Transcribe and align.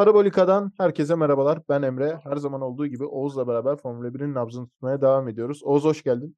Parabolika'dan 0.00 0.72
herkese 0.78 1.14
merhabalar. 1.14 1.58
Ben 1.68 1.82
Emre. 1.82 2.20
Her 2.24 2.36
zaman 2.36 2.60
olduğu 2.60 2.86
gibi 2.86 3.04
Oğuz'la 3.04 3.48
beraber 3.48 3.76
Formula 3.76 4.08
1'in 4.08 4.34
nabzını 4.34 4.68
tutmaya 4.68 5.00
devam 5.00 5.28
ediyoruz. 5.28 5.62
Oğuz 5.64 5.84
hoş 5.84 6.02
geldin. 6.02 6.36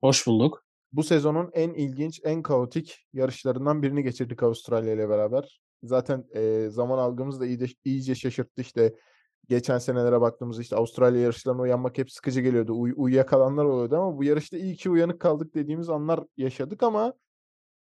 Hoş 0.00 0.26
bulduk. 0.26 0.64
Bu 0.92 1.02
sezonun 1.02 1.50
en 1.52 1.74
ilginç, 1.74 2.20
en 2.24 2.42
kaotik 2.42 3.06
yarışlarından 3.12 3.82
birini 3.82 4.02
geçirdik 4.02 4.42
Avustralya 4.42 4.92
ile 4.92 5.08
beraber. 5.08 5.60
Zaten 5.82 6.24
e, 6.34 6.70
zaman 6.70 6.98
algımız 6.98 7.40
da 7.40 7.46
iyice, 7.46 7.66
iyice 7.84 8.14
şaşırttı. 8.14 8.60
İşte 8.60 8.94
geçen 9.48 9.78
senelere 9.78 10.20
baktığımızda 10.20 10.62
işte 10.62 10.76
Avustralya 10.76 11.20
yarışlarına 11.20 11.62
uyanmak 11.62 11.98
hep 11.98 12.12
sıkıcı 12.12 12.40
geliyordu. 12.40 12.72
Uy 12.74 12.92
uyuyakalanlar 12.96 13.64
oluyordu 13.64 13.96
ama 13.96 14.18
bu 14.18 14.24
yarışta 14.24 14.56
iyi 14.56 14.76
ki 14.76 14.90
uyanık 14.90 15.20
kaldık 15.20 15.54
dediğimiz 15.54 15.90
anlar 15.90 16.20
yaşadık 16.36 16.82
ama 16.82 17.14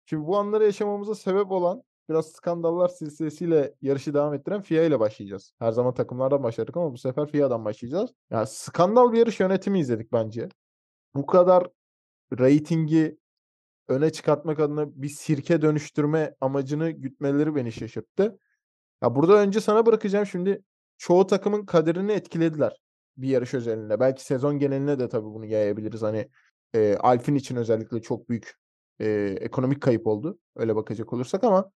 şimdi 0.05 0.27
bu 0.27 0.37
anları 0.37 0.63
yaşamamıza 0.63 1.15
sebep 1.15 1.51
olan 1.51 1.83
biraz 2.09 2.31
skandallar 2.31 2.87
silsilesiyle 2.87 3.73
yarışı 3.81 4.13
devam 4.13 4.33
ettiren 4.33 4.61
FIA 4.61 4.83
ile 4.83 4.99
başlayacağız. 4.99 5.53
Her 5.59 5.71
zaman 5.71 5.93
takımlardan 5.93 6.43
başladık 6.43 6.77
ama 6.77 6.93
bu 6.93 6.97
sefer 6.97 7.27
FIA'dan 7.27 7.65
başlayacağız. 7.65 8.09
Yani 8.31 8.47
skandal 8.47 9.11
bir 9.11 9.17
yarış 9.17 9.39
yönetimi 9.39 9.79
izledik 9.79 10.13
bence. 10.13 10.49
Bu 11.15 11.25
kadar 11.25 11.67
reytingi 12.39 13.17
öne 13.87 14.11
çıkartmak 14.11 14.59
adına 14.59 14.87
bir 14.95 15.09
sirke 15.09 15.61
dönüştürme 15.61 16.35
amacını 16.41 16.89
gütmeleri 16.89 17.55
beni 17.55 17.71
şaşırttı. 17.71 18.39
Ya 19.03 19.15
burada 19.15 19.33
önce 19.33 19.61
sana 19.61 19.85
bırakacağım 19.85 20.25
şimdi 20.25 20.63
çoğu 20.97 21.27
takımın 21.27 21.65
kaderini 21.65 22.11
etkilediler 22.11 22.81
bir 23.17 23.29
yarış 23.29 23.53
özelinde. 23.53 23.99
Belki 23.99 24.23
sezon 24.23 24.59
geneline 24.59 24.99
de 24.99 25.09
tabii 25.09 25.25
bunu 25.25 25.45
yayabiliriz. 25.45 26.01
Hani 26.01 26.29
e, 26.73 26.95
Alfin 26.95 27.35
için 27.35 27.55
özellikle 27.55 28.01
çok 28.01 28.29
büyük 28.29 28.53
e, 28.99 29.35
ekonomik 29.41 29.81
kayıp 29.81 30.07
oldu. 30.07 30.39
Öyle 30.55 30.75
bakacak 30.75 31.13
olursak 31.13 31.43
ama 31.43 31.71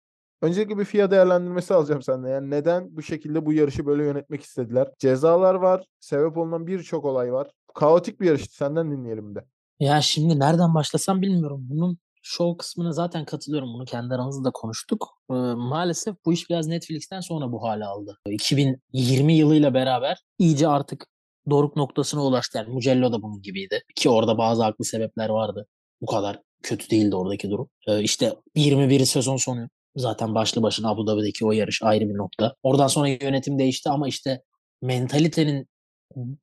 öncelikle 0.41 0.77
bir 0.77 0.85
FIA 0.85 1.11
değerlendirmesi 1.11 1.73
alacağım 1.73 2.01
senden. 2.01 2.29
Yani 2.29 2.49
neden 2.49 2.95
bu 2.95 3.01
şekilde 3.01 3.45
bu 3.45 3.53
yarışı 3.53 3.85
böyle 3.85 4.03
yönetmek 4.03 4.41
istediler? 4.41 4.87
Cezalar 4.99 5.55
var, 5.55 5.85
sebep 5.99 6.37
olunan 6.37 6.67
birçok 6.67 7.05
olay 7.05 7.33
var. 7.33 7.47
Kaotik 7.73 8.21
bir 8.21 8.25
yarıştı. 8.25 8.55
Senden 8.55 8.91
dinleyelim 8.91 9.35
de. 9.35 9.45
Ya 9.79 10.01
şimdi 10.01 10.39
nereden 10.39 10.75
başlasam 10.75 11.21
bilmiyorum. 11.21 11.65
Bunun 11.69 11.97
show 12.21 12.57
kısmına 12.57 12.91
zaten 12.91 13.25
katılıyorum. 13.25 13.73
Bunu 13.73 13.85
kendi 13.85 14.13
aramızda 14.13 14.43
da 14.43 14.51
konuştuk. 14.51 15.07
Ee, 15.29 15.33
maalesef 15.55 16.15
bu 16.25 16.33
iş 16.33 16.49
biraz 16.49 16.67
Netflix'ten 16.67 17.19
sonra 17.19 17.51
bu 17.51 17.63
hale 17.63 17.85
aldı. 17.85 18.17
2020 18.29 19.33
yılıyla 19.33 19.73
beraber 19.73 20.17
iyice 20.39 20.67
artık 20.67 21.07
doruk 21.49 21.75
noktasına 21.75 22.25
ulaştı. 22.25 22.57
Yani 22.57 22.73
Mugello 22.73 23.11
da 23.11 23.21
bunun 23.21 23.41
gibiydi. 23.41 23.81
Ki 23.95 24.09
orada 24.09 24.37
bazı 24.37 24.63
haklı 24.63 24.85
sebepler 24.85 25.29
vardı. 25.29 25.67
Bu 26.01 26.05
kadar 26.05 26.41
kötü 26.63 26.89
değildi 26.89 27.15
oradaki 27.15 27.49
durum. 27.49 27.69
Ee, 27.87 28.01
işte 28.01 28.35
21 28.55 29.05
sezon 29.05 29.37
sonu 29.37 29.67
zaten 29.95 30.35
başlı 30.35 30.63
başına 30.63 30.89
Abu 30.89 31.07
Dhabi'deki 31.07 31.45
o 31.45 31.51
yarış 31.51 31.83
ayrı 31.83 32.09
bir 32.09 32.17
nokta. 32.17 32.55
Oradan 32.63 32.87
sonra 32.87 33.07
yönetim 33.07 33.59
değişti 33.59 33.89
ama 33.89 34.07
işte 34.07 34.41
mentalitenin 34.81 35.67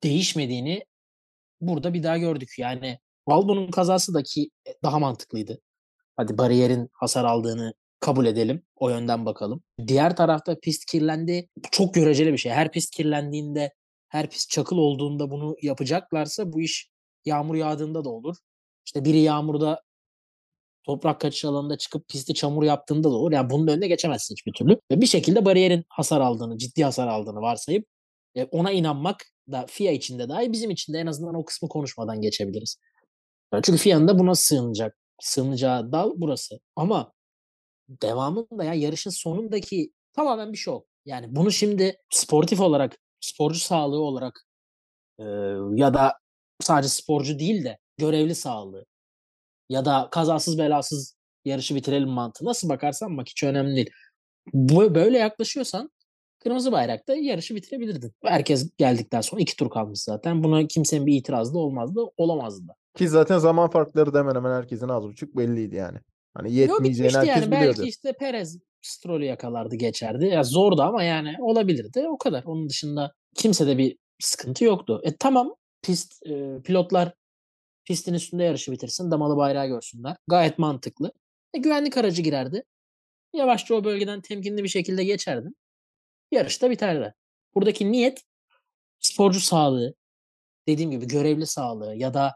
değişmediğini 0.03 0.85
burada 1.61 1.93
bir 1.93 2.03
daha 2.03 2.17
gördük. 2.17 2.49
Yani 2.57 2.99
Albon'un 3.25 3.71
kazası 3.71 4.13
da 4.13 4.23
ki 4.23 4.49
daha 4.83 4.99
mantıklıydı. 4.99 5.61
Hadi 6.15 6.37
bariyerin 6.37 6.89
hasar 6.93 7.25
aldığını 7.25 7.73
kabul 7.99 8.25
edelim. 8.25 8.63
O 8.75 8.89
yönden 8.89 9.25
bakalım. 9.25 9.63
Diğer 9.87 10.15
tarafta 10.15 10.59
pist 10.59 10.85
kirlendi. 10.85 11.49
Çok 11.71 11.93
göreceli 11.93 12.33
bir 12.33 12.37
şey. 12.37 12.51
Her 12.51 12.71
pist 12.71 12.95
kirlendiğinde, 12.95 13.73
her 14.07 14.29
pist 14.29 14.49
çakıl 14.49 14.77
olduğunda 14.77 15.31
bunu 15.31 15.55
yapacaklarsa 15.61 16.53
bu 16.53 16.61
iş 16.61 16.89
yağmur 17.25 17.55
yağdığında 17.55 18.05
da 18.05 18.09
olur. 18.09 18.35
İşte 18.85 19.05
biri 19.05 19.19
yağmurda 19.19 19.81
toprak 20.83 21.21
kaçış 21.21 21.45
alanında 21.45 21.77
çıkıp 21.77 22.07
pisti 22.07 22.33
çamur 22.33 22.63
yaptığında 22.63 23.11
da 23.11 23.15
olur. 23.15 23.31
Yani 23.31 23.49
bunun 23.49 23.67
önüne 23.67 23.87
geçemezsin 23.87 24.35
hiçbir 24.35 24.53
türlü. 24.53 24.79
Ve 24.91 25.01
bir 25.01 25.05
şekilde 25.05 25.45
bariyerin 25.45 25.83
hasar 25.89 26.21
aldığını, 26.21 26.57
ciddi 26.57 26.83
hasar 26.83 27.07
aldığını 27.07 27.41
varsayıp 27.41 27.85
ona 28.51 28.71
inanmak 28.71 29.25
da 29.51 29.65
FIA 29.67 29.91
içinde 29.91 30.29
dahi 30.29 30.51
bizim 30.51 30.71
için 30.71 30.93
de 30.93 30.99
en 30.99 31.07
azından 31.07 31.35
o 31.35 31.45
kısmı 31.45 31.69
konuşmadan 31.69 32.21
geçebiliriz. 32.21 32.77
Çünkü 33.63 33.77
FIA'nın 33.77 34.07
da 34.07 34.19
buna 34.19 34.35
sığınacak. 34.35 34.97
Sığınacağı 35.21 35.91
dal 35.91 36.11
burası. 36.15 36.59
Ama 36.75 37.11
devamında 37.89 38.63
ya 38.63 38.73
yarışın 38.73 39.09
sonundaki 39.09 39.91
tamamen 40.13 40.53
bir 40.53 40.57
şov. 40.57 40.81
Yani 41.05 41.35
bunu 41.35 41.51
şimdi 41.51 41.97
sportif 42.09 42.61
olarak, 42.61 42.97
sporcu 43.19 43.59
sağlığı 43.59 44.01
olarak 44.01 44.45
e, 45.19 45.23
ya 45.75 45.93
da 45.93 46.13
sadece 46.61 46.89
sporcu 46.89 47.39
değil 47.39 47.63
de 47.63 47.77
görevli 47.97 48.35
sağlığı 48.35 48.85
ya 49.73 49.85
da 49.85 50.07
kazasız 50.11 50.57
belasız 50.57 51.15
yarışı 51.45 51.75
bitirelim 51.75 52.09
mantığı. 52.09 52.45
Nasıl 52.45 52.69
bakarsan 52.69 53.17
bak 53.17 53.27
hiç 53.29 53.43
önemli 53.43 53.75
değil. 53.75 53.89
Bu, 54.53 54.95
böyle 54.95 55.17
yaklaşıyorsan 55.17 55.89
kırmızı 56.43 56.71
bayrakta 56.71 57.15
yarışı 57.15 57.55
bitirebilirdin. 57.55 58.11
Herkes 58.23 58.69
geldikten 58.77 59.21
sonra 59.21 59.41
iki 59.41 59.55
tur 59.55 59.69
kalmış 59.69 59.99
zaten. 59.99 60.43
Buna 60.43 60.67
kimsenin 60.67 61.05
bir 61.05 61.13
itirazı 61.13 61.53
da 61.53 61.57
olmazdı, 61.57 62.01
olamazdı 62.17 62.67
da. 62.67 62.73
Ki 62.97 63.09
zaten 63.09 63.37
zaman 63.37 63.69
farkları 63.69 64.13
da 64.13 64.19
hemen 64.19 64.35
hemen 64.35 64.51
herkesin 64.51 64.89
az 64.89 65.03
buçuk 65.03 65.37
belliydi 65.37 65.75
yani. 65.75 65.97
Hani 66.33 66.53
yetmeyeceğini 66.53 67.17
herkes 67.17 67.35
yani. 67.35 67.51
biliyordu. 67.51 67.77
Belki 67.77 67.89
işte 67.89 68.13
Perez 68.13 68.59
Stroll'ü 68.81 69.25
yakalardı 69.25 69.75
geçerdi. 69.75 70.25
Ya 70.25 70.43
zordu 70.43 70.81
ama 70.81 71.03
yani 71.03 71.35
olabilirdi. 71.39 72.05
O 72.09 72.17
kadar. 72.17 72.43
Onun 72.43 72.69
dışında 72.69 73.11
kimsede 73.35 73.77
bir 73.77 73.97
sıkıntı 74.19 74.63
yoktu. 74.65 75.01
E 75.03 75.15
tamam 75.15 75.55
pist 75.81 76.27
e, 76.27 76.61
pilotlar 76.63 77.13
pistin 77.85 78.13
üstünde 78.13 78.43
yarışı 78.43 78.71
bitirsin. 78.71 79.11
Damalı 79.11 79.37
bayrağı 79.37 79.67
görsünler. 79.67 80.17
Gayet 80.27 80.59
mantıklı. 80.59 81.11
E, 81.53 81.59
güvenlik 81.59 81.97
aracı 81.97 82.21
girerdi. 82.21 82.63
Yavaşça 83.33 83.75
o 83.75 83.83
bölgeden 83.83 84.21
temkinli 84.21 84.63
bir 84.63 84.69
şekilde 84.69 85.03
geçerdi. 85.03 85.49
Yarışta 86.31 86.69
biterdi. 86.69 87.13
Buradaki 87.55 87.91
niyet 87.91 88.23
sporcu 88.99 89.39
sağlığı, 89.39 89.93
dediğim 90.67 90.91
gibi 90.91 91.07
görevli 91.07 91.47
sağlığı 91.47 91.95
ya 91.95 92.13
da 92.13 92.35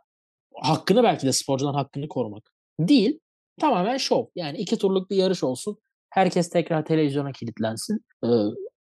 hakkını 0.56 1.04
belki 1.04 1.28
de 1.28 1.34
sporcudan 1.34 1.74
hakkını 1.74 2.08
korumak 2.08 2.52
değil. 2.80 3.20
Tamamen 3.60 3.98
şov. 3.98 4.26
Yani 4.36 4.58
iki 4.58 4.78
turluk 4.78 5.10
bir 5.10 5.16
yarış 5.16 5.44
olsun. 5.44 5.78
Herkes 6.10 6.50
tekrar 6.50 6.86
televizyona 6.86 7.32
kilitlensin. 7.32 8.06
Ee, 8.24 8.28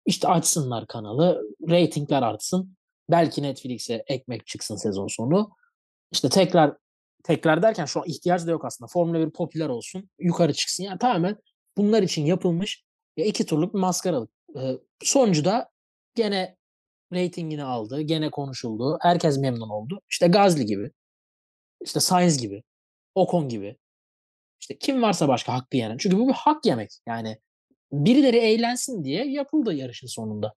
işte 0.07 0.29
açsınlar 0.29 0.87
kanalı. 0.87 1.43
Ratingler 1.71 2.23
artsın. 2.23 2.77
Belki 3.11 3.43
Netflix'e 3.43 4.05
ekmek 4.07 4.47
çıksın 4.47 4.77
sezon 4.77 5.07
sonu. 5.07 5.51
İşte 6.13 6.29
tekrar 6.29 6.77
tekrar 7.25 7.63
derken 7.63 7.85
şu 7.85 8.01
an 8.01 8.07
ihtiyaç 8.09 8.47
da 8.47 8.51
yok 8.51 8.65
aslında. 8.65 8.89
Formula 8.89 9.27
1 9.27 9.31
popüler 9.31 9.69
olsun. 9.69 10.11
Yukarı 10.19 10.53
çıksın. 10.53 10.85
Yani 10.85 10.99
tamamen 10.99 11.37
bunlar 11.77 12.03
için 12.03 12.27
yapılmış 12.27 12.85
iki 13.17 13.47
turluk 13.47 13.75
bir 13.75 13.79
maskaralık. 13.79 14.31
Ee, 14.57 14.79
sonucu 15.03 15.45
da 15.45 15.71
gene 16.15 16.57
reytingini 17.13 17.65
aldı. 17.65 18.01
Gene 18.01 18.31
konuşuldu. 18.31 18.99
Herkes 19.01 19.39
memnun 19.39 19.69
oldu. 19.69 20.01
İşte 20.11 20.27
Gazli 20.27 20.67
gibi. 20.67 20.91
İşte 21.81 22.01
Sainz 22.01 22.39
gibi. 22.39 22.63
Ocon 23.15 23.49
gibi. 23.49 23.77
İşte 24.61 24.79
kim 24.79 25.03
varsa 25.03 25.29
başka 25.29 25.53
hakkı 25.53 25.77
yenen. 25.77 25.97
Çünkü 25.99 26.19
bu 26.19 26.29
bir 26.29 26.33
hak 26.33 26.67
yemek. 26.67 26.91
Yani 27.07 27.39
birileri 27.93 28.37
eğlensin 28.37 29.05
diye 29.05 29.31
yapıldı 29.31 29.75
yarışın 29.75 30.07
sonunda. 30.07 30.55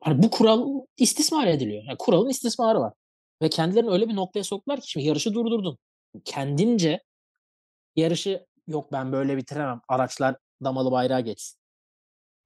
Hani 0.00 0.22
bu 0.22 0.30
kural 0.30 0.80
istismar 0.96 1.46
ediliyor. 1.46 1.82
Yani 1.86 1.96
kuralın 1.98 2.28
istismarı 2.28 2.80
var. 2.80 2.92
Ve 3.42 3.50
kendilerini 3.50 3.90
öyle 3.90 4.08
bir 4.08 4.16
noktaya 4.16 4.44
soktular 4.44 4.80
ki 4.80 4.90
şimdi 4.90 5.06
yarışı 5.06 5.34
durdurdun. 5.34 5.78
Kendince 6.24 7.00
yarışı 7.96 8.46
yok 8.68 8.92
ben 8.92 9.12
böyle 9.12 9.36
bitiremem. 9.36 9.80
Araçlar 9.88 10.36
damalı 10.64 10.92
bayrağı 10.92 11.20
geçsin. 11.20 11.58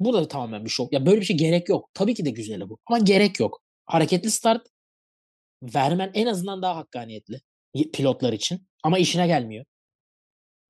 Bu 0.00 0.12
da 0.12 0.28
tamamen 0.28 0.64
bir 0.64 0.70
şok. 0.70 0.92
Ya 0.92 1.06
böyle 1.06 1.20
bir 1.20 1.26
şey 1.26 1.36
gerek 1.36 1.68
yok. 1.68 1.90
Tabii 1.94 2.14
ki 2.14 2.24
de 2.24 2.30
güzel 2.30 2.68
bu. 2.68 2.78
Ama 2.86 2.98
gerek 2.98 3.40
yok. 3.40 3.62
Hareketli 3.86 4.30
start 4.30 4.66
vermen 5.62 6.10
en 6.14 6.26
azından 6.26 6.62
daha 6.62 6.76
hakkaniyetli 6.76 7.40
pilotlar 7.92 8.32
için. 8.32 8.68
Ama 8.82 8.98
işine 8.98 9.26
gelmiyor. 9.26 9.64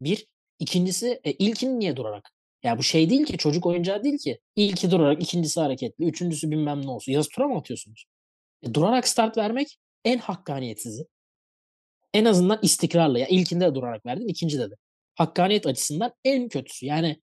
Bir. 0.01 0.27
İkincisi 0.59 1.21
e, 1.25 1.33
ilkini 1.33 1.79
niye 1.79 1.97
durarak? 1.97 2.31
Ya 2.63 2.79
bu 2.79 2.83
şey 2.83 3.11
değil 3.11 3.25
ki 3.25 3.39
çocuk 3.39 3.67
oyuncağı 3.67 4.05
değil 4.05 4.19
ki. 4.19 4.41
İlki 4.57 4.91
durarak, 4.91 5.23
ikincisi 5.23 5.61
hareketli, 5.61 6.05
üçüncüsü 6.05 6.51
bilmem 6.51 6.87
ne 6.87 6.91
olsun. 6.91 7.13
Yazı 7.13 7.29
tura 7.29 7.49
mı 7.49 7.59
atıyorsunuz? 7.59 8.05
E, 8.63 8.75
durarak 8.75 9.09
start 9.09 9.39
vermek 9.39 9.79
en 10.09 10.19
hakkaniyetsizi. 10.19 11.07
En 12.15 12.25
azından 12.25 12.59
istikrarlı. 12.63 13.19
Ya 13.19 13.27
ilkinde 13.27 13.67
de 13.67 13.75
durarak 13.75 14.07
verdin, 14.07 14.29
ikincide 14.29 14.71
de. 14.71 14.75
Hakkaniyet 15.15 15.67
açısından 15.67 16.13
en 16.25 16.49
kötüsü. 16.49 16.87
Yani 16.87 17.23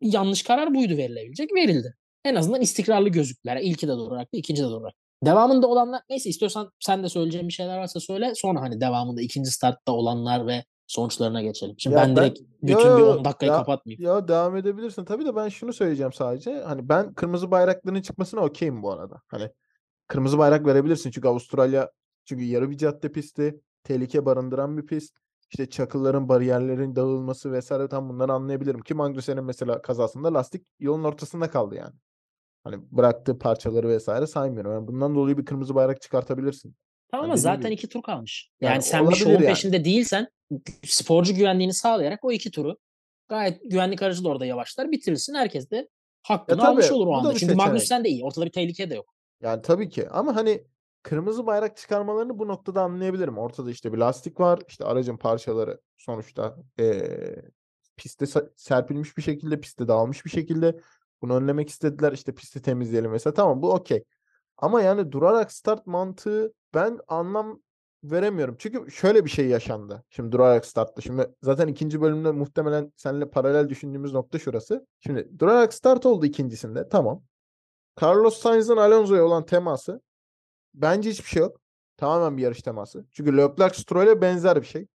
yanlış 0.00 0.42
karar 0.42 0.74
buydu 0.74 0.96
verilebilecek. 0.96 1.54
Verildi. 1.54 1.94
En 2.24 2.34
azından 2.34 2.60
istikrarlı 2.60 3.08
gözüktüler. 3.08 3.56
İlki 3.56 3.88
de 3.88 3.92
durarak, 3.92 4.28
ikinci 4.32 4.62
de 4.62 4.66
durarak. 4.66 4.94
Devamında 5.24 5.66
olanlar 5.66 6.00
neyse 6.10 6.30
istiyorsan 6.30 6.70
sen 6.80 7.02
de 7.02 7.08
söyleyeceğin 7.08 7.48
bir 7.48 7.52
şeyler 7.52 7.78
varsa 7.78 8.00
söyle. 8.00 8.32
Sonra 8.34 8.60
hani 8.60 8.80
devamında 8.80 9.22
ikinci 9.22 9.50
startta 9.50 9.92
olanlar 9.92 10.46
ve 10.46 10.64
sonuçlarına 10.86 11.42
geçelim. 11.42 11.74
Şimdi 11.78 11.96
Ya 11.96 12.02
ben 12.02 12.16
ben 12.16 12.24
direkt 12.24 12.40
bütün 12.62 12.88
yo 12.88 12.96
bir 12.96 13.00
yo 13.02 13.18
10 13.18 13.24
dakikayı 13.24 13.52
ya, 13.52 13.58
kapatmayayım. 13.58 14.04
ya 14.04 14.28
devam 14.28 14.56
edebilirsin. 14.56 15.04
Tabii 15.04 15.24
de 15.24 15.36
ben 15.36 15.48
şunu 15.48 15.72
söyleyeceğim 15.72 16.12
sadece. 16.12 16.60
Hani 16.60 16.88
ben 16.88 17.14
kırmızı 17.14 17.50
bayrakların 17.50 18.02
çıkmasına 18.02 18.40
okeyim 18.40 18.82
bu 18.82 18.92
arada. 18.92 19.20
Hani 19.28 19.48
kırmızı 20.06 20.38
bayrak 20.38 20.66
verebilirsin 20.66 21.10
çünkü 21.10 21.28
Avustralya 21.28 21.90
çünkü 22.28 22.44
yarı 22.44 22.70
bir 22.70 22.76
cadde 22.76 23.12
pisti, 23.12 23.60
tehlike 23.84 24.26
barındıran 24.26 24.76
bir 24.78 24.86
pist. 24.86 25.16
İşte 25.50 25.70
çakılların, 25.70 26.28
bariyerlerin 26.28 26.96
dağılması 26.96 27.52
vesaire 27.52 27.88
tam 27.88 28.08
bunları 28.08 28.32
anlayabilirim. 28.32 28.80
Ki 28.80 28.94
Magnussen'in 28.94 29.44
mesela 29.44 29.82
kazasında 29.82 30.34
lastik 30.34 30.66
yolun 30.80 31.04
ortasında 31.04 31.50
kaldı 31.50 31.74
yani. 31.74 31.94
Hani 32.64 32.76
bıraktığı 32.90 33.38
parçaları 33.38 33.88
vesaire 33.88 34.26
saymıyorum. 34.26 34.72
Yani 34.72 34.88
bundan 34.88 35.14
dolayı 35.14 35.38
bir 35.38 35.44
kırmızı 35.44 35.74
bayrak 35.74 36.02
çıkartabilirsin. 36.02 36.74
Tamam 37.10 37.24
Yani 37.24 37.32
ama 37.32 37.38
dediğim 37.38 37.56
zaten 37.56 37.70
gibi. 37.70 37.74
2 37.74 37.88
tur 37.88 38.02
kalmış. 38.02 38.50
Yani 38.60 38.72
Yani 38.72 38.82
sen 38.82 39.10
bir 39.10 39.14
şovun 39.14 39.32
yani. 39.32 39.46
peşinde 39.46 39.84
değilsen 39.84 40.28
sporcu 40.84 41.34
güvenliğini 41.34 41.74
sağlayarak 41.74 42.24
o 42.24 42.32
2 42.32 42.50
turu 42.50 42.76
gayet 43.28 43.70
güvenlik 43.70 44.02
aracı 44.02 44.24
da 44.24 44.28
orada 44.28 44.46
yavaşlar 44.46 44.90
bitirirsin. 44.90 45.34
Herkes 45.34 45.70
de 45.70 45.88
hakkını 46.22 46.68
almış 46.68 46.86
tabii, 46.86 46.96
olur 46.96 47.06
o 47.06 47.14
anda. 47.14 47.28
Çünkü 47.28 47.38
seçenek. 47.40 47.56
Magnussen 47.56 48.04
de 48.04 48.08
iyi. 48.08 48.24
Ortada 48.24 48.46
bir 48.46 48.50
tehlike 48.52 48.90
de 48.90 48.94
yok. 48.94 49.14
Yani 49.42 49.62
tabii 49.62 49.88
ki 49.88 50.08
ama 50.08 50.36
hani 50.36 50.64
kırmızı 51.02 51.46
bayrak 51.46 51.76
çıkarmalarını 51.76 52.38
bu 52.38 52.48
noktada 52.48 52.82
anlayabilirim. 52.82 53.38
Ortada 53.38 53.70
işte 53.70 53.92
bir 53.92 53.98
lastik 53.98 54.40
var. 54.40 54.60
işte 54.68 54.84
aracın 54.84 55.16
parçaları 55.16 55.80
sonuçta 55.96 56.56
eee 56.78 57.42
piste 57.96 58.26
serpilmiş 58.56 59.16
bir 59.16 59.22
şekilde, 59.22 59.60
piste 59.60 59.88
dağılmış 59.88 60.24
bir 60.24 60.30
şekilde. 60.30 60.80
Bunu 61.22 61.36
önlemek 61.36 61.68
istediler. 61.68 62.12
İşte 62.12 62.34
pisti 62.34 62.62
temizleyelim 62.62 63.10
mesela. 63.10 63.34
Tamam 63.34 63.62
bu 63.62 63.72
okey. 63.72 64.04
Ama 64.56 64.82
yani 64.82 65.12
durarak 65.12 65.52
start 65.52 65.86
mantığı 65.86 66.52
ben 66.74 66.98
anlam 67.08 67.60
veremiyorum. 68.04 68.56
Çünkü 68.58 68.90
şöyle 68.90 69.24
bir 69.24 69.30
şey 69.30 69.46
yaşandı. 69.46 70.04
Şimdi 70.10 70.32
durarak 70.32 70.66
startta. 70.66 71.00
Şimdi 71.00 71.26
zaten 71.42 71.68
ikinci 71.68 72.00
bölümde 72.00 72.30
muhtemelen 72.30 72.92
seninle 72.96 73.30
paralel 73.30 73.68
düşündüğümüz 73.68 74.12
nokta 74.12 74.38
şurası. 74.38 74.86
Şimdi 75.00 75.28
durarak 75.38 75.74
start 75.74 76.06
oldu 76.06 76.26
ikincisinde. 76.26 76.88
Tamam. 76.88 77.22
Carlos 78.02 78.38
Sainz'ın 78.38 78.76
Alonso'ya 78.76 79.24
olan 79.24 79.46
teması 79.46 80.00
bence 80.74 81.10
hiçbir 81.10 81.28
şey 81.28 81.42
yok. 81.42 81.60
Tamamen 81.96 82.36
bir 82.36 82.42
yarış 82.42 82.62
teması. 82.62 83.06
Çünkü 83.10 83.36
Leclerc 83.36 83.82
Stroll'e 83.82 84.20
benzer 84.20 84.60
bir 84.62 84.66
şey. 84.66 84.86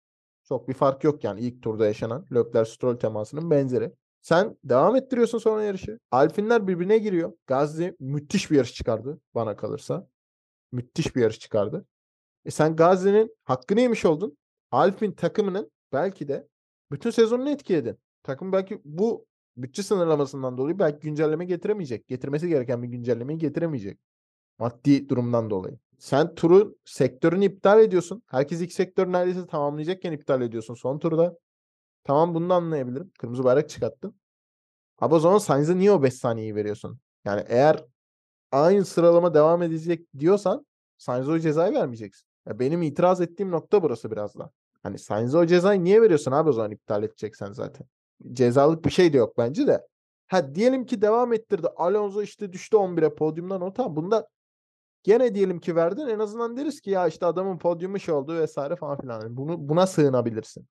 Çok 0.45 0.69
bir 0.69 0.75
fark 0.75 1.05
yok 1.05 1.25
yani 1.25 1.41
ilk 1.41 1.63
turda 1.63 1.87
yaşanan 1.87 2.27
Leclerc 2.35 2.71
Stroll 2.71 2.97
temasının 2.97 3.51
benzeri. 3.51 3.93
Sen 4.23 4.57
devam 4.65 4.97
ettiriyorsun 4.97 5.39
sonra 5.39 5.63
yarışı. 5.63 5.99
Alfinler 6.11 6.69
birbirine 6.69 6.99
giriyor. 6.99 7.33
Gazli 7.47 7.97
müthiş 8.01 8.51
bir 8.51 8.57
yarış 8.57 8.75
çıkardı 8.75 9.21
bana 9.35 9.57
kalırsa. 9.57 10.09
Müthiş 10.73 11.17
bir 11.17 11.21
yarış 11.21 11.39
çıkardı. 11.39 11.87
E 12.45 12.51
sen 12.51 12.77
Gazli'nin 12.77 13.37
hakkını 13.45 13.81
yemiş 13.81 14.05
oldun. 14.05 14.37
Alpin 14.71 15.13
takımının 15.13 15.71
belki 15.93 16.29
de 16.29 16.49
bütün 16.91 17.11
sezonunu 17.11 17.51
etkiledin. 17.51 17.99
Takım 18.23 18.53
belki 18.53 18.81
bu 18.85 19.27
bütçe 19.57 19.83
sınırlamasından 19.83 20.59
dolayı 20.59 20.79
belki 20.79 21.01
güncelleme 21.01 21.45
getiremeyecek. 21.45 22.09
Getirmesi 22.09 22.49
gereken 22.49 22.83
bir 22.83 22.89
güncellemeyi 22.89 23.39
getiremeyecek. 23.39 23.99
Maddi 24.59 25.09
durumdan 25.09 25.51
dolayı. 25.51 25.79
Sen 25.99 26.35
turu 26.35 26.77
sektörünü 26.85 27.45
iptal 27.45 27.81
ediyorsun. 27.81 28.23
Herkes 28.27 28.61
ilk 28.61 28.73
sektörü 28.73 29.13
neredeyse 29.13 29.47
tamamlayacakken 29.47 30.13
iptal 30.13 30.43
ediyorsun 30.43 30.75
son 30.75 30.99
turda. 30.99 31.39
Tamam 32.05 32.35
bunu 32.35 32.51
da 32.51 32.55
anlayabilirim. 32.55 33.13
Kırmızı 33.19 33.45
bayrak 33.45 33.69
çıkarttın. 33.69 34.15
Ama 34.99 35.17
o 35.17 35.19
zaman 35.19 35.39
Sainz'e 35.39 35.79
niye 35.79 35.93
o 35.93 36.03
5 36.03 36.15
saniyeyi 36.15 36.55
veriyorsun? 36.55 36.99
Yani 37.25 37.45
eğer 37.49 37.85
aynı 38.53 38.85
sıralama 38.85 39.35
devam 39.35 39.63
edecek 39.63 40.07
diyorsan 40.19 40.67
Sainz'e 40.99 41.31
o 41.31 41.39
cezayı 41.39 41.75
vermeyeceksin. 41.75 42.29
Ya 42.47 42.59
benim 42.59 42.83
itiraz 42.83 43.21
ettiğim 43.21 43.51
nokta 43.51 43.83
burası 43.83 44.11
biraz 44.11 44.35
da. 44.39 44.51
Hani 44.83 44.99
Sainz'e 44.99 45.39
o 45.39 45.47
cezayı 45.47 45.85
niye 45.85 46.03
veriyorsun 46.03 46.33
abi 46.33 46.49
o 46.51 46.53
zaman 46.53 46.71
iptal 46.71 47.03
edeceksen 47.03 47.53
zaten. 47.53 47.87
Cezalık 48.33 48.85
bir 48.85 48.91
şey 48.91 49.13
de 49.13 49.17
yok 49.17 49.39
bence 49.39 49.67
de. 49.67 49.87
Ha 50.27 50.55
diyelim 50.55 50.87
ki 50.87 51.03
devam 51.03 51.33
ettirdi. 51.33 51.69
Alonso 51.77 52.23
işte 52.23 52.53
düştü 52.53 52.77
11'e 52.77 53.15
podyumdan 53.15 53.61
o 53.61 53.73
tamam. 53.73 53.97
Bunda 53.97 54.29
gene 55.03 55.35
diyelim 55.35 55.61
ki 55.61 55.77
verdin 55.77 56.07
en 56.07 56.19
azından 56.19 56.57
deriz 56.57 56.81
ki 56.81 56.91
ya 56.91 57.09
işte 57.09 57.27
adamın 57.27 57.59
podyumu 57.59 57.99
şey 58.01 58.15
oldu 58.15 58.35
vesaire 58.35 58.77
falan 58.77 59.01
filan. 59.01 59.21
Yani 59.21 59.37
bunu 59.37 59.69
buna 59.69 59.87
sığınabilirsin. 59.87 60.67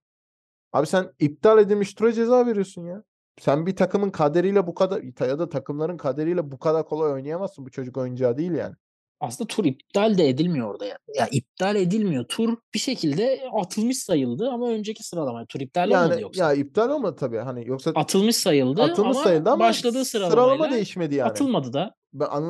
Abi 0.72 0.86
sen 0.86 1.10
iptal 1.18 1.58
edilmiş 1.58 1.94
tura 1.94 2.12
ceza 2.12 2.46
veriyorsun 2.46 2.84
ya. 2.84 3.02
Sen 3.40 3.66
bir 3.66 3.76
takımın 3.76 4.10
kaderiyle 4.10 4.66
bu 4.66 4.74
kadar 4.74 5.02
ya 5.28 5.38
da 5.38 5.48
takımların 5.48 5.96
kaderiyle 5.96 6.50
bu 6.50 6.58
kadar 6.58 6.84
kolay 6.86 7.12
oynayamazsın. 7.12 7.66
Bu 7.66 7.70
çocuk 7.70 7.96
oyuncağı 7.96 8.38
değil 8.38 8.52
yani. 8.52 8.74
Aslında 9.20 9.48
tur 9.48 9.64
iptal 9.64 10.18
de 10.18 10.28
edilmiyor 10.28 10.70
orada 10.70 10.84
ya. 10.84 10.96
Ya 11.14 11.28
iptal 11.32 11.76
edilmiyor. 11.76 12.24
Tur 12.28 12.56
bir 12.74 12.78
şekilde 12.78 13.40
atılmış 13.62 13.98
sayıldı 13.98 14.48
ama 14.50 14.68
önceki 14.68 15.02
sıralama. 15.02 15.46
Tur 15.46 15.60
iptal 15.60 15.88
olmadı 15.90 16.12
Yani 16.12 16.22
yoksa. 16.22 16.44
ya 16.44 16.52
iptal 16.54 16.90
olmadı 16.90 17.16
tabii. 17.20 17.38
Hani 17.38 17.68
yoksa 17.68 17.92
Atılmış 17.94 18.36
sayıldı 18.36 18.82
atılmış 18.82 19.16
ama 19.16 19.24
sayıldı 19.24 19.50
ama 19.50 19.64
başladığı 19.64 20.04
sıralama 20.04 20.70
değişmedi 20.70 21.14
yani. 21.14 21.30
atılmadı 21.30 21.72
da. 21.72 21.94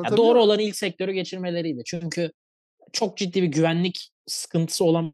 Ya 0.03 0.17
doğru 0.17 0.41
olan 0.43 0.59
ilk 0.59 0.75
sektörü 0.75 1.11
geçirmeleriydi. 1.11 1.81
Çünkü 1.85 2.31
çok 2.93 3.17
ciddi 3.17 3.41
bir 3.43 3.47
güvenlik 3.47 4.09
sıkıntısı 4.27 4.85
olan 4.85 5.13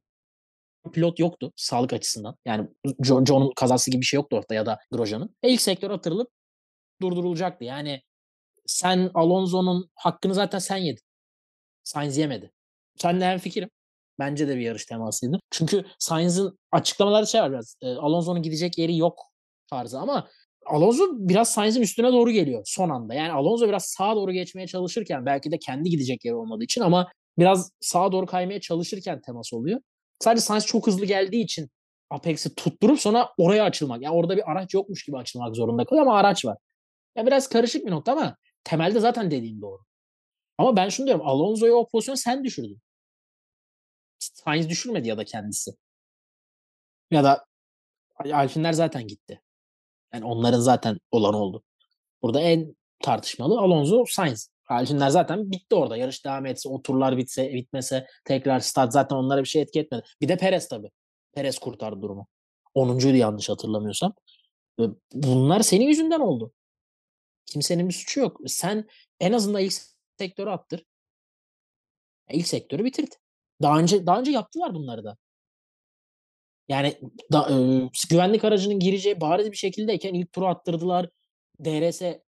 pilot 0.93 1.19
yoktu 1.19 1.53
sağlık 1.55 1.93
açısından. 1.93 2.35
Yani 2.45 2.67
Jo- 2.85 3.27
John'un 3.27 3.51
kazası 3.55 3.91
gibi 3.91 4.01
bir 4.01 4.05
şey 4.05 4.17
yoktu 4.17 4.37
ortada 4.37 4.53
ya 4.53 4.65
da 4.65 4.79
Grosjean'ın. 4.91 5.35
E, 5.43 5.49
ilk 5.49 5.61
sektör 5.61 5.91
atırılıp 5.91 6.29
durdurulacaktı. 7.01 7.65
Yani 7.65 8.01
sen 8.65 9.11
Alonso'nun 9.13 9.89
hakkını 9.95 10.33
zaten 10.33 10.59
sen 10.59 10.77
yedin. 10.77 11.03
Sainz 11.83 12.17
yemedi. 12.17 12.51
Sen 12.97 13.21
de 13.21 13.25
hemfikirim. 13.25 13.69
Bence 14.19 14.47
de 14.47 14.55
bir 14.55 14.61
yarış 14.61 14.85
temasıydı. 14.85 15.39
Çünkü 15.51 15.85
Sainz'ın 15.99 16.59
açıklamaları 16.71 17.27
şey 17.27 17.41
var 17.41 17.51
biraz. 17.51 17.75
E, 17.81 17.87
Alonso'nun 17.87 18.41
gidecek 18.41 18.77
yeri 18.77 18.97
yok 18.97 19.19
tarzı 19.69 19.99
ama 19.99 20.29
Alonso 20.69 21.03
biraz 21.11 21.51
Sainz'in 21.51 21.81
üstüne 21.81 22.11
doğru 22.11 22.31
geliyor 22.31 22.61
son 22.65 22.89
anda. 22.89 23.13
Yani 23.13 23.31
Alonso 23.31 23.67
biraz 23.67 23.85
sağa 23.85 24.15
doğru 24.15 24.31
geçmeye 24.31 24.67
çalışırken 24.67 25.25
belki 25.25 25.51
de 25.51 25.59
kendi 25.59 25.89
gidecek 25.89 26.25
yeri 26.25 26.35
olmadığı 26.35 26.63
için 26.63 26.81
ama 26.81 27.11
biraz 27.37 27.71
sağa 27.79 28.11
doğru 28.11 28.25
kaymaya 28.25 28.61
çalışırken 28.61 29.21
temas 29.21 29.53
oluyor. 29.53 29.81
Sadece 30.19 30.41
Sainz 30.41 30.65
çok 30.65 30.87
hızlı 30.87 31.05
geldiği 31.05 31.43
için 31.43 31.69
Apex'i 32.09 32.55
tutturup 32.55 32.99
sonra 32.99 33.29
oraya 33.37 33.63
açılmak. 33.63 34.01
Yani 34.01 34.15
orada 34.15 34.37
bir 34.37 34.51
araç 34.51 34.73
yokmuş 34.73 35.05
gibi 35.05 35.17
açılmak 35.17 35.55
zorunda 35.55 35.85
kalıyor 35.85 36.07
ama 36.07 36.17
araç 36.17 36.45
var. 36.45 36.57
Ya 37.15 37.25
biraz 37.25 37.49
karışık 37.49 37.85
bir 37.85 37.91
nokta 37.91 38.11
ama 38.11 38.37
temelde 38.63 38.99
zaten 38.99 39.31
dediğin 39.31 39.61
doğru. 39.61 39.81
Ama 40.57 40.75
ben 40.75 40.89
şunu 40.89 41.07
diyorum. 41.07 41.27
Alonso'yu 41.27 41.73
o 41.73 41.87
pozisyona 41.89 42.17
sen 42.17 42.43
düşürdün. 42.43 42.81
Sainz 44.19 44.69
düşürmedi 44.69 45.07
ya 45.07 45.17
da 45.17 45.25
kendisi. 45.25 45.71
Ya 47.11 47.23
da 47.23 47.45
Alfinler 48.33 48.73
zaten 48.73 49.07
gitti. 49.07 49.41
Yani 50.13 50.25
onların 50.25 50.59
zaten 50.59 50.99
olan 51.11 51.33
oldu. 51.33 51.63
Burada 52.21 52.41
en 52.41 52.75
tartışmalı 53.03 53.59
Alonso 53.59 54.05
Sainz. 54.07 54.49
Alfinler 54.69 55.09
zaten 55.09 55.51
bitti 55.51 55.75
orada. 55.75 55.97
Yarış 55.97 56.25
devam 56.25 56.45
etse, 56.45 56.69
o 56.69 56.81
turlar 56.81 57.17
bitse, 57.17 57.53
bitmese 57.53 58.07
tekrar 58.25 58.59
start 58.59 58.93
zaten 58.93 59.15
onlara 59.15 59.41
bir 59.41 59.47
şey 59.47 59.61
etki 59.61 59.79
etmedi. 59.79 60.03
Bir 60.21 60.27
de 60.27 60.37
Perez 60.37 60.67
tabii. 60.67 60.91
Perez 61.33 61.59
kurtardı 61.59 62.01
durumu. 62.01 62.27
10'uncuydu 62.75 63.15
yanlış 63.15 63.49
hatırlamıyorsam. 63.49 64.13
Bunlar 65.13 65.59
senin 65.59 65.87
yüzünden 65.87 66.19
oldu. 66.19 66.53
Kimsenin 67.45 67.89
bir 67.89 67.93
suçu 67.93 68.19
yok. 68.19 68.39
Sen 68.47 68.87
en 69.19 69.33
azından 69.33 69.61
ilk 69.61 69.73
sektörü 70.17 70.49
attır. 70.49 70.85
İlk 72.29 72.47
sektörü 72.47 72.83
bitirdi. 72.85 73.15
Daha 73.61 73.79
önce 73.79 74.05
daha 74.05 74.19
önce 74.19 74.31
yaptılar 74.31 74.73
bunları 74.73 75.03
da. 75.03 75.17
Yani 76.69 76.93
da, 77.31 77.49
e, 77.51 77.55
güvenlik 78.09 78.43
aracının 78.43 78.79
gireceği 78.79 79.21
bariz 79.21 79.51
bir 79.51 79.57
şekildeyken 79.57 80.13
ilk 80.13 80.33
turu 80.33 80.47
attırdılar. 80.47 81.09
DRS 81.65 82.01
e, 82.01 82.21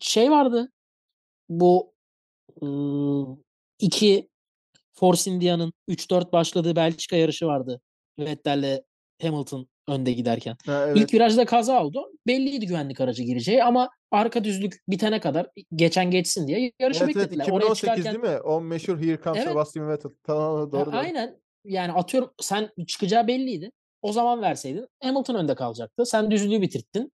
şey 0.00 0.30
vardı. 0.30 0.72
Bu 1.48 1.94
ıı, 2.62 3.36
iki 3.78 4.28
Force 4.92 5.30
India'nın 5.30 5.72
3-4 5.88 6.32
başladığı 6.32 6.76
Belçika 6.76 7.16
yarışı 7.16 7.46
vardı. 7.46 7.80
Vettel'le 8.18 8.82
Hamilton 9.22 9.68
önde 9.88 10.12
giderken. 10.12 10.56
Ha, 10.66 10.84
evet. 10.86 10.96
İlk 10.96 11.14
virajda 11.14 11.44
kaza 11.44 11.84
oldu. 11.84 12.12
Belliydi 12.26 12.66
güvenlik 12.66 13.00
aracı 13.00 13.22
gireceği 13.22 13.64
ama 13.64 13.90
arka 14.10 14.44
düzlük 14.44 14.82
bitene 14.88 15.20
kadar 15.20 15.46
geçen 15.74 16.10
geçsin 16.10 16.48
diye 16.48 16.72
yarışı 16.78 17.04
Evet, 17.04 17.16
evet, 17.16 17.26
beklediler. 17.26 17.52
Oraya 17.52 17.64
2018 17.64 17.80
çıkarken 17.80 18.22
değil 18.22 18.34
mi? 18.34 18.40
O 18.40 18.60
meşhur 18.60 18.98
Here 19.00 19.20
Comes 19.24 19.38
Evet. 19.38 19.48
Sebastian 19.48 19.88
Vettel. 19.88 20.10
Tamam 20.22 20.56
Ha, 20.56 20.72
doğru 20.72 20.86
doğru. 20.86 20.96
aynen. 20.96 21.40
Yani 21.64 21.92
atıyorum 21.92 22.30
sen 22.40 22.70
çıkacağı 22.86 23.26
belliydi. 23.26 23.70
O 24.02 24.12
zaman 24.12 24.42
verseydin 24.42 24.88
Hamilton 25.02 25.34
önde 25.34 25.54
kalacaktı. 25.54 26.06
Sen 26.06 26.30
düzlüğü 26.30 26.60
bitirttin. 26.62 27.12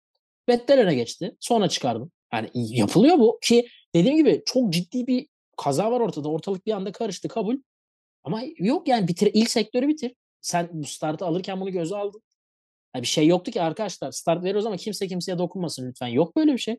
Vettel 0.48 0.80
öne 0.80 0.94
geçti. 0.94 1.36
Sonra 1.40 1.68
çıkardın. 1.68 2.12
Yani 2.32 2.50
yapılıyor 2.54 3.18
bu 3.18 3.38
ki 3.42 3.68
dediğim 3.94 4.16
gibi 4.16 4.42
çok 4.46 4.72
ciddi 4.72 5.06
bir 5.06 5.28
kaza 5.56 5.92
var 5.92 6.00
ortada. 6.00 6.28
Ortalık 6.28 6.66
bir 6.66 6.72
anda 6.72 6.92
karıştı 6.92 7.28
kabul. 7.28 7.56
Ama 8.24 8.42
yok 8.58 8.88
yani 8.88 9.08
bitir 9.08 9.30
ilk 9.34 9.50
sektörü 9.50 9.88
bitir. 9.88 10.14
Sen 10.40 10.68
bu 10.72 10.84
startı 10.84 11.24
alırken 11.26 11.60
bunu 11.60 11.70
göze 11.70 11.96
aldın. 11.96 12.22
Yani 12.94 13.02
bir 13.02 13.08
şey 13.08 13.26
yoktu 13.26 13.50
ki 13.50 13.62
arkadaşlar. 13.62 14.12
Start 14.12 14.42
veriyoruz 14.42 14.66
ama 14.66 14.76
kimse 14.76 15.08
kimseye 15.08 15.38
dokunmasın 15.38 15.88
lütfen. 15.88 16.06
Yok 16.06 16.36
böyle 16.36 16.52
bir 16.52 16.58
şey. 16.58 16.78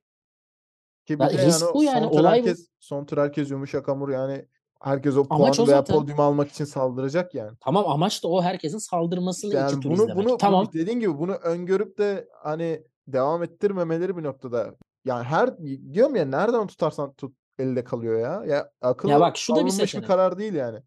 Ki 1.06 1.20
bir 1.20 1.24
Ya 1.24 1.32
yani 1.32 1.48
risk 1.48 1.70
o 1.70 1.74
bu 1.74 1.84
yani, 1.84 2.04
son 2.04 2.20
olay 2.20 2.44
bu. 2.44 2.48
herkes 2.48 2.68
son 2.80 3.06
tur 3.06 3.18
herkes 3.18 3.52
yumuşak 3.52 3.88
hamur 3.88 4.10
yani 4.10 4.46
herkes 4.82 5.18
o 5.18 5.26
Amaç 5.30 5.58
puanı 5.58 5.68
o 5.68 5.72
veya 5.72 5.78
zaten. 5.78 5.96
podyumu 5.96 6.22
almak 6.24 6.52
için 6.52 6.66
saldıracak 6.66 7.36
yani. 7.36 7.58
Tamam 7.62 7.88
amaç 7.90 8.24
da 8.24 8.28
o 8.28 8.42
herkesin 8.42 8.78
saldırmasını 8.78 9.50
İşte 9.50 9.64
iki 9.64 9.74
yani 9.74 9.82
tur 9.84 9.90
bunu 9.90 9.94
izlemek. 10.04 10.16
bunu 10.26 10.38
tamam. 10.38 10.66
bu 10.68 10.74
dediğin 10.74 11.00
gibi 11.00 11.18
bunu 11.18 11.32
öngörüp 11.34 11.98
de 11.98 12.28
hani 12.44 12.84
devam 13.08 13.44
ettirmemeleri 13.44 14.18
bir 14.18 14.24
noktada. 14.24 14.76
Yani 15.06 15.24
her 15.24 15.58
diyorum 15.94 16.16
ya 16.16 16.26
nereden 16.26 16.68
tutarsan 16.68 17.14
tut 17.14 17.36
elde 17.60 17.84
kalıyor 17.84 18.20
ya. 18.20 18.44
Ya 18.56 18.72
akıllı 18.82 19.12
Ya 19.12 19.20
bak 19.20 19.38
şu 19.38 19.54
da 19.54 19.56
bir 19.56 19.60
alınmış 19.62 19.74
bir 19.80 19.80
seçenek. 19.88 20.08
karar 20.08 20.38
değil 20.38 20.54
yani. 20.54 20.80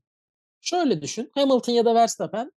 Şöyle 0.61 1.03
düşün. 1.03 1.31
Hamilton 1.35 1.73
ya 1.73 1.85
da 1.85 1.95
Verstappen 1.95 2.53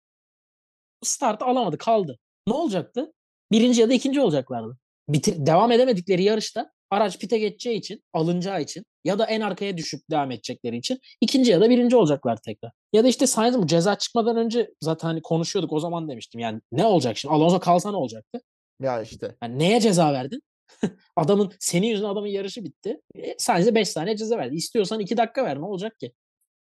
start 1.03 1.41
alamadı 1.41 1.77
kaldı. 1.77 2.19
Ne 2.47 2.53
olacaktı? 2.53 3.13
Birinci 3.51 3.81
ya 3.81 3.89
da 3.89 3.93
ikinci 3.93 4.21
olacaklardı. 4.21 4.77
Bitir, 5.09 5.45
devam 5.45 5.71
edemedikleri 5.71 6.23
yarışta 6.23 6.71
araç 6.91 7.19
pite 7.19 7.37
geçeceği 7.39 7.77
için, 7.77 8.03
alınacağı 8.13 8.61
için 8.61 8.83
ya 9.05 9.19
da 9.19 9.25
en 9.25 9.41
arkaya 9.41 9.77
düşüp 9.77 10.01
devam 10.11 10.31
edecekleri 10.31 10.77
için 10.77 10.99
ikinci 11.21 11.51
ya 11.51 11.61
da 11.61 11.69
birinci 11.69 11.95
olacaklar 11.95 12.37
tekrar. 12.45 12.71
Ya 12.93 13.03
da 13.03 13.07
işte 13.07 13.27
Sainz'ın 13.27 13.61
bu 13.63 13.67
ceza 13.67 13.95
çıkmadan 13.97 14.37
önce 14.37 14.69
zaten 14.81 15.07
hani 15.07 15.21
konuşuyorduk 15.21 15.73
o 15.73 15.79
zaman 15.79 16.09
demiştim. 16.09 16.39
Yani 16.39 16.61
ne 16.71 16.85
olacak 16.85 17.17
şimdi? 17.17 17.33
Alonso 17.35 17.59
kalsa 17.59 17.91
ne 17.91 17.97
olacaktı? 17.97 18.41
Ya 18.81 19.01
işte. 19.01 19.35
Yani 19.43 19.59
neye 19.59 19.79
ceza 19.81 20.13
verdin? 20.13 20.41
adamın 21.15 21.51
senin 21.59 21.87
yüzünden 21.87 22.09
adamın 22.09 22.27
yarışı 22.27 22.63
bitti. 22.63 23.01
E, 23.15 23.35
Sainz'e 23.37 23.75
5 23.75 23.89
saniye 23.89 24.17
ceza 24.17 24.37
verdi. 24.37 24.55
İstiyorsan 24.55 24.99
2 24.99 25.17
dakika 25.17 25.45
ver 25.45 25.57
ne 25.61 25.65
olacak 25.65 25.99
ki? 25.99 26.13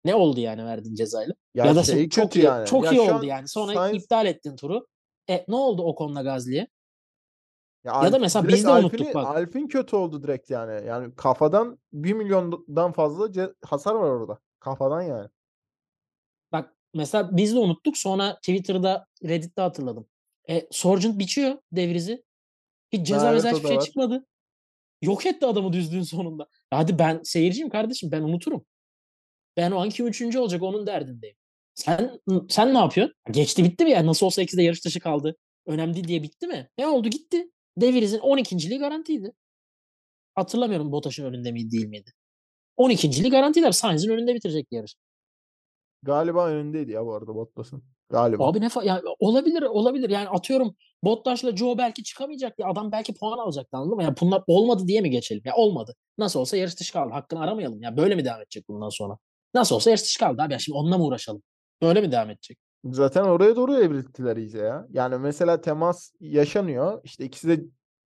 Ne 0.06 0.16
oldu 0.16 0.40
yani 0.40 0.66
verdiğin 0.66 0.96
cezayla? 0.96 1.34
Ya, 1.56 1.66
Ya 1.66 1.76
da 1.76 1.84
şey 1.84 2.10
çok 2.10 2.36
iyi 2.36 2.46
yani. 2.46 2.68
çok 2.68 2.86
Ya 2.86 2.92
iyi 2.92 3.00
oldu 3.02 3.12
an 3.14 3.24
yani. 3.24 3.48
Sonra 3.48 3.74
Sainz- 3.74 3.96
iptal 3.96 4.26
ettin 4.26 4.56
turu. 4.56 4.88
E 5.30 5.46
ne 5.48 5.56
oldu 5.56 5.84
o 5.84 5.96
konuda 5.96 6.22
Gazli'ye? 6.22 6.68
Ya, 7.84 7.94
Ya 8.04 8.12
da 8.12 8.18
Alp- 8.18 8.22
mesela 8.22 8.48
biz 8.48 8.64
de 8.66 8.70
unuttuk 8.70 9.00
Alp'ini- 9.02 9.14
bak. 9.14 9.28
Alp'in 9.28 9.68
kötü 9.68 9.96
oldu 9.96 10.24
direkt 10.24 10.50
yani. 10.50 10.88
Yani 10.88 11.16
kafadan 11.16 11.80
1 11.94 12.14
milyondan 12.14 12.92
fazla 12.92 13.26
ce- 13.26 13.56
hasar 13.66 13.96
var 13.96 14.10
orada. 14.10 14.40
Kafadan 14.60 15.02
yani. 15.02 15.30
Bak 16.52 16.76
mesela 16.94 17.38
biz 17.38 17.56
de 17.56 17.60
unuttuk. 17.60 17.98
Sonra 17.98 18.36
Twitter'da, 18.36 19.08
Reddit'te 19.24 19.62
hatırladım. 19.62 20.08
E, 20.50 20.68
Sargent 20.72 21.20
biçiyor 21.20 21.58
devrizi. 21.72 22.24
Hiç 22.92 23.08
ceza 23.08 23.28
Ha, 23.28 23.32
evet, 23.34 23.46
hiçbir 23.46 23.68
şey 23.68 23.78
var. 23.78 23.84
çıkmadı. 23.86 24.26
Yok 25.02 25.26
etti 25.26 25.46
adamı 25.46 25.74
düzlüğün 25.74 26.02
sonunda. 26.04 26.48
Hadi 26.72 27.00
ben 27.00 27.20
seyirciyim 27.24 27.70
kardeşim 27.70 28.12
ben 28.12 28.22
unuturum. 28.22 28.66
Ben 29.58 29.72
o 29.72 29.80
an 29.82 29.90
kim 29.90 30.08
üçüncü 30.08 30.40
olacak 30.40 30.62
onun 30.64 30.88
derdindeyim. 30.88 31.36
Sen 31.76 32.20
sen 32.50 32.74
ne 32.74 32.78
yapıyorsun? 32.78 33.16
Geçti 33.32 33.64
bitti 33.64 33.84
mi 33.84 33.92
ya? 33.92 34.06
Nasıl 34.06 34.26
olsa 34.26 34.42
ikisi 34.42 34.58
de 34.58 34.64
yarış 34.64 34.86
dışı 34.86 35.00
kaldı. 35.00 35.36
Önemli 35.66 35.94
değil 35.94 36.08
diye 36.08 36.24
bitti 36.24 36.48
mi? 36.48 36.70
Ne 36.78 36.88
oldu 36.88 37.10
gitti. 37.10 37.52
Devriz'in 37.78 38.20
12.liği 38.20 38.80
garantiydi. 38.80 39.34
Hatırlamıyorum 40.36 40.92
Bottas'ın 40.92 41.24
önünde 41.26 41.52
miydi 41.52 41.72
değil 41.72 41.88
miydi? 41.88 42.12
12.liği 42.78 43.32
garantiydi. 43.32 43.74
Sainz'in 43.74 44.10
önünde 44.10 44.36
bitirecekti 44.36 44.76
yarış. 44.76 44.96
Galiba 46.04 46.48
önündeydi 46.48 46.92
ya 46.92 47.06
bu 47.06 47.14
arada 47.14 47.36
Bottas'ın. 47.36 47.84
Galiba. 48.10 48.48
Abi 48.48 48.62
ne 48.62 48.66
fa- 48.66 48.86
ya 48.86 49.02
olabilir 49.20 49.62
olabilir 49.62 50.10
yani 50.10 50.30
atıyorum 50.30 50.76
Bottas'la 51.04 51.56
Joe 51.58 51.78
belki 51.78 52.04
çıkamayacak 52.04 52.60
ya 52.60 52.68
adam 52.68 52.92
belki 52.92 53.14
puan 53.14 53.38
alacaktı 53.38 53.78
anladın 53.78 53.96
mı? 53.96 54.04
Ya 54.04 54.16
bunlar 54.22 54.44
olmadı 54.48 54.84
diye 54.88 55.02
mi 55.02 55.10
geçelim? 55.10 55.42
Ya 55.46 55.56
olmadı. 55.56 55.96
Nasıl 56.18 56.40
olsa 56.40 56.58
yarış 56.58 56.80
dışı 56.80 56.94
kaldı. 56.94 57.14
Hakkını 57.14 57.40
aramayalım. 57.42 57.82
Ya 57.82 57.98
böyle 57.98 58.16
mi 58.16 58.26
devam 58.26 58.42
edecek 58.42 58.68
bundan 58.68 58.90
sonra? 58.90 59.18
Nasıl 59.54 59.76
olsa 59.76 59.90
yarış 59.90 60.04
dışı 60.04 60.20
kaldı 60.20 60.42
abi. 60.42 60.54
Ya 60.54 60.60
şimdi 60.60 60.78
onunla 60.78 60.98
mı 60.98 61.04
uğraşalım? 61.04 61.44
Böyle 61.82 62.02
mi 62.02 62.12
devam 62.12 62.30
edecek? 62.30 62.58
Zaten 62.84 63.24
oraya 63.24 63.56
doğru 63.56 63.76
evrildiler 63.76 64.38
iyice 64.38 64.58
ya. 64.58 64.88
Yani 64.90 65.18
mesela 65.18 65.62
temas 65.62 66.12
yaşanıyor. 66.20 67.02
İşte 67.04 67.26
ikisi 67.26 67.48
de 67.48 67.66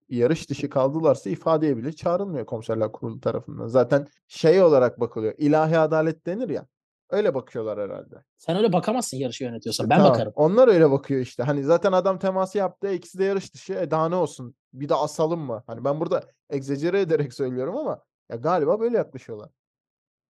yarış 0.09 0.49
dışı 0.49 0.69
kaldılarsa 0.69 1.29
ifadeye 1.29 1.77
bile 1.77 1.93
çağrılmıyor 1.93 2.45
komiserler 2.45 2.91
kurulu 2.91 3.19
tarafından. 3.19 3.67
Zaten 3.67 4.07
şey 4.27 4.61
olarak 4.61 4.99
bakılıyor. 4.99 5.33
İlahi 5.37 5.77
adalet 5.77 6.25
denir 6.25 6.49
ya. 6.49 6.65
Öyle 7.09 7.33
bakıyorlar 7.33 7.79
herhalde. 7.79 8.15
Sen 8.37 8.57
öyle 8.57 8.73
bakamazsın 8.73 9.17
yarışı 9.17 9.43
yönetiyorsan. 9.43 9.89
Ben 9.89 9.97
Tamam, 9.97 10.11
bakarım. 10.11 10.33
Onlar 10.35 10.67
öyle 10.67 10.91
bakıyor 10.91 11.21
işte. 11.21 11.43
Hani 11.43 11.63
zaten 11.63 11.91
adam 11.91 12.19
teması 12.19 12.57
yaptı. 12.57 12.93
ikisi 12.93 13.19
de 13.19 13.23
yarış 13.23 13.53
dışı. 13.53 13.73
E 13.73 13.91
daha 13.91 14.09
ne 14.09 14.15
olsun? 14.15 14.55
Bir 14.73 14.89
de 14.89 14.95
asalım 14.95 15.39
mı? 15.39 15.63
Hani 15.67 15.83
ben 15.83 15.99
burada 15.99 16.23
egzecere 16.49 17.01
ederek 17.01 17.33
söylüyorum 17.33 17.77
ama 17.77 18.01
ya 18.29 18.35
galiba 18.35 18.79
böyle 18.79 18.97
yaklaşıyorlar. 18.97 19.49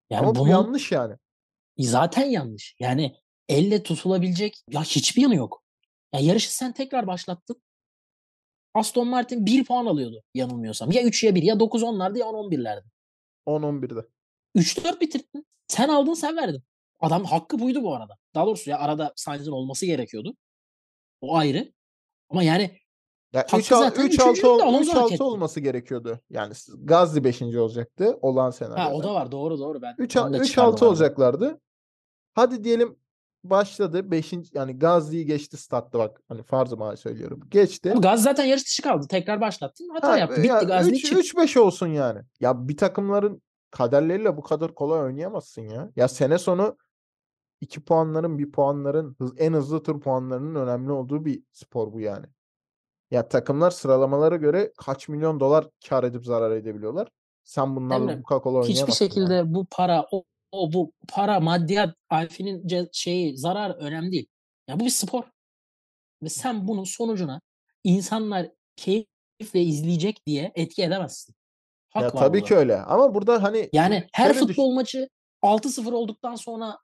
Yani 0.10 0.22
ama 0.22 0.36
bu 0.36 0.40
bunun 0.40 0.50
yanlış 0.50 0.92
yani. 0.92 1.16
zaten 1.80 2.26
yanlış. 2.26 2.76
Yani 2.80 3.16
elle 3.50 3.84
tutulabilecek 3.84 4.64
ya 4.70 4.84
hiçbir 4.84 5.22
yanı 5.22 5.36
yok. 5.36 5.64
Ya 6.14 6.20
yarışı 6.20 6.56
sen 6.56 6.72
tekrar 6.72 7.08
başlattın. 7.08 7.62
Aston 8.74 9.08
Martin 9.08 9.46
1 9.46 9.66
puan 9.66 9.86
alıyordu 9.86 10.24
yanılmıyorsam. 10.34 10.92
Ya 10.92 11.04
3 11.04 11.24
ya 11.24 11.36
1 11.36 11.44
ya 11.44 11.60
9 11.60 11.84
onlardı 11.84 12.20
ya 12.20 12.26
10 12.26 12.52
11'lerdi. 12.52 12.84
10-11'de. 13.48 14.08
3-4 14.56 15.00
bitirdin. 15.02 15.46
Sen 15.68 15.90
aldın 15.90 16.14
sen 16.14 16.38
verdin. 16.38 16.64
Adam 17.00 17.24
hakkı 17.26 17.60
buydu 17.60 17.84
bu 17.84 17.96
arada. 17.96 18.18
Daha 18.36 18.46
doğrusu 18.46 18.70
ya 18.70 18.80
arada 18.80 19.14
Sainz'in 19.16 19.52
olması 19.52 19.86
gerekiyordu. 19.86 20.36
O 21.22 21.36
ayrı. 21.36 21.74
Ama 22.30 22.44
yani 22.44 22.80
Ya 23.34 23.42
Hakkı 23.42 23.58
3 23.58 23.66
zaten 23.66 24.06
üçüncülükte 24.06 24.48
Alonso 24.48 24.92
hak 24.94 25.12
3-6 25.12 25.14
etti. 25.14 25.24
olması 25.24 25.60
gerekiyordu. 25.60 26.20
Yani 26.30 26.54
Gazli 26.84 27.24
5. 27.24 27.42
olacaktı 27.42 28.18
olan 28.22 28.52
senaryoda. 28.52 28.84
ha 28.84 28.94
o 28.94 29.04
da 29.04 29.14
var 29.14 29.32
doğru 29.32 29.60
doğru 29.60 29.82
ben. 29.82 29.96
3 29.98 30.18
onu 30.18 30.34
da 30.34 30.44
çıkardım 30.46 30.72
3-6 30.74 30.76
aradan. 30.76 30.88
olacaklardı. 30.90 31.62
Hadi 32.34 32.64
diyelim 32.64 33.00
başladı 33.50 34.12
5. 34.12 34.34
yani 34.54 34.80
Gazli'yi 34.80 35.26
geçti 35.26 35.58
statta 35.58 36.00
bak. 36.00 36.22
Hani 36.28 36.44
farz-ı 36.44 36.78
mahal 36.78 36.96
söylüyorum. 36.96 37.42
Geçti. 37.50 37.92
Ama 37.92 38.02
Gaz 38.02 38.24
zaten 38.24 38.46
yarış 38.46 38.66
dışı 38.66 38.82
kaldı. 38.82 39.08
Tekrar 39.10 39.42
başlattın. 39.42 39.90
Hata 39.94 40.08
Ha, 40.10 40.18
yaptı. 40.18 40.38
Bitti 40.38 40.48
ya 40.48 40.64
Gazli 40.64 40.92
üç- 40.96 41.06
çık. 41.06 41.18
3-5 41.18 41.58
olsun 41.60 41.88
yani. 41.88 42.22
Ya 42.40 42.68
bir 42.68 42.78
takımların 42.78 43.42
kaderleriyle 43.72 44.38
bu 44.38 44.42
kadar 44.44 44.76
kolay 44.76 45.02
oynayamazsın 45.02 45.62
ya. 45.62 45.92
Ya 45.96 46.08
sene 46.08 46.38
sonu 46.38 46.78
2 47.62 47.84
puanların, 47.86 48.38
1 48.40 48.52
puanların, 48.52 49.18
en 49.38 49.54
hızlı 49.54 49.84
tur 49.84 50.02
puanlarının 50.02 50.56
önemli 50.56 50.92
olduğu 50.92 51.26
bir 51.26 51.44
spor 51.52 51.94
bu 51.94 52.00
yani. 52.00 52.26
Ya 53.12 53.28
takımlar 53.28 53.72
sıralamalara 53.72 54.36
göre 54.36 54.72
kaç 54.78 55.10
milyon 55.10 55.40
dolar 55.40 55.68
kar 55.90 56.04
edip 56.04 56.26
zarar 56.26 56.52
edebiliyorlar. 56.52 57.08
Sen 57.44 57.76
bunlarla 57.76 58.20
bu 58.20 58.24
kadar 58.24 58.42
kolay 58.42 58.68
Hiçbir 58.70 58.92
şekilde 58.92 59.34
yani. 59.34 59.54
bu 59.54 59.66
para 59.72 60.06
o, 60.12 60.24
o 60.56 60.74
bu 60.74 60.92
para 61.08 61.40
maddiyat 61.40 61.96
Alfi'nin 62.10 62.90
şeyi 62.94 63.38
zarar 63.38 63.72
önemli 63.72 64.12
değil. 64.12 64.28
Ya 64.70 64.80
bu 64.80 64.86
bir 64.86 64.90
spor. 64.90 65.24
Ve 66.24 66.30
sen 66.30 66.68
bunun 66.68 66.84
sonucuna 66.84 67.42
insanlar 67.84 68.48
keyifle 68.76 69.62
izleyecek 69.62 70.26
diye 70.28 70.52
etki 70.56 70.84
edemezsin. 70.84 71.36
Hak 71.94 72.04
Ya 72.04 72.10
tabii 72.12 72.34
burada. 72.38 72.48
ki 72.48 72.56
öyle. 72.56 72.78
Ama 72.78 73.14
burada 73.16 73.44
hani 73.44 73.70
Yani 73.74 74.08
her 74.14 74.34
futbol 74.34 74.72
maçı 74.72 75.10
6-0 75.44 75.92
olduktan 75.94 76.36
sonra 76.36 76.78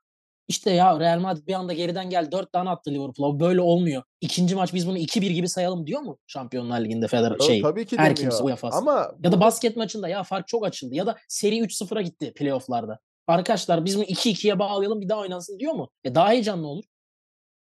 işte 0.48 0.70
ya 0.70 1.00
Real 1.00 1.18
Madrid 1.20 1.46
bir 1.46 1.54
anda 1.54 1.72
geriden 1.72 2.10
geldi 2.10 2.32
4 2.32 2.52
tane 2.52 2.70
attı 2.70 2.90
Liverpool'a. 2.90 3.40
Böyle 3.40 3.60
olmuyor. 3.60 4.02
İkinci 4.20 4.54
maç 4.54 4.74
biz 4.74 4.86
bunu 4.86 4.98
2-1 4.98 5.32
gibi 5.32 5.48
sayalım 5.48 5.86
diyor 5.86 6.00
mu 6.00 6.18
Şampiyonlar 6.26 6.80
Ligi'nde 6.80 7.08
Feder 7.08 7.30
Yo, 7.30 7.40
şey 7.46 7.62
tabii 7.62 7.86
ki 7.86 7.98
her 7.98 8.04
demiyor. 8.16 8.16
kimse 8.16 8.44
UEFA'sı. 8.44 8.76
Ama 8.78 9.12
Ya 9.24 9.32
da 9.32 9.40
basket 9.40 9.76
maçında 9.76 10.08
ya 10.08 10.22
fark 10.22 10.48
çok 10.48 10.66
açıldı 10.66 10.94
ya 10.94 11.06
da 11.06 11.16
seri 11.28 11.58
3-0'a 11.58 12.02
gitti 12.02 12.32
playoff'larda. 12.36 12.98
Arkadaşlar 13.26 13.84
biz 13.84 13.96
bunu 13.96 14.04
2-2'ye 14.04 14.58
bağlayalım 14.58 15.00
bir 15.00 15.08
daha 15.08 15.20
oynansın 15.20 15.58
diyor 15.58 15.72
mu? 15.72 15.90
E 16.04 16.14
daha 16.14 16.30
heyecanlı 16.30 16.66
olur. 16.66 16.84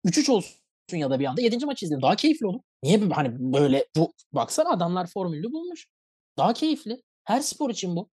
3-3 0.05 0.31
olsun 0.31 0.57
ya 0.93 1.11
da 1.11 1.21
bir 1.21 1.25
anda 1.25 1.41
7. 1.41 1.67
maçı 1.67 1.85
izleyelim. 1.87 2.03
Daha 2.03 2.17
keyifli 2.17 2.47
olur. 2.47 2.61
Niye 2.83 2.99
hani 2.99 3.53
böyle 3.53 3.87
bu 3.97 4.13
baksana 4.33 4.71
adamlar 4.71 5.07
formülü 5.07 5.53
bulmuş. 5.53 5.87
Daha 6.39 6.53
keyifli. 6.53 7.03
Her 7.25 7.41
spor 7.41 7.71
için 7.71 7.97
bu. 7.97 8.11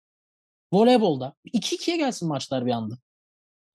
Voleybolda 0.72 1.34
2-2'ye 1.54 1.96
gelsin 1.96 2.28
maçlar 2.28 2.66
bir 2.66 2.70
anda. 2.70 2.94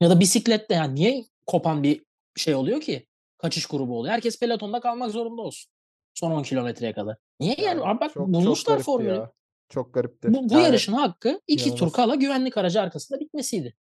Ya 0.01 0.09
da 0.09 0.19
bisiklette 0.19 0.73
yani 0.73 0.95
niye 0.95 1.25
kopan 1.47 1.83
bir 1.83 2.03
şey 2.35 2.55
oluyor 2.55 2.81
ki? 2.81 3.07
Kaçış 3.37 3.65
grubu 3.65 3.99
oluyor. 3.99 4.13
Herkes 4.13 4.39
pelotonda 4.39 4.79
kalmak 4.79 5.11
zorunda 5.11 5.41
olsun. 5.41 5.71
Son 6.13 6.31
10 6.31 6.43
kilometreye 6.43 6.93
kadar. 6.93 7.17
Niye 7.39 7.55
yani? 7.57 7.65
yani 7.65 7.89
Abi 7.89 7.99
bak 7.99 8.13
çok 8.13 8.13
çok 8.13 8.27
bulmuşlar 8.27 8.73
garipti 8.73 8.85
formülü. 8.85 9.09
ya. 9.09 9.31
Çok 9.71 9.93
garipti. 9.93 10.33
Bu, 10.33 10.49
bu 10.49 10.53
Yani 10.53 10.63
yarışın 10.63 10.93
hakkı 10.93 11.41
iki 11.47 11.75
tur 11.75 11.91
kala 11.91 12.15
güvenlik 12.15 12.57
aracı 12.57 12.81
arkasında 12.81 13.19
bitmesiydi. 13.19 13.75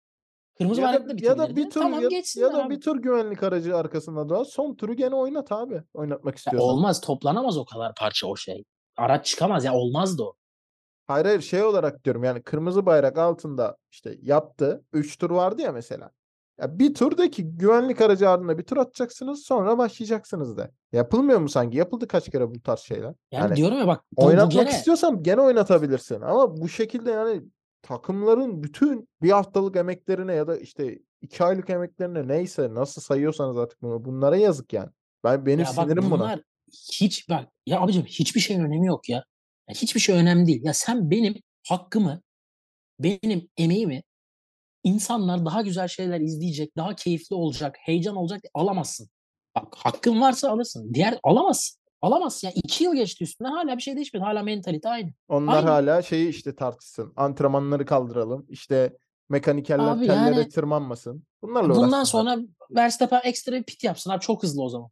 Kırmızı 0.58 0.82
Ya 0.82 0.88
bayrakla 0.88 1.20
da, 1.20 1.26
ya 1.26 1.38
da 1.38 1.56
bir 1.56 1.70
tur 1.70 1.82
Tamam 1.82 2.02
ya, 2.02 2.10
ya 2.36 2.54
da 2.54 2.66
abi. 2.66 2.76
bir 2.76 2.82
tur 2.82 2.98
güvenlik 2.98 3.44
aracı 3.44 3.78
arkasında 3.78 4.30
da 4.30 4.46
son 4.46 4.76
turu 4.76 4.94
gene 4.94 5.16
oynat 5.16 5.52
abi. 5.52 5.84
Oynatmak 5.94 6.34
Ya 6.34 6.38
istiyorsan. 6.38 6.70
olmaz 6.70 7.02
toplanamaz 7.02 7.58
o 7.58 7.66
kadar 7.66 7.94
parça 7.96 8.28
o 8.28 8.36
şey. 8.36 8.64
Araç 8.98 9.26
çıkamaz 9.26 9.66
ya 9.66 9.74
olmazdı 9.74 10.24
o. 10.24 10.34
Hayır 11.08 11.26
hayır 11.26 11.42
şey 11.42 11.64
olarak 11.64 12.04
diyorum 12.04 12.24
yani 12.24 12.42
kırmızı 12.42 12.86
bayrak 12.86 13.18
altında 13.18 13.78
işte 13.92 14.18
yaptı. 14.22 14.84
3 14.94 15.18
tur 15.18 15.32
vardı 15.32 15.62
ya 15.62 15.72
mesela. 15.72 16.12
Ya 16.62 16.80
bir 16.80 16.94
tur 16.94 17.18
de 17.18 17.30
ki 17.30 17.44
güvenlik 17.44 18.02
aracı 18.02 18.30
ardında 18.30 18.58
bir 18.58 18.64
tur 18.64 18.78
atacaksınız 18.78 19.44
sonra 19.44 19.78
başlayacaksınız 19.78 20.58
da. 20.58 20.72
Yapılmıyor 20.92 21.40
mu 21.40 21.50
sanki? 21.50 21.78
Yapıldı 21.78 22.08
kaç 22.08 22.32
kere 22.32 22.50
bu 22.56 22.62
tarz 22.62 22.80
şeyler. 22.80 23.04
Yani, 23.04 23.16
Yani 23.32 23.56
diyorum 23.56 23.78
ya 23.78 23.88
bak 23.88 24.04
bu, 24.12 24.22
bu 24.22 24.26
oynatmak 24.26 24.52
gene 24.52 24.70
istiyorsan 24.70 25.24
gene 25.24 25.42
oynatabilirsin. 25.42 26.22
Ama 26.22 26.58
bu 26.58 26.70
şekilde 26.70 27.12
yani 27.12 27.42
takımların 27.82 28.64
bütün 28.64 29.10
bir 29.22 29.32
haftalık 29.32 29.76
emeklerine 29.76 30.34
ya 30.34 30.48
da 30.48 30.58
işte 30.58 31.00
iki 31.22 31.44
aylık 31.44 31.70
emeklerine 31.70 32.28
neyse 32.28 32.74
nasıl 32.74 33.02
sayıyorsanız 33.02 33.58
artık 33.58 33.82
bunu 33.82 34.06
bunlara 34.06 34.38
yazık 34.38 34.74
yani. 34.74 34.90
Ben 35.24 35.46
benim 35.46 35.60
ya 35.60 35.66
bak 35.66 35.74
sinirim 35.74 36.04
buna. 36.04 36.12
bunlar 36.12 36.42
hiç 36.92 37.30
bak 37.30 37.48
ya 37.66 37.82
abicim 37.82 38.06
hiçbir 38.06 38.40
şeyin 38.40 38.60
önemi 38.60 38.88
yok 38.88 39.10
ya. 39.10 39.24
Ya 39.70 39.76
hiçbir 39.76 40.00
şey 40.00 40.16
önemli 40.16 40.48
değil. 40.48 40.62
Ya 40.64 40.74
sen 40.74 41.12
benim 41.12 41.36
hakkımı, 41.68 42.22
benim 43.00 43.50
emeğimi 43.58 44.04
insanlar 44.90 45.46
daha 45.46 45.62
güzel 45.62 45.88
şeyler 45.88 46.20
izleyecek, 46.20 46.78
daha 46.78 46.96
keyifli 46.96 47.36
olacak, 47.36 47.76
heyecan 47.80 48.16
olacak 48.16 48.42
alamazsın. 48.54 49.10
Bak 49.56 49.74
hakkın 49.78 50.22
varsa 50.22 50.50
alırsın. 50.52 50.94
Diğer 50.94 51.20
alamazsın. 51.24 51.80
Alamazsın. 52.02 52.48
Ya 52.48 52.54
iki 52.56 52.84
yıl 52.84 52.94
geçti 52.96 53.24
üstünden 53.24 53.52
hala 53.52 53.78
bir 53.78 53.82
şey 53.82 53.96
değişmedi. 53.96 54.24
Hala 54.24 54.44
mentalite 54.44 54.90
aynı. 54.90 55.14
Onlar 55.30 55.58
Aynı. 55.58 55.70
hala 55.70 56.02
şeyi 56.02 56.30
işte 56.30 56.56
tartışsın. 56.56 57.14
Antrenmanları 57.16 57.86
kaldıralım. 57.86 58.46
İşte 58.50 58.98
mekanikerler 59.30 59.88
Abi 59.92 60.08
tellere 60.08 60.36
yani- 60.36 60.50
tırmanmasın. 60.50 61.24
Bunlarla 61.42 61.76
Bundan 61.76 62.04
sonra 62.04 62.38
Verstappen 62.72 63.22
ekstra 63.24 63.52
bir 63.54 63.64
pit 63.64 63.84
yapsın 63.84 64.10
abi 64.10 64.20
çok 64.20 64.44
hızlı 64.44 64.64
o 64.64 64.70
zaman. 64.70 64.90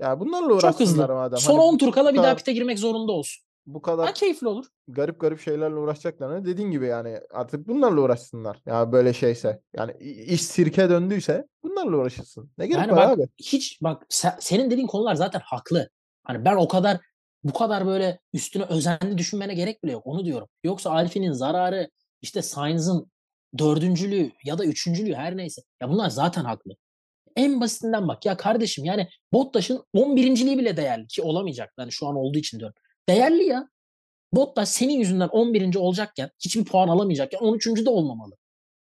Ya 0.00 0.20
bunlarla 0.20 0.48
Çok 0.48 0.58
uğraşsınlar 0.62 0.88
hızlı. 1.10 1.14
madem. 1.14 1.38
Son 1.38 1.52
Hani 1.54 1.62
10 1.62 1.74
bu 1.74 1.78
tur 1.78 1.92
kala 1.92 2.14
bir 2.14 2.18
daha 2.18 2.36
pite 2.36 2.52
girmek 2.52 2.78
zorunda 2.78 3.12
olsun. 3.12 3.42
Bu 3.66 3.82
Daha 3.82 3.96
kadar 3.96 4.14
keyifli 4.14 4.48
olur. 4.48 4.66
garip 4.88 5.20
garip 5.20 5.40
şeylerle 5.40 5.74
uğraşacaklarına 5.74 6.44
dediğin 6.44 6.70
gibi 6.70 6.86
yani 6.86 7.20
artık 7.30 7.68
bunlarla 7.68 8.00
uğraşsınlar. 8.00 8.58
Ya 8.66 8.92
böyle 8.92 9.12
şeyse 9.12 9.60
yani 9.76 9.92
iş 10.26 10.42
sirke 10.42 10.90
döndüyse 10.90 11.46
bunlarla 11.62 11.96
uğraşılsın. 11.96 12.50
Ne 12.58 12.66
gerek 12.66 12.80
Yani 12.80 12.92
var 12.92 13.08
bak 13.10 13.18
abi? 13.18 13.28
hiç 13.38 13.82
bak 13.82 14.06
sen- 14.08 14.36
senin 14.40 14.70
dediğin 14.70 14.86
konular 14.86 15.14
zaten 15.14 15.40
haklı. 15.44 15.88
Hani 16.24 16.44
ben 16.44 16.56
o 16.56 16.68
kadar 16.68 16.98
bu 17.44 17.52
kadar 17.52 17.86
böyle 17.86 18.18
üstüne 18.32 18.64
özenli 18.64 19.18
düşünmene 19.18 19.54
gerek 19.54 19.84
bile 19.84 19.92
yok. 19.92 20.02
Onu 20.06 20.24
diyorum. 20.24 20.48
Yoksa 20.64 20.90
Alfi'nin 20.90 21.32
zararı 21.32 21.90
işte 22.22 22.42
Sainz'ın 22.42 23.10
dördüncülüğü 23.58 24.30
ya 24.44 24.58
da 24.58 24.64
üçüncülüğü 24.64 25.14
her 25.14 25.36
neyse. 25.36 25.62
Ya 25.80 25.88
bunlar 25.88 26.10
zaten 26.10 26.44
haklı. 26.44 26.72
En 27.36 27.60
basitinden 27.60 28.08
bak 28.08 28.26
ya 28.26 28.36
kardeşim 28.36 28.84
yani 28.84 29.08
Bottas'ın 29.32 29.84
11.liği 29.94 30.58
bile 30.58 30.76
değerli 30.76 31.06
ki 31.06 31.22
olamayacak. 31.22 31.72
Yani 31.78 31.92
şu 31.92 32.06
an 32.06 32.16
olduğu 32.16 32.38
için 32.38 32.58
diyorum. 32.58 32.74
Değerli 33.10 33.44
ya. 33.44 33.68
Bottas 34.32 34.70
senin 34.70 34.98
yüzünden 34.98 35.28
11. 35.28 35.76
olacakken 35.76 36.30
hiçbir 36.44 36.64
puan 36.64 36.88
alamayacakken 36.88 37.38
13. 37.38 37.66
de 37.66 37.90
olmamalı. 37.90 38.36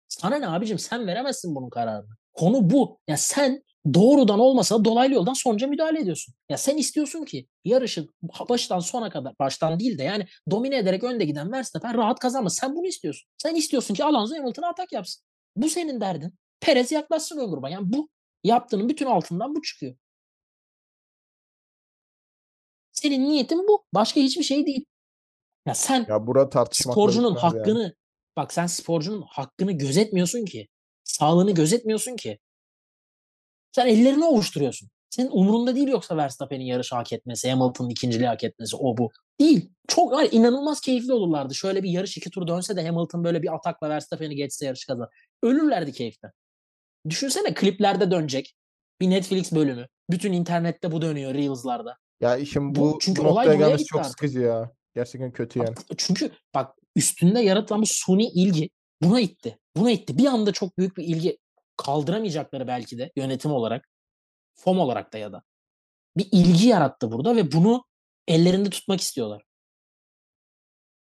Sana 0.08 0.37
ne 0.37 0.49
abicim 0.49 0.78
sen 0.78 1.06
veremezsin 1.06 1.54
bunun 1.54 1.70
kararını. 1.70 2.11
Konu 2.32 2.70
bu. 2.70 2.99
Ya 3.08 3.16
sen 3.16 3.62
doğrudan 3.94 4.38
olmasa 4.38 4.85
dolaylı 4.85 5.14
yoldan 5.14 5.32
sonuca 5.32 5.66
müdahale 5.66 6.00
ediyorsun. 6.00 6.35
Ya 6.49 6.58
sen 6.58 6.76
istiyorsun 6.76 7.25
ki 7.25 7.49
yarışın 7.64 8.14
baştan 8.49 8.80
sona 8.80 9.11
kadar 9.11 9.35
baştan 9.38 9.80
değil 9.80 9.99
de 9.99 10.02
yani 10.02 10.26
domine 10.50 10.76
ederek 10.76 11.04
önde 11.04 11.25
giden 11.25 11.52
Verstappen 11.52 11.94
rahat 11.94 12.18
kazanmasın. 12.18 12.61
Sen 12.61 12.76
bunu 12.76 12.87
istiyorsun. 12.87 13.28
Sen 13.38 13.54
istiyorsun 13.54 13.94
ki 13.94 14.04
Alonso 14.04 14.37
Hamilton'a 14.37 14.68
atak 14.68 14.92
yapsın. 14.92 15.25
Bu 15.56 15.68
senin 15.68 16.00
derdin. 16.00 16.35
Perez 16.61 16.92
yaklaşsın 16.92 17.38
ön 17.38 17.50
gruba. 17.50 17.68
Yani 17.68 17.92
bu 17.92 18.08
yaptığının 18.44 18.88
bütün 18.88 19.06
altından 19.06 19.54
bu 19.54 19.62
çıkıyor. 19.62 19.96
Senin 23.00 23.29
niyetin 23.29 23.69
bu. 23.69 23.85
Başka 23.95 24.21
hiçbir 24.21 24.43
şey 24.43 24.67
değil. 24.67 24.85
Ya 25.67 25.75
sen 25.75 26.07
Ya 26.09 26.26
bura 26.26 26.50
tartışmakla 26.50 26.93
sporcunun 27.03 27.35
bitmez 27.35 27.53
yani. 27.53 27.59
hakkını 27.59 27.95
bak 28.37 28.53
sen 28.53 28.67
sporcunun 28.67 29.23
hakkını 29.29 29.73
gözetmiyorsun 29.73 30.45
ki. 30.45 30.69
Sağlığını 31.05 31.50
gözetmiyorsun 31.55 32.17
ki. 32.17 32.38
Sen 33.73 33.87
ellerini 33.87 34.25
ovuşturuyorsun. 34.25 34.88
Senin 35.11 35.31
umurunda 35.33 35.75
değil 35.76 35.88
yoksa 35.88 36.17
Verstappen'in 36.17 36.65
yarışı 36.65 36.97
hak 36.97 37.12
etmesi, 37.12 37.50
Hamilton'ın 37.50 37.91
ikinciliği 37.91 38.29
hak 38.29 38.45
etmesi, 38.45 38.76
o 38.76 38.97
bu. 38.97 39.11
Değil. 39.41 39.71
Çok 39.88 40.12
hani 40.12 40.29
inanılmaz 40.29 40.81
keyifli 40.81 41.12
olurlardı. 41.12 41.55
Şöyle 41.55 41.83
bir 41.83 41.91
yarış 41.91 42.17
iki 42.17 42.31
tur 42.31 42.47
dönse 42.47 42.76
de 42.76 42.87
Hamilton 42.87 43.25
böyle 43.25 43.43
bir 43.43 43.55
atakla 43.55 43.88
Verstappen'i 43.88 44.35
geçse 44.37 44.67
yarış 44.67 44.85
kazan. 44.85 45.09
Ölürlerdi 45.43 45.93
keyiften. 45.93 46.31
Düşünsene 47.09 47.55
kliplerde 47.55 48.11
dönecek. 48.11 48.55
Bir 49.00 49.11
Netflix 49.11 49.53
bölümü. 49.53 49.87
Bütün 50.11 50.33
internette 50.33 50.93
bu 50.93 51.03
dönüyor 51.03 51.35
Reels'larda. 51.35 51.97
Ya 52.20 52.37
işin 52.37 52.75
Bu- 52.75 52.80
bu, 52.80 52.99
çünkü 53.00 53.25
bu 53.25 53.28
olay 53.28 53.46
noktaya 53.46 53.66
gelmesi 53.66 53.85
çok 53.85 54.00
artık. 54.00 54.11
sıkıcı 54.11 54.40
ya. 54.40 54.73
Gerçekten 54.94 55.32
kötü 55.32 55.58
yani. 55.58 55.75
Çünkü 55.96 56.30
bak 56.54 56.75
üstünde 56.96 57.40
yaratılan 57.40 57.82
bu 57.82 57.87
suni 57.87 58.26
ilgi 58.26 58.70
buna 59.02 59.20
itti. 59.20 59.58
Buna 59.76 59.90
itti. 59.90 60.18
Bir 60.18 60.26
anda 60.26 60.52
çok 60.52 60.78
büyük 60.78 60.96
bir 60.96 61.04
ilgi 61.04 61.38
kaldıramayacakları 61.76 62.66
belki 62.66 62.99
de 62.99 63.12
yönetim 63.16 63.52
olarak, 63.52 63.88
FOM 64.54 64.78
olarak 64.78 65.12
da 65.12 65.18
ya 65.18 65.32
da 65.32 65.42
bir 66.16 66.28
ilgi 66.32 66.68
yarattı 66.68 67.12
burada 67.12 67.37
ve 67.37 67.52
bunu 67.52 67.85
ellerinde 68.28 68.70
tutmak 68.70 69.00
istiyorlar. 69.00 69.42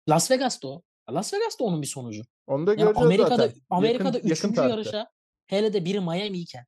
Las 0.09 0.31
Vegas'ta 0.31 0.67
o. 0.67 0.81
Las 1.11 1.33
Vegas'ta 1.33 1.63
onun 1.63 1.81
bir 1.81 1.87
sonucu. 1.87 2.23
Onu 2.47 2.67
da 2.67 2.73
Yani 2.73 2.89
Amerika'da 2.95 3.29
zaten. 3.29 3.45
Yakın- 3.45 3.61
Amerika'da 3.69 4.17
yakın 4.17 4.29
üçüncü 4.29 4.55
tarihte. 4.55 4.71
yarışa 4.71 5.07
hele 5.47 5.73
de 5.73 5.85
biri 5.85 5.99
Miami 5.99 6.39
iken 6.39 6.65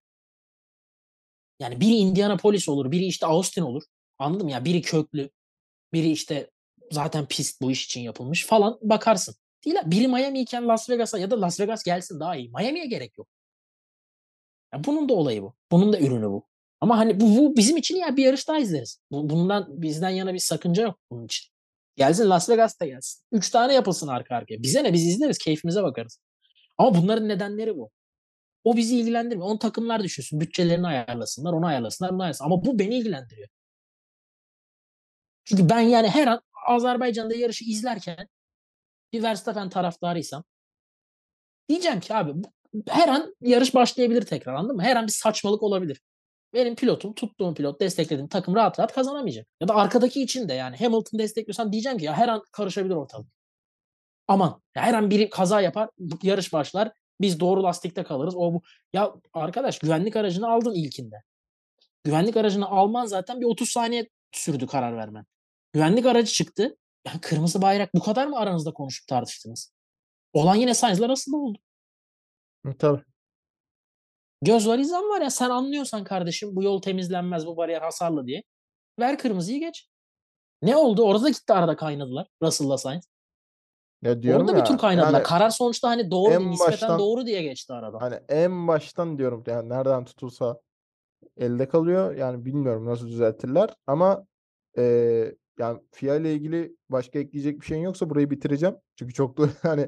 yani 1.59 1.79
biri 1.79 1.91
Indianapolis 1.93 2.69
olur, 2.69 2.91
biri 2.91 3.05
işte 3.05 3.25
Austin 3.25 3.61
olur. 3.61 3.83
Anladın 4.23 4.45
mı? 4.45 4.51
Ya 4.51 4.65
biri 4.65 4.81
köklü, 4.81 5.29
biri 5.93 6.11
işte 6.11 6.49
zaten 6.91 7.25
pist 7.27 7.61
bu 7.61 7.71
iş 7.71 7.85
için 7.85 8.01
yapılmış 8.01 8.45
falan 8.45 8.79
bakarsın. 8.81 9.35
Değil 9.65 9.75
ha. 9.75 9.91
Biri 9.91 10.07
Miami 10.07 10.41
iken 10.41 10.67
Las 10.67 10.89
Vegas'a 10.89 11.19
ya 11.19 11.31
da 11.31 11.41
Las 11.41 11.59
Vegas 11.59 11.83
gelsin 11.83 12.19
daha 12.19 12.35
iyi. 12.35 12.49
Miami'ye 12.49 12.85
gerek 12.85 13.17
yok. 13.17 13.27
Ya 14.73 14.83
bunun 14.83 15.09
da 15.09 15.13
olayı 15.13 15.41
bu. 15.41 15.55
Bunun 15.71 15.93
da 15.93 15.99
ürünü 15.99 16.25
bu. 16.29 16.47
Ama 16.81 16.97
hani 16.97 17.19
bu, 17.19 17.37
bu 17.37 17.57
bizim 17.57 17.77
için 17.77 17.95
ya 17.95 18.17
bir 18.17 18.23
yarış 18.25 18.47
daha 18.47 18.59
izleriz. 18.59 18.99
Bu- 19.11 19.29
bundan 19.29 19.81
bizden 19.81 20.09
yana 20.09 20.33
bir 20.33 20.39
sakınca 20.39 20.83
yok 20.83 20.99
bunun 21.11 21.25
için. 21.25 21.53
Gelsin 21.95 22.29
Las 22.29 22.49
Vegas'ta 22.49 22.85
gelsin. 22.85 23.23
Üç 23.31 23.49
tane 23.49 23.73
yapılsın 23.73 24.07
arka 24.07 24.35
arkaya. 24.35 24.63
Bize 24.63 24.83
ne 24.83 24.93
biz 24.93 25.07
izleriz 25.07 25.37
keyfimize 25.37 25.83
bakarız. 25.83 26.19
Ama 26.77 26.95
bunların 26.95 27.29
nedenleri 27.29 27.77
bu. 27.77 27.91
O 28.63 28.77
bizi 28.77 28.99
ilgilendirmiyor. 28.99 29.49
Onu 29.49 29.59
takımlar 29.59 30.03
düşünsün. 30.03 30.39
Bütçelerini 30.39 30.87
ayarlasınlar, 30.87 31.53
onu 31.53 31.65
ayarlasınlar, 31.65 32.13
bunu 32.13 32.21
ayarlasınlar. 32.23 32.47
Ama 32.51 32.65
bu 32.65 32.79
beni 32.79 32.95
ilgilendiriyor. 32.97 33.49
Çünkü 35.45 35.69
ben 35.69 35.79
yani 35.79 36.09
her 36.09 36.27
an 36.27 36.41
Azerbaycan'da 36.67 37.35
yarışı 37.35 37.65
izlerken 37.65 38.27
bir 39.13 39.23
Verstappen 39.23 39.69
taraftarıysam 39.69 40.43
diyeceğim 41.69 41.99
ki 41.99 42.15
abi 42.15 42.33
her 42.87 43.07
an 43.07 43.35
yarış 43.41 43.75
başlayabilir 43.75 44.21
tekrar 44.21 44.53
anladın 44.53 44.75
mı? 44.75 44.83
Her 44.83 44.95
an 44.95 45.07
bir 45.07 45.11
saçmalık 45.11 45.63
olabilir. 45.63 46.01
Benim 46.53 46.75
pilotum, 46.75 47.13
tuttuğum 47.13 47.53
pilot, 47.53 47.81
desteklediğim 47.81 48.27
takım 48.27 48.55
rahat 48.55 48.79
rahat 48.79 48.93
kazanamayacak. 48.93 49.47
Ya 49.61 49.67
da 49.67 49.75
arkadaki 49.75 50.23
için 50.23 50.49
de 50.49 50.53
yani 50.53 50.77
Hamilton 50.77 51.19
destekliyorsam 51.19 51.71
diyeceğim 51.71 51.97
ki 51.97 52.05
ya 52.05 52.13
her 52.13 52.27
an 52.27 52.43
karışabilir 52.51 52.95
ortalık. 52.95 53.27
Aman 54.27 54.61
ya 54.75 54.81
her 54.83 54.93
an 54.93 55.09
biri 55.09 55.29
kaza 55.29 55.61
yapar, 55.61 55.89
yarış 56.23 56.53
başlar. 56.53 56.91
Biz 57.21 57.39
doğru 57.39 57.63
lastikte 57.63 58.03
kalırız. 58.03 58.35
O 58.35 58.53
bu. 58.53 58.61
Ya 58.93 59.13
arkadaş 59.33 59.79
güvenlik 59.79 60.15
aracını 60.15 60.49
aldın 60.49 60.73
ilkinde. 60.73 61.15
Güvenlik 62.03 62.37
aracını 62.37 62.67
alman 62.67 63.05
zaten 63.05 63.41
bir 63.41 63.45
30 63.45 63.69
saniye 63.69 64.09
sürdü 64.31 64.67
karar 64.67 64.97
vermen. 64.97 65.25
Güvenlik 65.73 66.05
aracı 66.05 66.31
çıktı. 66.33 66.77
Ya 67.07 67.13
kırmızı 67.21 67.61
bayrak 67.61 67.93
bu 67.95 67.99
kadar 67.99 68.27
mı 68.27 68.37
aranızda 68.39 68.73
konuşup 68.73 69.07
tartıştınız? 69.07 69.73
Olan 70.33 70.55
yine 70.55 70.73
Sainz'la 70.73 71.05
arasında 71.05 71.37
oldu. 71.37 71.57
Hı, 72.65 72.73
Tabii. 72.77 73.01
Göz 74.41 74.67
var 74.67 74.79
izan 74.79 75.03
var 75.03 75.21
ya 75.21 75.29
sen 75.29 75.49
anlıyorsan 75.49 76.03
kardeşim 76.03 76.55
bu 76.55 76.63
yol 76.63 76.81
temizlenmez 76.81 77.45
bu 77.47 77.57
bariyer 77.57 77.81
hasarlı 77.81 78.25
diye. 78.27 78.43
Ver 78.99 79.17
kırmızıyı 79.17 79.59
geç. 79.59 79.89
Ne 80.61 80.75
oldu? 80.77 81.03
Orada 81.03 81.23
da 81.23 81.29
gitti 81.29 81.53
arada 81.53 81.75
kaynadılar. 81.75 82.27
Russell'la 82.41 82.77
Sainz. 82.77 83.07
Ya 84.01 84.23
diyorum 84.23 84.41
Orada 84.47 84.57
ya 84.57 84.63
bir 84.63 84.69
tur 84.69 84.77
kaynadılar. 84.77 85.13
yani 85.13 85.23
Karar 85.23 85.49
sonuçta 85.49 85.89
hani 85.89 86.11
doğru 86.11 86.33
en 86.33 86.51
nispeten 86.51 86.71
baştan- 86.73 86.99
doğru 86.99 87.25
diye 87.25 87.41
geçti 87.41 87.73
arada. 87.73 88.01
hani 88.01 88.15
en 88.29 88.67
baştan 88.67 89.17
diyorum 89.17 89.43
yani 89.47 89.69
nereden 89.69 90.05
tutulsa 90.05 90.59
elde 91.37 91.67
kalıyor. 91.67 92.15
Yani 92.15 92.45
bilmiyorum 92.45 92.85
nasıl 92.85 93.07
düzeltirler 93.07 93.69
ama 93.87 94.25
eee, 94.77 95.35
yani 95.59 95.79
FIA 95.91 96.15
ile 96.15 96.33
ilgili 96.33 96.75
başka 96.89 97.19
ekleyecek 97.19 97.61
bir 97.61 97.65
şeyin 97.65 97.81
yoksa 97.81 98.09
burayı 98.09 98.29
bitireceğim. 98.31 98.75
Çünkü 98.95 99.13
çok 99.13 99.37
da 99.37 99.49
hani 99.61 99.87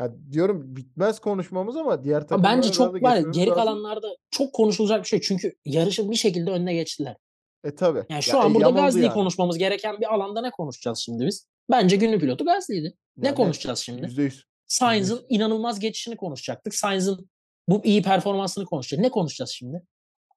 ya 0.00 0.14
diyorum 0.32 0.76
bitmez 0.76 1.20
konuşmamız 1.20 1.76
ama 1.76 2.04
diğer 2.04 2.16
Ama 2.16 2.26
takımlara 2.26 2.56
bence 2.56 2.72
çok 2.72 3.02
var 3.02 3.16
geri 3.18 3.46
lazım. 3.50 3.54
kalanlarda 3.54 4.06
çok 4.30 4.52
konuşulacak 4.54 5.02
bir 5.02 5.08
şey. 5.08 5.20
Çünkü 5.20 5.52
yarışın 5.64 6.10
bir 6.10 6.16
şekilde 6.16 6.50
önüne 6.50 6.74
geçtiler. 6.74 7.16
E 7.64 7.74
tabii. 7.74 8.04
Yani 8.10 8.22
şu 8.22 8.36
Ya, 8.36 8.42
an 8.42 8.50
e, 8.50 8.54
burada 8.54 8.70
Gasly'yi 8.70 9.04
yani. 9.04 9.14
konuşmamız 9.14 9.58
gereken 9.58 10.00
bir 10.00 10.14
alanda 10.14 10.40
ne 10.40 10.50
konuşacağız 10.50 10.98
şimdi 10.98 11.26
biz? 11.26 11.46
Bence 11.70 11.96
günlük 11.96 12.20
pilotu 12.20 12.44
Gasly'ydi. 12.44 12.94
Ne 13.16 13.26
Yani 13.26 13.36
konuşacağız 13.36 13.78
şimdi? 13.78 14.02
Yüzde 14.02 14.22
yüz. 14.22 14.44
Sainz'ın 14.66 15.26
inanılmaz 15.28 15.80
geçişini 15.80 16.16
konuşacaktık. 16.16 16.74
Sainz'ın 16.74 17.30
bu 17.68 17.80
iyi 17.84 18.02
performansını 18.02 18.64
konuşacağız. 18.64 19.00
Ne 19.02 19.10
konuşacağız 19.10 19.50
şimdi? 19.50 19.82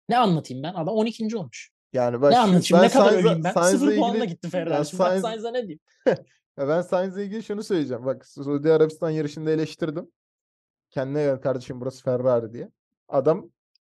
Ne 0.10 0.18
anlatayım 0.18 0.64
ben? 0.64 0.74
Adam 0.74 0.96
12. 0.96 1.38
olmuş. 1.38 1.72
Yani 1.94 2.22
ben 2.22 2.32
Ne 2.32 2.38
anlatayım? 2.40 2.84
Ne 2.86 2.90
kadar 2.90 3.14
öveyim 3.14 3.44
ben? 3.44 3.52
Sainz'la 3.52 3.78
Sıfır 3.78 3.96
puanla 3.96 4.26
gitti 4.26 4.50
Ferrari. 4.50 4.86
Şimdi 4.86 5.04
Sainz- 5.04 5.22
Sainz'a 5.22 5.52
ne 5.52 5.62
diyeyim? 5.62 5.80
Ya 6.58 6.68
ben 6.68 6.82
Sainz'la 6.82 7.22
ilgili 7.22 7.44
şunu 7.44 7.64
söyleyeceğim. 7.64 8.06
Bak 8.06 8.26
Suudi 8.28 8.72
Arabistan 8.74 9.10
yarışında 9.10 9.52
eleştirdim. 9.52 10.12
Kendine 10.90 11.24
gel 11.24 11.42
kardeşim 11.42 11.82
burası 11.82 12.04
Ferrari 12.04 12.54
diye. 12.54 12.70
Adam 13.08 13.50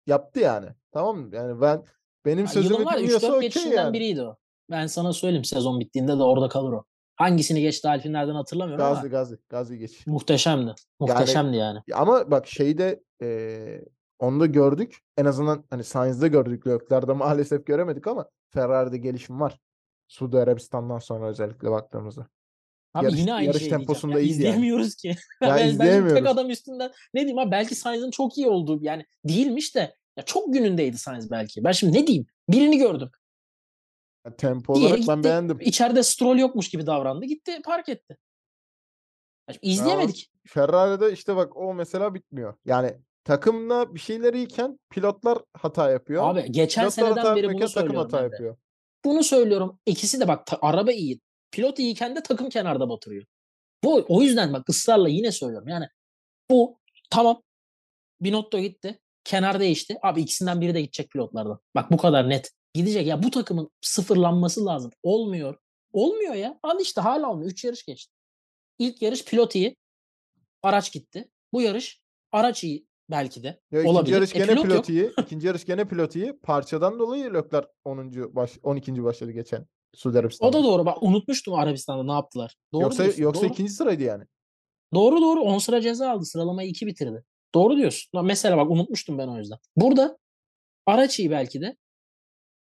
yaptı 0.07 0.41
yani. 0.41 0.67
Tamam 0.93 1.17
mı? 1.19 1.37
Yani 1.37 1.61
ben 1.61 1.83
benim 2.25 2.39
Ya 2.45 2.47
sözümü 2.47 2.79
dinliyorsa 2.79 3.27
3-4 3.29 3.37
okey 3.59 3.73
yani. 3.73 3.93
biriydi 3.93 4.23
o. 4.23 4.37
Ben 4.71 4.87
sana 4.87 5.13
söyleyeyim 5.13 5.45
sezon 5.45 5.81
bittiğinde 5.81 6.19
de 6.19 6.23
orada 6.23 6.49
kalır 6.49 6.73
o. 6.73 6.85
Hangisini 7.17 7.61
geçti 7.61 7.89
Alpinlerden 7.89 8.35
hatırlamıyorum 8.35 8.85
Gazi 8.85 9.01
ama 9.01 9.09
Gazi 9.09 9.39
Gazi 9.49 9.79
geç. 9.79 10.07
muhteşemdi. 10.07 10.75
Muhteşemdi 11.01 11.57
yani. 11.57 11.79
Ya 11.87 11.97
Ama 11.97 12.31
bak 12.31 12.47
şeyde 12.47 13.03
eee 13.23 13.85
onu 14.19 14.41
da 14.41 14.47
gördük. 14.47 14.99
En 15.17 15.25
azından 15.25 15.65
hani 15.71 15.85
Sainz'de 15.85 16.29
gördük. 16.29 16.67
Leclerc'de 16.67 17.13
maalesef 17.13 17.67
göremedik 17.67 18.07
ama 18.07 18.29
Ferrari'de 18.51 18.99
gelişim 18.99 19.41
var. 19.41 19.59
Suudi 20.09 20.39
Arabistan'dan 20.39 20.99
sonra 20.99 21.29
özellikle 21.29 21.71
baktığımızda. 21.71 22.29
Abi 22.95 23.05
yarış- 23.05 23.19
yine 23.21 23.35
aynı 23.35 23.47
yarış 23.47 23.61
şey 23.61 23.69
temposunda 23.71 24.15
Ya 24.15 24.21
iyiydi 24.21 24.31
yani. 24.33 24.39
izleyemiyoruz 24.39 24.95
ki. 24.95 25.09
Ya 25.41 25.49
ben, 25.49 25.51
ben 25.51 25.57
şimdi 25.59 25.79
tek 25.79 25.87
izleyemiyoruz. 25.87 26.27
adam 26.27 26.51
üstünden 26.51 26.91
ne 27.15 27.21
diyeyim 27.21 27.39
abi 27.39 27.51
belki 27.51 27.75
Sainz'ın 27.75 28.11
çok 28.11 28.39
iyi 28.39 28.47
olduğu 28.49 28.83
yani 28.83 29.07
değilmiş 29.25 29.75
de 29.75 29.95
ya 30.17 30.25
çok 30.25 30.53
günündeydi 30.53 30.99
Sainz 30.99 31.31
belki. 31.31 31.65
Ben 31.65 31.73
şimdi 31.73 31.99
ne 31.99 32.07
diyeyim? 32.07 32.27
Birini 32.49 32.79
gördüm. 32.79 33.11
Yani 34.27 34.37
tempo 34.37 34.75
Diğeri 34.75 34.93
olarak 34.93 35.09
ben 35.09 35.17
gitti. 35.17 35.29
beğendim. 35.29 35.59
İçeride 35.61 36.03
Stroll 36.03 36.39
yokmuş 36.39 36.69
gibi 36.69 36.87
davrandı. 36.87 37.25
Gitti 37.25 37.61
park 37.65 37.89
etti. 37.89 38.17
Ya 39.49 39.55
şimdi 39.55 39.67
izleyemedik. 39.67 40.31
Ferrari'de 40.47 41.13
işte 41.13 41.37
bak 41.37 41.57
o 41.57 41.75
mesela 41.75 42.15
bitmiyor. 42.15 42.55
Yani 42.65 42.99
takımla 43.25 43.95
bir 43.95 44.01
şeyler 44.01 44.35
iyiken 44.35 44.79
pilotlar 44.91 45.39
hata 45.55 45.91
yapıyor. 45.91 46.23
Abi 46.31 46.53
geçen 46.53 46.83
Pilotlar 46.83 47.09
hata 47.09 47.21
seneden 47.23 47.37
beri 47.37 47.47
bunu 47.49 47.55
takım 47.55 47.69
söylüyorum 47.69 47.99
hata 48.03 48.17
ben 48.23 48.31
de. 48.31 48.35
yapıyor. 48.35 48.57
Bunu 49.05 49.25
söylüyorum. 49.25 49.81
İkisi 49.87 50.21
de 50.21 50.29
bak 50.29 50.47
ta- 50.47 50.59
araba 50.63 50.93
iyi. 50.93 51.21
Pilot 51.51 51.79
iyiyken 51.79 52.17
de 52.17 52.23
takım 52.23 52.49
kenarda 52.49 52.89
batırıyor. 52.89 53.25
Bu 53.85 54.05
o 54.09 54.23
yüzden 54.23 54.53
bak 54.53 54.69
ısrarla 54.71 55.09
yine 55.09 55.33
söylüyorum. 55.33 55.69
Yani 55.69 55.87
bu 56.51 56.79
tamam 57.11 57.43
Binotto 58.21 58.59
gitti. 58.59 59.01
Kenar 59.25 59.61
değişti. 59.61 59.97
Abi 60.03 60.21
ikisinden 60.21 60.61
biri 60.61 60.75
de 60.75 60.81
gidecek 60.81 61.11
pilotlardan. 61.11 61.61
Bak 61.75 61.91
bu 61.91 61.97
kadar 61.97 62.29
net. 62.31 62.53
Gidecek. 62.75 63.07
Ya 63.07 63.23
bu 63.23 63.31
takımın 63.31 63.71
sıfırlanması 63.81 64.67
lazım. 64.67 64.91
Olmuyor. 65.03 65.57
Olmuyor 65.93 66.35
ya. 66.35 66.59
Al 66.63 66.81
işte 66.81 67.01
hala 67.01 67.31
olmuyor. 67.31 67.51
Üç 67.51 67.65
yarış 67.65 67.85
geçti. 67.85 68.13
İlk 68.79 69.03
yarış 69.03 69.25
pilot 69.25 69.55
iyi. 69.55 69.77
Araç 70.63 70.93
gitti. 70.93 71.29
Bu 71.53 71.63
yarış 71.63 72.01
araç 72.33 72.65
iyi 72.65 72.87
belki 73.11 73.43
de. 73.43 73.61
Ya 73.71 73.81
ikinci 73.81 73.89
Olabilir. 73.89 74.15
yarış 74.15 74.35
E, 74.35 74.39
gene 74.39 74.47
pilot 74.47 74.63
pilot, 74.65 74.77
yok. 74.77 74.89
iyi. 74.89 75.13
İkinci 75.23 75.47
yarış 75.47 75.65
gene 75.67 75.89
pilot 75.89 76.17
iyi. 76.17 76.39
Parçadan 76.43 76.99
dolayı 76.99 77.35
Leclerc 77.35 77.69
10. 77.85 78.35
baş 78.35 78.59
12. 78.63 79.05
başladı 79.05 79.31
geçen 79.31 79.67
Suudi 79.95 80.17
O 80.17 80.21
Arabistan'da. 80.21 80.53
da 80.59 80.65
doğru. 80.65 80.87
Bak 80.87 81.03
unutmuştum 81.03 81.55
Arabistan'da 81.55 82.05
ne 82.05 82.13
yaptılar. 82.13 82.57
Doğru 82.73 82.83
yoksa 82.83 83.03
diyorsun. 83.03 83.23
yoksa 83.23 83.43
doğru. 83.43 83.51
ikinci 83.53 83.73
sıraydı 83.73 84.03
yani. 84.03 84.25
Doğru 84.95 85.21
doğru. 85.23 85.41
10 85.41 85.59
sıra 85.59 85.81
ceza 85.81 86.11
aldı. 86.11 86.25
Sıralamayı 86.25 86.69
2 86.69 86.87
bitirdi. 86.87 87.25
Doğru 87.55 87.77
diyorsun. 87.77 88.25
Mesela 88.27 88.57
bak 88.57 88.71
unutmuştum 88.71 89.19
ben 89.19 89.29
o 89.29 89.39
yüzden. 89.39 89.59
Burada 89.77 90.19
araç 90.87 91.19
iyi 91.19 91.31
belki 91.31 91.61
de. 91.61 91.77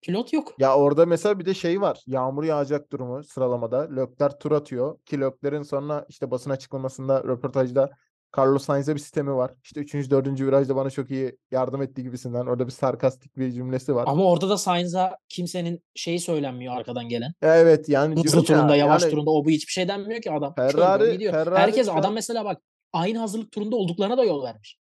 Pilot 0.03 0.33
yok. 0.33 0.55
Ya 0.59 0.77
orada 0.77 1.07
mesela 1.07 1.39
bir 1.39 1.47
de 1.47 1.55
şey 1.55 1.81
var. 1.81 2.01
Yağmur 2.07 2.45
yağacak 2.45 2.93
durumu 2.93 3.25
sıralamada. 3.25 3.81
Leclerc 3.97 4.39
tur 4.39 4.53
atıyor. 4.53 4.99
Ki 5.07 5.21
Leclerc'in 5.21 5.63
sonra 5.63 6.07
işte 6.09 6.31
basın 6.31 6.51
açıklamasında 6.51 7.25
röportajda 7.25 7.91
Carlos 8.39 8.65
Sainz'e 8.65 8.95
bir 8.95 9.01
sistemi 9.01 9.35
var. 9.35 9.55
İşte 9.65 9.81
3. 9.81 10.11
4. 10.11 10.41
virajda 10.41 10.77
bana 10.77 10.91
çok 10.91 11.11
iyi 11.11 11.39
yardım 11.51 11.83
ettiği 11.83 12.03
gibisinden. 12.03 12.47
Orada 12.47 12.67
bir 12.67 12.73
sarkastik 12.73 13.37
bir 13.37 13.53
cümlesi 13.53 13.95
var. 13.95 14.05
Ama 14.07 14.25
orada 14.25 14.49
da 14.49 14.59
Sainz'a 14.59 15.19
kimsenin 15.29 15.85
şeyi 15.95 16.21
söylenmiyor 16.21 16.77
arkadan 16.77 17.09
gelen. 17.09 17.33
Evet 17.43 17.89
yani 17.89 18.23
Hızlı 18.25 18.45
turunda, 18.45 18.77
yavaş 18.77 19.03
yani 19.03 19.11
turunda 19.11 19.31
o 19.31 19.45
bu 19.45 19.51
hiçbir 19.51 19.73
şey 19.73 19.89
denmiyor 19.89 20.23
ki 20.23 20.33
adam. 20.33 20.55
Ferrari- 20.57 21.13
gidiyor. 21.13 21.33
Ferrari 21.33 21.59
Herkes 21.59 21.89
adam 21.89 22.15
mesela 22.15 22.45
bak 22.45 22.63
aynı 22.93 23.19
hazırlık 23.19 23.53
turunda 23.53 23.77
olduklarına 23.77 24.19
da 24.19 24.25
yol 24.25 24.43
vermiş. 24.45 24.79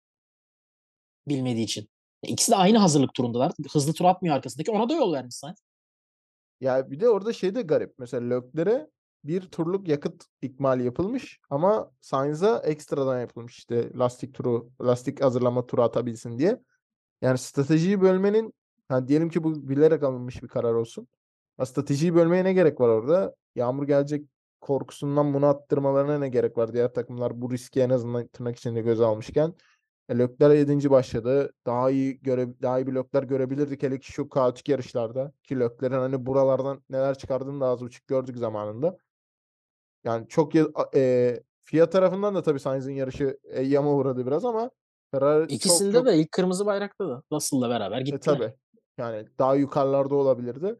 Bilmediği 1.29 1.65
için. 1.65 1.89
İkisi 2.23 2.53
de 2.53 2.57
aynı 2.57 2.79
hazırlık 2.79 3.15
turundalar. 3.15 3.53
Hızlı 3.73 3.93
tur 3.93 4.05
atmıyor 4.05 4.37
arkasındaki. 4.37 4.71
Ona 4.71 4.89
da 4.89 4.95
yol 4.95 5.13
vermiş 5.13 5.35
Sainz. 5.35 5.59
Ya 6.61 6.91
bir 6.91 7.01
de 7.01 7.09
orada 7.09 7.33
şey 7.33 7.55
de 7.55 7.63
garip. 7.63 7.95
Mesela 7.99 8.35
Leclerc'e 8.35 8.91
bir 9.29 9.41
turluk 9.41 9.89
yakıt 9.89 10.25
ikmali 10.43 10.85
yapılmış 10.85 11.41
ama 11.51 11.91
Sainz'a 12.01 12.59
ekstradan 12.59 13.21
yapılmış 13.21 13.59
işte 13.59 13.91
lastik 13.95 14.35
turu, 14.35 14.71
lastik 14.81 15.23
hazırlama 15.23 15.67
turu 15.67 15.83
atabilsin 15.83 16.39
diye. 16.39 16.61
Yani 17.23 17.39
stratejiyi 17.39 18.01
bölmenin 18.01 18.55
ha 18.89 19.09
diyelim 19.09 19.29
ki 19.29 19.45
bu 19.45 19.69
bilerek 19.69 20.03
alınmış 20.03 20.43
bir 20.43 20.49
karar 20.49 20.75
olsun. 20.75 21.09
Ha, 21.57 21.67
stratejiyi 21.67 22.15
bölmeye 22.15 22.45
ne 22.45 22.53
gerek 22.53 22.81
var 22.81 22.89
orada? 22.89 23.35
Yağmur 23.55 23.87
gelecek 23.87 24.27
korkusundan 24.61 25.35
bunu 25.35 25.47
attırmalarına 25.47 26.19
ne 26.19 26.29
gerek 26.29 26.59
var? 26.59 26.73
Diğer 26.73 26.95
takımlar 26.95 27.41
bu 27.41 27.51
riski 27.51 27.81
en 27.81 27.91
azından 27.91 28.27
tırnak 28.27 28.57
içinde 28.57 28.81
göze 28.83 29.05
almışken. 29.05 29.55
E, 30.09 30.19
Leclerc 30.19 30.73
7. 30.73 30.91
başladı. 30.91 31.53
Daha 31.67 31.91
iyi 31.91 32.21
göre 32.21 32.49
daha 32.63 32.81
iyi 32.81 32.87
bir 32.87 32.95
Leclerc 32.95 33.27
görebilirdik 33.27 33.83
hele 33.83 33.99
ki 33.99 34.13
şu 34.13 34.29
kaotik 34.29 34.69
yarışlarda. 34.69 35.33
Ki 35.43 35.61
Leclerc'in 35.61 35.99
hani 35.99 36.27
buralardan 36.27 36.83
neler 36.91 37.19
çıkardığını 37.19 37.61
da 37.61 37.67
az 37.67 37.81
buçuk 37.81 38.07
gördük 38.07 38.37
zamanında. 38.37 38.99
Yani 40.07 40.29
çok 40.29 40.53
e, 40.95 41.41
FIA 41.63 41.91
tarafından 41.91 42.35
da 42.35 42.43
tabii 42.43 42.61
Sainz'in 42.61 42.93
yarışı 42.93 43.39
e, 43.45 43.63
yama 43.63 43.93
uğradı 43.93 44.27
biraz 44.27 44.45
ama 44.45 44.71
Ferrari 45.11 45.43
çok 45.43 45.53
İkisinde 45.53 45.93
çok 45.93 46.07
de 46.07 46.17
ilk 46.17 46.33
kırmızı 46.33 46.67
bayrakta 46.67 47.09
da 47.09 47.23
Russell'la 47.33 47.71
beraber 47.71 47.99
e, 47.99 48.03
gittiler. 48.03 48.35
tabii. 48.35 48.55
Yani 48.99 49.29
daha 49.39 49.55
yukarılarda 49.55 50.15
olabilirdi. 50.15 50.77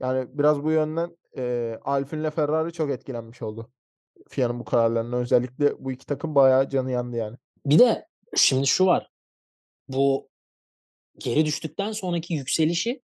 Yani 0.00 0.28
biraz 0.32 0.62
bu 0.62 0.70
yönden 0.70 1.16
e, 1.36 1.74
Alpine'le 1.84 2.30
Ferrari 2.30 2.72
çok 2.72 2.90
etkilenmiş 2.90 3.42
oldu. 3.42 3.70
FIA'nın 4.28 4.60
bu 4.60 4.64
kararlarına. 4.64 5.16
Özellikle 5.16 5.84
bu 5.84 5.92
iki 5.92 6.06
takım 6.06 6.34
bayağı 6.34 6.68
canı 6.68 6.90
yandı 6.90 7.16
yani. 7.16 7.36
Bir 7.66 7.78
de 7.78 8.06
şimdi 8.36 8.66
şu 8.66 8.86
var. 8.86 9.10
Bu 9.88 10.28
geri 11.18 11.46
düştükten 11.46 11.92
sonraki 11.92 12.34
yükselişi 12.34 13.02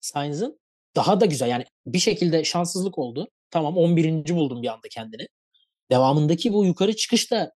Sainz'ın 0.00 0.60
daha 0.96 1.20
da 1.20 1.26
güzel. 1.26 1.48
Yani 1.48 1.64
bir 1.86 1.98
şekilde 1.98 2.44
şanssızlık 2.44 2.98
oldu. 2.98 3.28
Tamam 3.52 3.76
11. 3.76 4.36
buldum 4.36 4.62
bir 4.62 4.68
anda 4.68 4.88
kendini. 4.90 5.26
Devamındaki 5.90 6.52
bu 6.52 6.64
yukarı 6.64 6.96
çıkış 6.96 7.30
da 7.30 7.52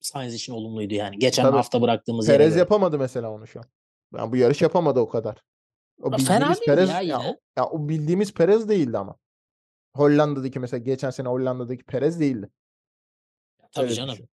Sainz 0.00 0.34
için 0.34 0.52
olumluydu 0.52 0.94
yani. 0.94 1.18
Geçen 1.18 1.42
Tabii. 1.42 1.56
hafta 1.56 1.82
bıraktığımız 1.82 2.26
Perez 2.26 2.56
yapamadı 2.56 2.98
mesela 2.98 3.30
onu 3.30 3.46
şu 3.46 3.58
an. 3.60 3.64
Yani 4.16 4.32
bu 4.32 4.36
yarış 4.36 4.62
yapamadı 4.62 5.00
o 5.00 5.08
kadar. 5.08 5.42
O 6.02 6.10
Ya 6.10 6.18
bildiğimiz 6.18 6.60
Perez 6.66 6.88
ya 6.90 7.00
ya, 7.00 7.20
o, 7.20 7.36
ya 7.56 7.66
o 7.66 7.88
bildiğimiz 7.88 8.32
Perez 8.34 8.68
değildi 8.68 8.98
ama. 8.98 9.16
Hollanda'daki 9.96 10.60
mesela 10.60 10.78
geçen 10.78 11.10
sene 11.10 11.28
Hollanda'daki 11.28 11.84
Perez 11.84 12.20
değildi. 12.20 12.50
Tabii 13.72 13.84
Öyle 13.84 13.94
canım. 13.94 14.12
düşün. 14.14 14.28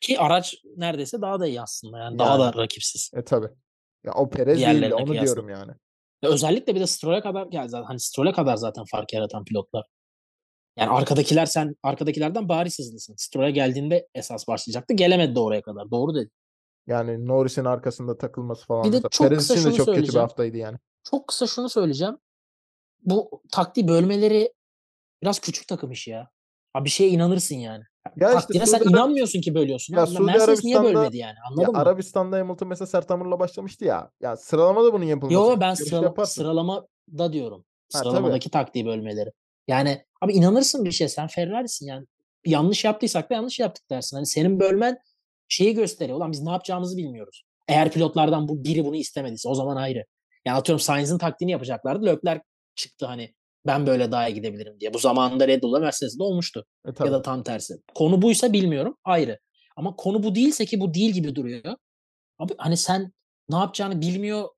Ki 0.00 0.18
araç 0.20 0.54
neredeyse 0.76 1.20
daha 1.20 1.40
da 1.40 1.46
iyi 1.46 1.60
aslında. 1.62 1.98
Yani, 1.98 2.18
daha 2.18 2.38
Yani. 2.38 2.54
da 2.54 2.62
rakipsiz. 2.62 3.10
E 3.14 3.24
tabii. 3.24 3.48
Ya 4.04 4.12
o 4.14 4.30
Perez 4.30 4.58
değildi 4.60 4.94
onu 4.94 5.06
kıyasla. 5.06 5.24
diyorum 5.26 5.48
yani. 5.48 5.72
Ya 6.22 6.30
özellikle 6.30 6.74
bir 6.74 6.80
de 6.80 6.86
Stroll'e 6.86 7.20
kadar 7.20 7.48
yani 7.50 7.68
zaten 7.68 7.86
hani 7.86 8.00
Stroll'e 8.00 8.32
kadar 8.32 8.56
zaten 8.56 8.84
fark 8.90 9.12
yaratan 9.12 9.44
pilotlar. 9.44 9.84
Yani 10.76 10.90
arkadakiler 10.90 11.46
sen 11.46 11.74
arkadakilerden 11.82 12.48
bariz 12.48 12.78
hızlısın. 12.78 13.14
Stroll'e 13.18 13.50
geldiğinde 13.50 14.08
esas 14.14 14.48
başlayacaktı. 14.48 14.94
Gelemedi 14.94 15.34
de 15.34 15.40
oraya 15.40 15.62
kadar. 15.62 15.90
Doğru 15.90 16.14
dedi. 16.14 16.30
Yani 16.86 17.26
Norris'in 17.26 17.64
arkasında 17.64 18.18
takılması 18.18 18.66
falan. 18.66 18.84
Bir 18.84 18.92
de 18.92 18.96
mesela. 18.96 19.08
çok 19.10 19.28
Perez 19.28 19.38
kısa 19.38 19.54
için 19.54 19.70
de 19.70 19.74
çok 19.74 19.86
kötü 19.86 20.08
bir 20.12 20.18
haftaydı 20.18 20.56
yani. 20.56 20.78
Çok 21.10 21.28
kısa 21.28 21.46
şunu 21.46 21.68
söyleyeceğim. 21.68 22.18
Bu 23.04 23.42
taktiği 23.52 23.88
bölmeleri 23.88 24.52
biraz 25.22 25.38
küçük 25.38 25.68
takım 25.68 25.90
işi 25.90 26.10
ya. 26.10 26.30
Abi 26.74 26.84
bir 26.84 26.90
şeye 26.90 27.10
inanırsın 27.10 27.56
yani. 27.56 27.84
Ya 28.16 28.38
işte 28.38 28.52
sen 28.58 28.64
Suudi 28.64 28.84
Arab- 28.84 28.90
inanmıyorsun 28.90 29.40
ki 29.40 29.54
bölüyorsun. 29.54 29.94
Ya 29.94 30.06
Suudi 30.06 30.22
Mercedes 30.22 30.64
niye 30.64 30.76
Arabistan'da- 30.78 31.00
bölmedi 31.00 31.16
yani? 31.16 31.36
Anladın 31.48 31.62
Ya 31.62 31.68
mı? 31.68 31.78
Arabistan'da 31.78 32.36
Hamilton 32.36 32.68
mesela 32.68 32.86
sert 32.86 33.10
hamurla 33.10 33.38
başlamıştı 33.38 33.84
ya. 33.84 34.10
Ya 34.20 34.36
sıralamada 34.36 34.92
bunun 34.92 35.04
yapılması. 35.04 35.34
Yo 35.34 35.60
ben 35.60 35.74
sırala- 35.74 36.04
yaparsın. 36.04 36.34
sıralamada 36.42 37.32
diyorum. 37.32 37.58
Ha, 37.92 37.98
tabii. 38.00 38.10
Sıralamadaki 38.10 38.50
taktiği 38.50 38.86
bölmeleri. 38.86 39.30
Yani 39.68 40.04
abi 40.20 40.32
inanırsın 40.32 40.84
bir 40.84 40.92
şey. 40.92 41.08
Sen 41.08 41.26
Ferrari'sin 41.26 41.86
yani. 41.86 42.06
Yanlış 42.46 42.84
yaptıysak 42.84 43.30
da 43.30 43.34
yanlış 43.34 43.58
yaptık 43.60 43.90
dersin. 43.90 44.16
Hani 44.16 44.26
senin 44.26 44.60
bölmen 44.60 44.98
şeyi 45.48 45.74
gösteriyor. 45.74 46.18
Ulan 46.18 46.32
biz 46.32 46.42
ne 46.42 46.50
yapacağımızı 46.50 46.96
bilmiyoruz. 46.96 47.42
Eğer 47.68 47.92
pilotlardan 47.92 48.48
bu 48.48 48.64
biri 48.64 48.84
bunu 48.84 48.96
istemediyse 48.96 49.48
o 49.48 49.54
zaman 49.54 49.76
ayrı. 49.76 50.04
Yani 50.44 50.58
atıyorum 50.58 50.80
Sainz'in 50.80 51.18
taktiğini 51.18 51.52
yapacaklardı. 51.52 52.06
Leclerc 52.06 52.42
çıktı 52.74 53.06
hani 53.06 53.34
ben 53.66 53.86
böyle 53.86 54.12
daha 54.12 54.28
iyi 54.28 54.34
gidebilirim 54.34 54.80
diye. 54.80 54.94
Bu 54.94 54.98
zamanında 54.98 55.48
Red 55.48 55.62
Bull'la 55.62 55.78
Mercedes'de 55.78 56.22
olmuştu. 56.22 56.66
E, 56.88 56.92
tabii. 56.92 57.08
Ya 57.08 57.14
da 57.14 57.22
tam 57.22 57.42
tersi. 57.42 57.74
Konu 57.94 58.22
buysa 58.22 58.52
bilmiyorum 58.52 58.96
ayrı. 59.04 59.38
Ama 59.76 59.96
konu 59.96 60.22
bu 60.22 60.34
değilse 60.34 60.66
ki 60.66 60.80
bu 60.80 60.94
değil 60.94 61.10
gibi 61.10 61.34
duruyor. 61.34 61.76
Abi 62.38 62.52
hani 62.58 62.76
sen 62.76 63.12
ne 63.48 63.56
yapacağını 63.56 64.00
bilmiyor 64.00 64.48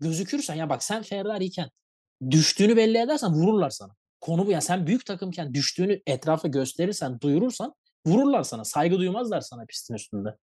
gözükürsen 0.00 0.54
ya 0.54 0.70
bak 0.70 0.84
sen 0.84 1.02
Ferrari'yken 1.02 1.70
düştüğünü 2.30 2.76
belli 2.76 2.98
edersen 2.98 3.32
vururlar 3.32 3.70
sana. 3.70 3.96
Konu 4.20 4.46
bu 4.46 4.50
ya 4.50 4.60
sen 4.60 4.86
büyük 4.86 5.06
takımken 5.06 5.54
düştüğünü 5.54 6.00
etrafa 6.06 6.48
gösterirsen, 6.48 7.20
duyurursan 7.20 7.74
vururlar 8.06 8.42
sana. 8.42 8.64
Saygı 8.64 8.98
duymazlar 8.98 9.40
sana 9.40 9.64
pistin 9.66 9.94
üstünde. 9.94 10.36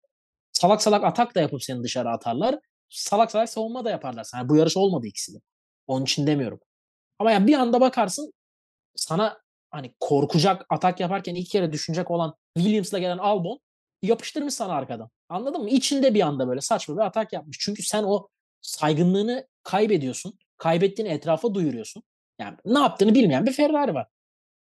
Salak 0.53 0.83
salak 0.83 1.05
atak 1.05 1.35
da 1.35 1.41
yapıp 1.41 1.63
seni 1.63 1.83
dışarı 1.83 2.11
atarlar. 2.11 2.59
Salak 2.89 3.31
salak 3.31 3.49
savunma 3.49 3.85
da 3.85 3.91
yaparlar 3.91 4.25
sana. 4.25 4.49
Bu 4.49 4.57
yarış 4.57 4.77
olmadı 4.77 5.07
ikisi 5.07 5.35
de. 5.35 5.39
Onun 5.87 6.05
için 6.05 6.27
demiyorum. 6.27 6.61
Ama 7.19 7.33
ya 7.33 7.47
bir 7.47 7.55
anda 7.55 7.81
bakarsın 7.81 8.33
sana 8.97 9.39
hani 9.71 9.95
korkacak 10.01 10.67
atak 10.71 11.01
yaparken 11.01 11.35
iki 11.35 11.51
kere 11.51 11.73
düşünecek 11.73 12.11
olan 12.11 12.35
Williams'la 12.57 12.99
gelen 12.99 13.19
Albon 13.19 13.61
yapıştırmış 14.03 14.55
sana 14.55 14.73
arkadan. 14.73 15.11
Anladın 15.29 15.63
mı? 15.63 15.71
İçinde 15.71 16.15
bir 16.15 16.21
anda 16.21 16.49
böyle 16.49 16.61
saçma 16.61 16.97
bir 16.97 17.01
atak 17.01 17.33
yapmış. 17.33 17.57
Çünkü 17.61 17.83
sen 17.83 18.03
o 18.05 18.29
saygınlığını 18.61 19.47
kaybediyorsun. 19.63 20.39
Kaybettiğini 20.57 21.13
etrafa 21.13 21.55
duyuruyorsun. 21.55 22.03
Yani 22.41 22.57
ne 22.65 22.79
yaptığını 22.79 23.15
bilmeyen 23.15 23.47
bir 23.47 23.53
Ferrari 23.53 23.95
var. 23.95 24.07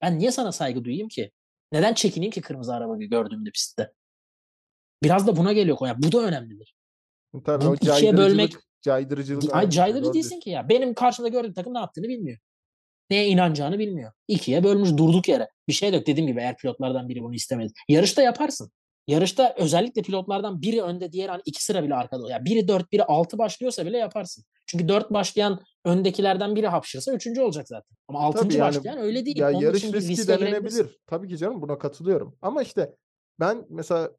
Ben 0.03 0.19
niye 0.19 0.33
sana 0.33 0.53
saygı 0.53 0.85
duyayım 0.85 1.09
ki? 1.09 1.31
Neden 1.73 1.95
çekineyim 1.95 2.31
ki 2.33 2.41
kırmızı 2.41 2.75
arabayı 2.75 3.11
gördüğümde 3.11 3.51
pistte? 3.51 3.93
Biraz 5.03 5.27
da 5.27 5.37
buna 5.37 5.53
geliyor 5.53 5.77
konu. 5.77 5.89
Yani 5.89 6.03
bu 6.03 6.13
da 6.13 6.19
önemlidir. 6.23 6.75
Tabii 7.45 7.65
Bu 7.65 7.69
o 7.71 7.75
ikiye 7.75 8.17
bölmek- 8.17 8.57
caydırıcılık 8.83 9.55
Ay 9.55 9.61
önemli. 9.61 9.75
caydırıcı 9.75 10.05
Doğru 10.05 10.15
değilsin 10.15 10.41
ki 10.41 10.51
ya. 10.51 10.69
Benim 10.69 10.95
karşımda 10.95 11.29
gördüğüm 11.29 11.53
takım 11.53 11.75
ne 11.75 11.79
yaptığını 11.79 12.09
bilmiyor. 12.09 12.39
Neye 13.11 13.29
inanacağını 13.29 13.79
bilmiyor. 13.79 14.13
İkiye 14.29 14.65
bölmüş 14.65 14.91
durduk 14.97 15.29
yere. 15.29 15.49
Bir 15.69 15.73
şey 15.73 15.93
yok 15.95 16.07
dediğim 16.07 16.27
gibi 16.27 16.41
eğer 16.41 16.57
pilotlardan 16.57 17.09
biri 17.09 17.23
bunu 17.23 17.35
istemedi. 17.35 17.73
Yarışta 17.89 18.23
yaparsın. 18.23 18.71
Yarışta 19.07 19.55
özellikle 19.59 20.03
pilotlardan 20.03 20.63
biri 20.63 20.83
önde 20.83 21.13
diğer 21.13 21.29
hani 21.29 21.43
iki 21.45 21.65
sıra 21.65 21.83
bile 21.83 21.95
arkada. 21.95 22.31
Ya 22.31 22.45
biri 22.45 22.69
4 22.69 22.93
biri 22.93 23.05
6 23.05 23.39
başlıyorsa 23.39 23.87
bile 23.87 23.99
yaparsın. 23.99 24.45
Çünkü 24.67 24.89
4 24.89 25.11
başlayan 25.13 25.61
öndekilerden 25.85 26.57
biri 26.57 26.69
hapşırsa 26.69 27.13
üçüncü 27.13 27.41
olacak 27.41 27.69
zaten. 27.69 27.97
Ama 28.09 28.21
6. 28.21 28.43
Tabii 28.43 28.55
yani 28.55 28.77
başlayan 28.77 28.99
öyle 28.99 29.27
değil. 29.27 29.37
Ya 29.37 29.51
Onun 29.51 29.61
yarış 29.61 29.85
için 29.85 29.93
riski 29.93 30.29
denenebilir. 30.29 30.99
Tabii 31.07 31.29
ki 31.29 31.39
canım 31.39 31.63
buna 31.63 31.79
katılıyorum. 31.79 32.37
Ama 32.43 32.63
işte 32.63 32.97
ben 33.41 33.67
mesela 33.69 34.11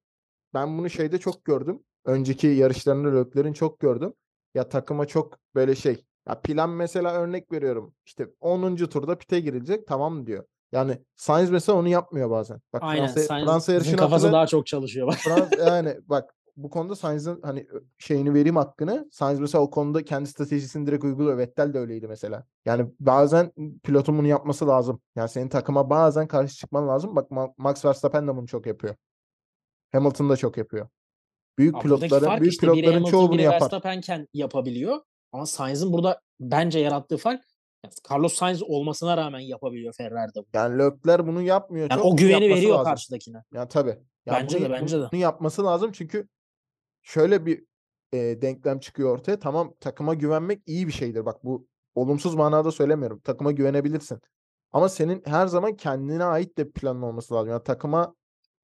ben 0.53 0.77
bunu 0.77 0.89
şeyde 0.89 1.17
çok 1.17 1.45
gördüm. 1.45 1.83
Önceki 2.05 2.47
yarışlarında 2.47 3.19
Leclerc'in 3.19 3.53
çok 3.53 3.79
gördüm. 3.79 4.13
Ya 4.55 4.69
takıma 4.69 5.05
çok 5.05 5.39
böyle 5.55 5.75
şey. 5.75 6.05
Ya 6.27 6.41
plan 6.41 6.69
mesela 6.69 7.13
örnek 7.13 7.51
veriyorum. 7.51 7.95
İşte 8.05 8.27
10. 8.39 8.75
turda 8.75 9.17
pite 9.17 9.39
girilecek 9.39 9.87
tamam 9.87 10.25
diyor. 10.25 10.45
Yani 10.71 10.97
Sainz 11.15 11.49
mesela 11.49 11.77
onu 11.77 11.87
yapmıyor 11.87 12.29
bazen. 12.29 12.61
Bak 12.73 12.83
Aynen. 12.83 13.07
Fransa, 13.07 13.21
Sainz'in 13.21 13.45
Fransa 13.45 13.73
yarışını 13.73 13.97
kafası 13.97 14.15
hatırla. 14.15 14.33
daha 14.33 14.47
çok 14.47 14.67
çalışıyor 14.67 15.07
bak. 15.07 15.15
Fransa, 15.15 15.55
yani 15.67 15.97
bak 16.05 16.35
bu 16.57 16.69
konuda 16.69 16.95
Sainz'ın 16.95 17.41
hani 17.41 17.67
şeyini 17.97 18.33
vereyim 18.33 18.55
hakkını. 18.55 19.09
Sainz 19.11 19.39
mesela 19.39 19.61
o 19.61 19.69
konuda 19.69 20.05
kendi 20.05 20.29
stratejisini 20.29 20.87
direkt 20.87 21.03
uyguluyor. 21.03 21.37
Vettel 21.37 21.73
de 21.73 21.79
öyleydi 21.79 22.07
mesela. 22.07 22.45
Yani 22.65 22.85
bazen 22.99 23.51
pilotun 23.83 24.17
bunu 24.17 24.27
yapması 24.27 24.67
lazım. 24.67 25.01
Yani 25.15 25.29
senin 25.29 25.49
takıma 25.49 25.89
bazen 25.89 26.27
karşı 26.27 26.55
çıkman 26.55 26.87
lazım. 26.87 27.15
Bak 27.15 27.31
Ma- 27.31 27.53
Max 27.57 27.85
Verstappen 27.85 28.27
de 28.27 28.35
bunu 28.35 28.47
çok 28.47 28.65
yapıyor. 28.65 28.95
Hamilton 29.91 30.29
da 30.29 30.37
çok 30.37 30.57
yapıyor. 30.57 30.87
Büyük 31.57 31.73
buradaki 31.73 32.07
pilotların 32.07 32.41
büyük 32.41 32.53
işte 32.53 32.67
pilotların 32.67 32.93
Hamilton 32.93 33.11
çoğu 33.11 33.29
bunu 33.29 33.41
yapar. 33.41 33.61
Verstappen'ken 33.61 34.27
yapabiliyor. 34.33 35.01
Ama 35.31 35.45
Sainz'in 35.45 35.93
burada 35.93 36.21
bence 36.39 36.79
yarattığı 36.79 37.17
fark 37.17 37.43
yani 37.83 37.93
Carlos 38.11 38.33
Sainz 38.33 38.63
olmasına 38.63 39.17
rağmen 39.17 39.39
yapabiliyor 39.39 39.93
Ferrari'de. 39.93 40.35
bunu. 40.35 40.45
Yani 40.53 40.79
Leclerc 40.79 41.27
bunu 41.27 41.41
yapmıyor 41.41 41.87
Yani 41.91 41.99
çok. 42.01 42.13
o 42.13 42.17
güveni 42.17 42.49
veriyor 42.49 42.71
lazım. 42.73 42.85
karşıdakine. 42.85 43.37
Yani 43.53 43.69
tabii. 43.69 43.97
Ya 44.25 44.33
Bence 44.33 44.57
bunu, 44.59 44.65
de, 44.65 44.71
bence 44.71 44.95
bunu, 44.97 45.05
de. 45.05 45.09
bunu 45.11 45.21
yapması 45.21 45.63
lazım 45.63 45.91
çünkü 45.91 46.27
şöyle 47.01 47.45
bir 47.45 47.63
e, 48.13 48.41
denklem 48.41 48.79
çıkıyor 48.79 49.17
ortaya. 49.17 49.39
Tamam 49.39 49.73
takıma 49.79 50.13
güvenmek 50.13 50.61
iyi 50.65 50.87
bir 50.87 50.91
şeydir. 50.91 51.25
Bak 51.25 51.43
bu 51.43 51.67
olumsuz 51.95 52.35
manada 52.35 52.71
söylemiyorum. 52.71 53.19
Takıma 53.19 53.51
güvenebilirsin. 53.51 54.19
Ama 54.71 54.89
senin 54.89 55.23
her 55.25 55.47
zaman 55.47 55.75
kendine 55.75 56.23
ait 56.23 56.57
de 56.57 56.69
planın 56.71 57.01
olması 57.01 57.33
lazım. 57.33 57.49
Yani 57.49 57.63
takıma 57.63 58.15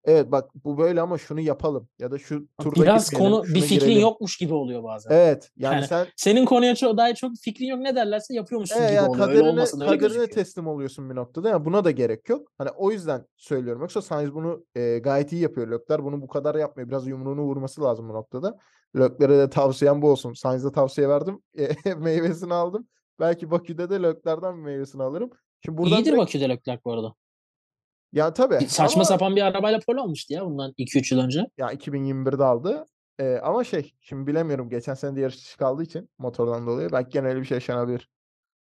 evet 0.07 0.31
bak 0.31 0.49
bu 0.65 0.77
böyle 0.77 1.01
ama 1.01 1.17
şunu 1.17 1.39
yapalım 1.39 1.89
ya 1.99 2.11
da 2.11 2.17
şu 2.17 2.47
turda 2.61 2.81
Biraz 2.81 3.09
konu 3.09 3.43
bir 3.43 3.61
fikrin 3.61 3.79
girelim. 3.87 4.01
yokmuş 4.01 4.37
gibi 4.37 4.53
oluyor 4.53 4.83
bazen. 4.83 5.09
Evet 5.11 5.49
yani, 5.57 5.75
Yani 5.75 5.87
sen 5.87 6.07
Senin 6.15 6.45
konuya 6.45 6.75
çok, 6.75 6.97
dair 6.97 7.15
çok 7.15 7.31
fikrin 7.41 7.65
yok 7.65 7.79
ne 7.79 7.95
derlerse 7.95 8.33
yapıyormuşsun 8.35 8.75
Evet, 8.79 8.89
gibi 8.89 8.95
yani 8.95 9.09
oluyor. 9.09 9.23
Öyle 9.27 9.33
kaderine, 9.33 9.49
olmasa 9.51 9.79
da 9.79 9.83
öyle 9.83 9.93
kaderine 9.97 10.07
gözüküyor. 10.17 10.45
teslim 10.45 10.67
oluyorsun 10.67 11.09
bir 11.09 11.15
noktada. 11.15 11.49
Yani 11.49 11.65
buna 11.65 11.83
da 11.85 11.91
gerek 11.91 12.29
yok. 12.29 12.47
Hani 12.57 12.69
o 12.69 12.91
yüzden 12.91 13.25
söylüyorum. 13.37 13.81
Yoksa 13.81 14.01
Sainz 14.01 14.33
bunu 14.33 14.65
e, 14.75 14.97
gayet 14.99 15.31
iyi 15.33 15.41
yapıyor. 15.41 15.67
Leclerc 15.71 16.03
bunu 16.03 16.21
bu 16.21 16.27
kadar 16.27 16.55
yapmıyor. 16.55 16.89
Biraz 16.89 17.07
yumruğunu 17.07 17.41
vurması 17.41 17.81
lazım 17.81 18.09
bu 18.09 18.13
noktada. 18.13 18.57
Leclerc'e 18.95 19.37
de 19.37 19.49
tavsiyem 19.49 20.01
bu 20.01 20.09
olsun. 20.09 20.33
Sainz'e 20.33 20.71
tavsiye 20.71 21.09
verdim. 21.09 21.41
E, 21.85 21.93
meyvesini 21.93 22.53
aldım. 22.53 22.87
Belki 23.19 23.51
Bakü'de 23.51 23.89
de 23.89 24.03
Leclerc'den 24.03 24.57
bir 24.57 24.63
meyvesini 24.63 25.03
alırım. 25.03 25.29
Şimdi 25.65 25.77
buradan 25.77 25.97
İyidir 25.97 26.05
direkt- 26.11 26.21
Bakü'de 26.21 26.49
Leclerc 26.49 26.81
bu 26.85 26.91
arada. 26.93 27.13
Ya 28.13 28.33
tabii. 28.33 28.67
Saçma 28.67 28.99
ama, 28.99 29.05
sapan 29.05 29.35
bir 29.35 29.41
arabayla 29.41 29.79
pole 29.79 29.99
almıştı 29.99 30.33
ya 30.33 30.45
bundan 30.45 30.71
2-3 30.71 31.15
yıl 31.15 31.21
önce. 31.21 31.47
Ya 31.57 31.73
2021'de 31.73 32.43
aldı. 32.43 32.85
E, 33.19 33.37
ama 33.37 33.63
şey 33.63 33.93
şimdi 34.01 34.27
bilemiyorum. 34.27 34.69
Geçen 34.69 34.93
sene 34.93 35.15
de 35.15 35.21
yarış 35.21 35.37
dışı 35.37 35.57
kaldığı 35.57 35.83
için 35.83 36.09
motordan 36.17 36.67
dolayı. 36.67 36.89
Belki 36.91 37.09
gene 37.09 37.27
öyle 37.27 37.39
bir 37.39 37.45
şey 37.45 37.55
yaşanabilir. 37.55 38.09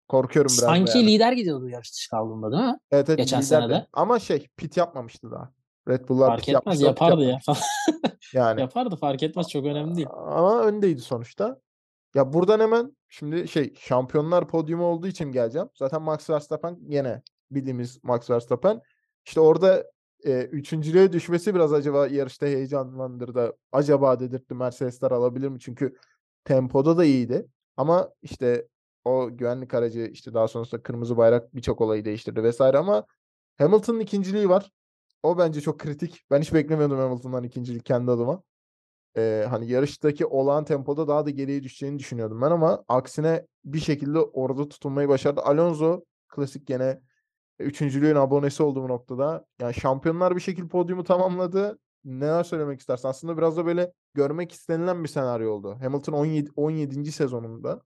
Korkuyorum 0.09 0.51
biraz 0.59 0.71
Sanki 0.71 0.99
yani. 0.99 1.07
lider 1.07 1.33
gidiyordu 1.33 1.69
yarış 1.69 1.93
dışı 1.93 2.11
kaldığında 2.11 2.53
değil 2.53 2.63
mi? 2.63 2.79
Evet, 2.91 3.09
evet 3.09 3.19
geçen 3.19 3.41
sene 3.41 3.69
de. 3.69 3.87
Ama 3.93 4.19
şey 4.19 4.49
pit 4.57 4.77
yapmamıştı 4.77 5.31
daha. 5.31 5.53
Red 5.89 6.09
Bull'lar 6.09 6.27
Fark 6.27 6.41
pit 6.41 6.55
etmez 6.55 6.81
yapardı 6.81 7.25
ya. 7.25 7.39
Yani 8.33 8.61
yapardı 8.61 8.97
fark 8.97 9.23
etmez 9.23 9.49
çok 9.49 9.67
önemli 9.67 9.97
değil. 9.97 10.09
ama 10.11 10.61
öndeydi 10.61 11.01
sonuçta. 11.01 11.61
Ya 12.15 12.33
buradan 12.33 12.61
hemen 12.61 12.97
şimdi 13.09 13.49
şey 13.49 13.75
şampiyonlar 13.81 14.49
podyumu 14.49 14.85
olduğu 14.85 15.07
için 15.07 15.33
geleceğim. 15.33 15.69
Zaten 15.75 16.03
Max 16.03 16.31
Verstappen 16.31 16.79
yine 16.89 17.23
bildiğimiz 17.51 18.05
Max 18.05 18.31
Verstappen. 18.31 18.81
İşte 19.27 19.41
orada 19.41 19.85
e, 20.25 20.43
üçüncülüğe 20.43 21.13
düşmesi 21.13 21.55
biraz 21.55 21.73
acaba 21.73 22.07
yarışta 22.07 22.47
heyecanlandırdı. 22.47 23.57
Acaba 23.73 24.21
dedirtti 24.21 24.55
Mercedesler 24.55 25.11
alabilir 25.11 25.49
mi? 25.49 25.61
Çünkü 25.61 25.97
tempoda 26.45 26.97
da 26.99 27.05
iyiydi. 27.05 27.47
Ama 27.77 28.11
işte 28.23 28.69
o 29.05 29.29
güvenlik 29.37 29.75
aracı 29.75 30.01
işte 30.01 30.35
daha 30.35 30.49
sonrasında 30.49 30.83
kırmızı 30.83 31.17
bayrak 31.17 31.55
birçok 31.55 31.81
olayı 31.81 32.05
değiştirdi 32.05 32.43
vesaire 32.43 32.79
ama 32.79 33.07
Hamilton'ın 33.59 34.01
ikinciliği 34.01 34.49
var. 34.49 34.71
O 35.23 35.39
bence 35.39 35.61
çok 35.61 35.79
kritik. 35.81 36.25
Ben 36.31 36.41
hiç 36.41 36.55
beklemiyordum 36.55 36.99
Hamilton'dan 36.99 37.45
ikincilik 37.45 37.85
kendi 37.85 38.11
adıma. 38.11 38.43
Ee, 39.17 39.47
hani 39.51 39.69
yarıştaki 39.69 40.27
olağan 40.27 40.65
tempoda 40.65 41.09
daha 41.09 41.27
da 41.27 41.31
geriye 41.31 41.63
düşeceğini 41.63 41.99
düşünüyordum 41.99 42.43
ben 42.43 42.51
ama 42.51 42.85
aksine 42.89 43.47
bir 43.65 43.81
şekilde 43.81 44.19
orada 44.19 44.69
tutunmayı 44.69 45.09
başardı. 45.09 45.41
Alonso 45.41 46.05
klasik 46.29 46.67
gene 46.67 47.01
üçüncülüğün 47.59 48.17
abonesi 48.17 48.63
oldu 48.63 48.83
bu 48.83 48.89
noktada. 48.89 49.47
Yani 49.61 49.75
şampiyonlar 49.75 50.37
bir 50.37 50.41
şekilde 50.41 50.69
podyumu 50.69 51.05
tamamladı. 51.05 51.79
Neler 52.05 52.45
söylemek 52.45 52.81
istersin? 52.81 53.09
Aslında 53.09 53.39
biraz 53.39 53.57
da 53.57 53.67
böyle 53.67 53.93
görmek 54.15 54.53
istenilen 54.53 55.05
bir 55.05 55.09
senaryo 55.09 55.53
oldu. 55.53 55.79
Hamilton 55.81 56.13
17, 56.13 56.51
17. 56.57 57.13
sezonunda 57.13 57.83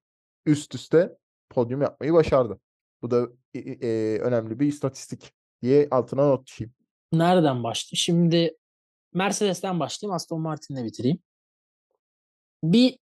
üst 0.46 0.74
üste 0.74 1.16
podyum 1.50 1.83
yapmayı 1.83 2.12
başardı. 2.12 2.61
Bu 3.02 3.11
da 3.11 3.29
e, 3.55 3.59
e, 3.59 4.18
önemli 4.18 4.61
bir 4.61 4.66
istatistik 4.66 5.33
diye 5.62 5.88
altına 5.90 6.29
not 6.29 6.46
düşeyim. 6.46 6.74
Nereden 7.12 7.64
başlayayım? 7.64 7.96
Şimdi 7.96 8.57
Mercedes'ten 9.14 9.81
başlayayım. 9.81 10.14
Aston 10.14 10.40
Martin'le 10.40 10.85
bitireyim. 10.85 11.18
Bir 12.64 12.98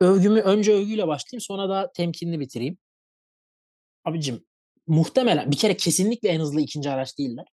övgümü 0.00 0.40
önce 0.40 0.74
övgüyle 0.74 1.06
başlayayım 1.06 1.40
sonra 1.40 1.68
da 1.68 1.92
temkinli 1.94 2.40
bitireyim. 2.40 2.78
Abicim 4.04 4.44
muhtemelen 4.86 5.50
bir 5.50 5.56
kere 5.56 5.76
kesinlikle 5.76 6.28
en 6.28 6.40
hızlı 6.40 6.60
ikinci 6.60 6.90
araç 6.90 7.18
değiller. 7.18 7.46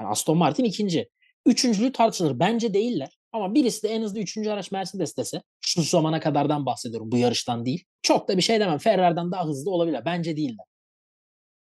Yani 0.00 0.10
Aston 0.10 0.38
Martin 0.38 0.64
ikinci. 0.64 1.08
Üçüncülüğü 1.46 1.92
tartışılır. 1.92 2.38
Bence 2.38 2.74
değiller. 2.74 3.18
Ama 3.32 3.54
birisi 3.54 3.82
de 3.82 3.88
en 3.88 4.02
hızlı 4.02 4.18
üçüncü 4.18 4.50
araç 4.50 4.72
Mercedes 4.72 5.16
dese 5.16 5.42
şu 5.60 5.82
zamana 5.82 6.20
kadardan 6.20 6.66
bahsediyorum 6.66 7.12
bu 7.12 7.18
yarıştan 7.18 7.66
değil. 7.66 7.84
Çok 8.02 8.28
da 8.28 8.36
bir 8.36 8.42
şey 8.42 8.60
demem. 8.60 8.78
Ferrari'den 8.78 9.32
daha 9.32 9.44
hızlı 9.46 9.70
olabilir. 9.70 10.02
Bence 10.04 10.36
değiller. 10.36 10.66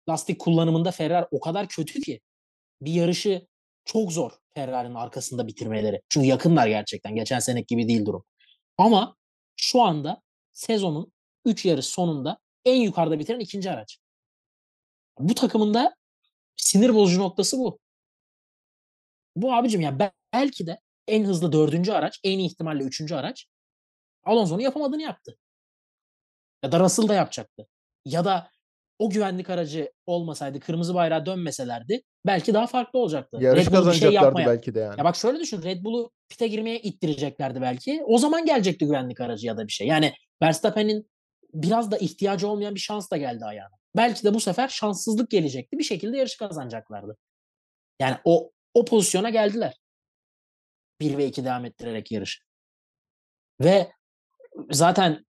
Lastik 0.09 0.39
kullanımında 0.39 0.91
Ferrari 0.91 1.25
o 1.31 1.39
kadar 1.39 1.67
kötü 1.67 2.01
ki 2.01 2.19
bir 2.81 2.91
yarışı 2.91 3.47
çok 3.85 4.11
zor 4.11 4.31
Ferrari'nin 4.55 4.95
arkasında 4.95 5.47
bitirmeleri. 5.47 6.01
Çünkü 6.09 6.27
yakınlar 6.27 6.67
gerçekten. 6.67 7.15
Geçen 7.15 7.39
seneki 7.39 7.65
gibi 7.67 7.87
değil 7.87 8.05
durum. 8.05 8.23
Ama 8.77 9.15
şu 9.55 9.81
anda 9.81 10.21
sezonun 10.53 11.11
3 11.45 11.65
yarış 11.65 11.85
sonunda 11.85 12.37
en 12.65 12.75
yukarıda 12.75 13.19
bitiren 13.19 13.39
ikinci 13.39 13.71
araç. 13.71 13.99
Bu 15.19 15.35
takımın 15.35 15.73
da 15.73 15.95
sinir 16.57 16.95
bozucu 16.95 17.19
noktası 17.21 17.57
bu. 17.57 17.79
Bu 19.35 19.53
abicim 19.53 19.81
ya 19.81 19.99
bel- 19.99 20.11
belki 20.33 20.67
de 20.67 20.79
en 21.07 21.23
hızlı 21.25 21.51
dördüncü 21.51 21.91
araç, 21.91 22.19
en 22.23 22.39
iyi 22.39 22.47
ihtimalle 22.49 22.83
üçüncü 22.83 23.15
araç 23.15 23.45
Alonso'nun 24.23 24.61
yapamadığını 24.61 25.01
yaptı. 25.01 25.37
Ya 26.63 26.71
da 26.71 26.79
Russell 26.79 27.07
da 27.07 27.13
yapacaktı. 27.13 27.67
Ya 28.05 28.25
da 28.25 28.51
o 28.99 29.09
güvenlik 29.09 29.49
aracı 29.49 29.91
olmasaydı, 30.05 30.59
kırmızı 30.59 30.95
bayrağı 30.95 31.25
dönmeselerdi 31.25 32.01
belki 32.25 32.53
daha 32.53 32.67
farklı 32.67 32.99
olacaktı. 32.99 33.37
Yarış 33.41 33.67
Red 33.67 33.73
Bull 33.73 33.87
bir 33.87 33.93
şey 33.93 34.11
yapmaya. 34.11 34.47
belki 34.47 34.75
de 34.75 34.79
yani. 34.79 34.95
Ya 34.99 35.03
bak 35.03 35.15
şöyle 35.15 35.39
düşün. 35.39 35.63
Red 35.63 35.83
Bull'u 35.83 36.11
pite 36.29 36.47
girmeye 36.47 36.79
ittireceklerdi 36.79 37.61
belki. 37.61 38.03
O 38.05 38.17
zaman 38.17 38.45
gelecekti 38.45 38.85
güvenlik 38.85 39.21
aracı 39.21 39.47
ya 39.47 39.57
da 39.57 39.67
bir 39.67 39.71
şey. 39.71 39.87
Yani 39.87 40.13
Verstappen'in 40.41 41.09
biraz 41.53 41.91
da 41.91 41.97
ihtiyacı 41.97 42.47
olmayan 42.47 42.75
bir 42.75 42.79
şans 42.79 43.11
da 43.11 43.17
geldi 43.17 43.45
ayağına. 43.45 43.78
Belki 43.95 44.23
de 44.23 44.33
bu 44.33 44.39
sefer 44.39 44.67
şanssızlık 44.67 45.29
gelecekti. 45.31 45.77
Bir 45.77 45.83
şekilde 45.83 46.17
yarışı 46.17 46.37
kazanacaklardı. 46.37 47.17
Yani 47.99 48.17
o 48.23 48.51
o 48.73 48.85
pozisyona 48.85 49.29
geldiler. 49.29 49.79
1 50.99 51.17
ve 51.17 51.25
2 51.25 51.45
devam 51.45 51.65
ettirerek 51.65 52.11
yarış. 52.11 52.41
Ve 53.61 53.91
zaten 54.71 55.25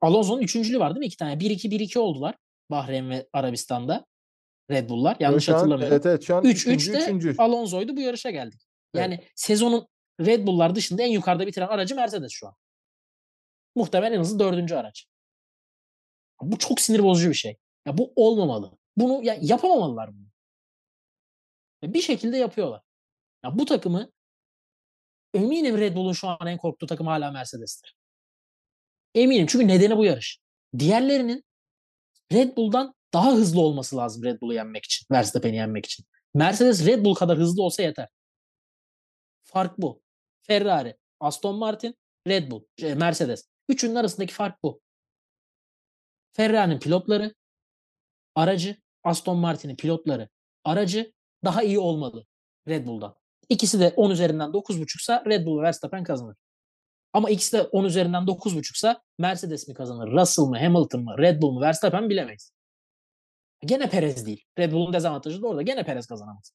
Alonso'nun 0.00 0.42
üçüncülüğü 0.42 0.78
var 0.78 0.90
değil 0.94 1.00
mi? 1.00 1.06
İki 1.06 1.16
tane. 1.16 1.34
1-2 1.34 1.68
1-2 1.70 1.98
oldular. 1.98 2.34
Bahreyn 2.70 3.10
ve 3.10 3.28
Arabistan'da. 3.32 4.06
Red 4.70 4.88
Bull'lar. 4.88 5.16
Yanlış 5.20 5.48
an- 5.48 5.54
hatırlamıyorum. 5.54 5.94
Evet 5.94 6.06
evet 6.06 6.22
şu 6.22 6.36
an 6.36 6.44
3-3 6.44 6.50
üçüncü, 6.50 6.92
de 6.92 6.98
üçüncü. 6.98 7.34
Alonso'ydu 7.38 7.96
bu 7.96 8.00
yarışa 8.00 8.30
geldik. 8.30 8.62
Yani 8.94 9.24
sezonun 9.34 9.88
Red 10.20 10.46
Bull'lar 10.46 10.74
dışında 10.74 11.02
en 11.02 11.10
yukarıda 11.10 11.46
bitiren 11.46 11.68
aracı 11.68 11.94
Mercedes 11.96 12.32
şu 12.32 12.46
an. 12.46 12.54
Muhtemelen 13.74 14.12
en 14.16 14.20
hızlı 14.20 14.38
dördüncü 14.38 14.74
araç. 14.74 15.06
Bu 16.42 16.58
çok 16.58 16.80
sinir 16.80 17.02
bozucu 17.02 17.28
bir 17.28 17.34
şey. 17.34 17.56
Ya 17.86 17.98
bu 17.98 18.12
olmamalı. 18.16 18.78
Bunu 18.96 19.24
ya 19.24 19.38
yapamamalılar 19.40 20.14
bunu. 20.14 20.26
Ya 21.82 21.94
bir 21.94 22.02
şekilde 22.02 22.36
yapıyorlar. 22.36 22.82
Ya 23.44 23.58
bu 23.58 23.64
takımı 23.64 24.12
eminim 25.34 25.78
Red 25.78 25.96
Bull'un 25.96 26.12
şu 26.12 26.28
an 26.28 26.46
en 26.46 26.58
korktuğu 26.58 26.86
takım 26.86 27.06
hala 27.06 27.30
Mercedes'tir. 27.30 27.96
Eminim 29.14 29.46
çünkü 29.46 29.68
nedeni 29.68 29.96
bu 29.96 30.04
yarış. 30.04 30.38
Diğerlerinin 30.78 31.44
Red 32.32 32.56
Bull'dan 32.56 32.94
daha 33.12 33.32
hızlı 33.32 33.60
olması 33.60 33.96
lazım 33.96 34.24
Red 34.24 34.40
Bull'u 34.40 34.54
yenmek 34.54 34.84
için. 34.84 35.06
Verstappen'i 35.10 35.56
yenmek 35.56 35.86
için. 35.86 36.06
Mercedes 36.34 36.86
Red 36.86 37.04
Bull 37.04 37.14
kadar 37.14 37.38
hızlı 37.38 37.62
olsa 37.62 37.82
yeter. 37.82 38.08
Fark 39.42 39.78
bu. 39.78 40.02
Ferrari, 40.42 40.96
Aston 41.20 41.56
Martin, 41.56 41.94
Red 42.28 42.50
Bull, 42.50 42.64
şey, 42.80 42.94
Mercedes. 42.94 43.48
Üçünün 43.68 43.94
arasındaki 43.94 44.34
fark 44.34 44.62
bu. 44.62 44.80
Ferrari'nin 46.32 46.78
pilotları, 46.78 47.34
aracı, 48.34 48.76
Aston 49.04 49.36
Martin'in 49.38 49.76
pilotları, 49.76 50.28
aracı 50.64 51.12
daha 51.44 51.62
iyi 51.62 51.78
olmalı 51.78 52.26
Red 52.68 52.86
Bull'dan. 52.86 53.14
İkisi 53.48 53.80
de 53.80 53.92
10 53.96 54.10
üzerinden 54.10 54.50
9.5'sa 54.50 55.30
Red 55.30 55.46
Bull 55.46 55.58
ve 55.58 55.62
Verstappen 55.62 56.04
kazanır. 56.04 56.36
Ama 57.12 57.30
ikisi 57.30 57.52
de 57.52 57.62
10 57.62 57.84
üzerinden 57.84 58.22
9.5'sa 58.22 59.00
Mercedes 59.18 59.68
mi 59.68 59.74
kazanır, 59.74 60.12
Russell 60.12 60.44
mı, 60.44 60.58
Hamilton 60.58 61.04
mı, 61.04 61.18
Red 61.18 61.42
Bull 61.42 61.52
mu, 61.52 61.60
Verstappen 61.60 62.10
bilemeyiz. 62.10 62.52
Gene 63.64 63.90
Perez 63.90 64.26
değil. 64.26 64.44
Red 64.58 64.72
Bull'un 64.72 64.92
dezavantajı 64.92 65.42
da 65.42 65.46
orada. 65.46 65.62
Gene 65.62 65.84
Perez 65.84 66.06
kazanamaz. 66.06 66.52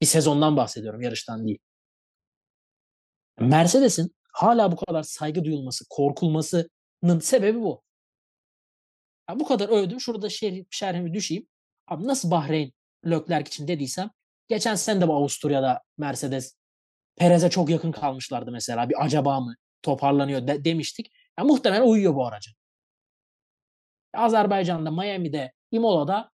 Bir 0.00 0.06
sezondan 0.06 0.56
bahsediyorum, 0.56 1.02
yarıştan 1.02 1.46
değil. 1.46 1.58
Mercedes'in 3.40 4.16
hala 4.32 4.72
bu 4.72 4.76
kadar 4.76 5.02
saygı 5.02 5.44
duyulması, 5.44 5.84
korkulmasının 5.90 7.20
sebebi 7.20 7.60
bu. 7.60 7.82
Ya 9.30 9.40
bu 9.40 9.44
kadar 9.44 9.68
övdüm. 9.68 10.00
Şurada 10.00 10.28
şer, 10.28 10.64
şerhimi 10.70 11.14
düşeyim. 11.14 11.46
Abi 11.88 12.06
nasıl 12.06 12.30
Bahreyn 12.30 12.72
Leclerc 13.06 13.48
için 13.48 13.68
dediysem 13.68 14.10
geçen 14.48 14.74
sene 14.74 15.00
de 15.00 15.08
bu 15.08 15.14
Avusturya'da 15.14 15.82
Mercedes 15.98 16.56
Perez'e 17.16 17.50
çok 17.50 17.70
yakın 17.70 17.92
kalmışlardı 17.92 18.52
mesela. 18.52 18.88
Bir 18.88 19.04
acaba 19.04 19.40
mı 19.40 19.54
toparlanıyor 19.82 20.46
de, 20.46 20.64
demiştik. 20.64 21.12
Ya 21.38 21.44
muhtemelen 21.44 21.82
uyuyor 21.82 22.14
bu 22.14 22.26
araca. 22.26 22.52
Azerbaycan'da, 24.14 24.90
Miami'de, 24.90 25.52
Imola'da 25.70 26.30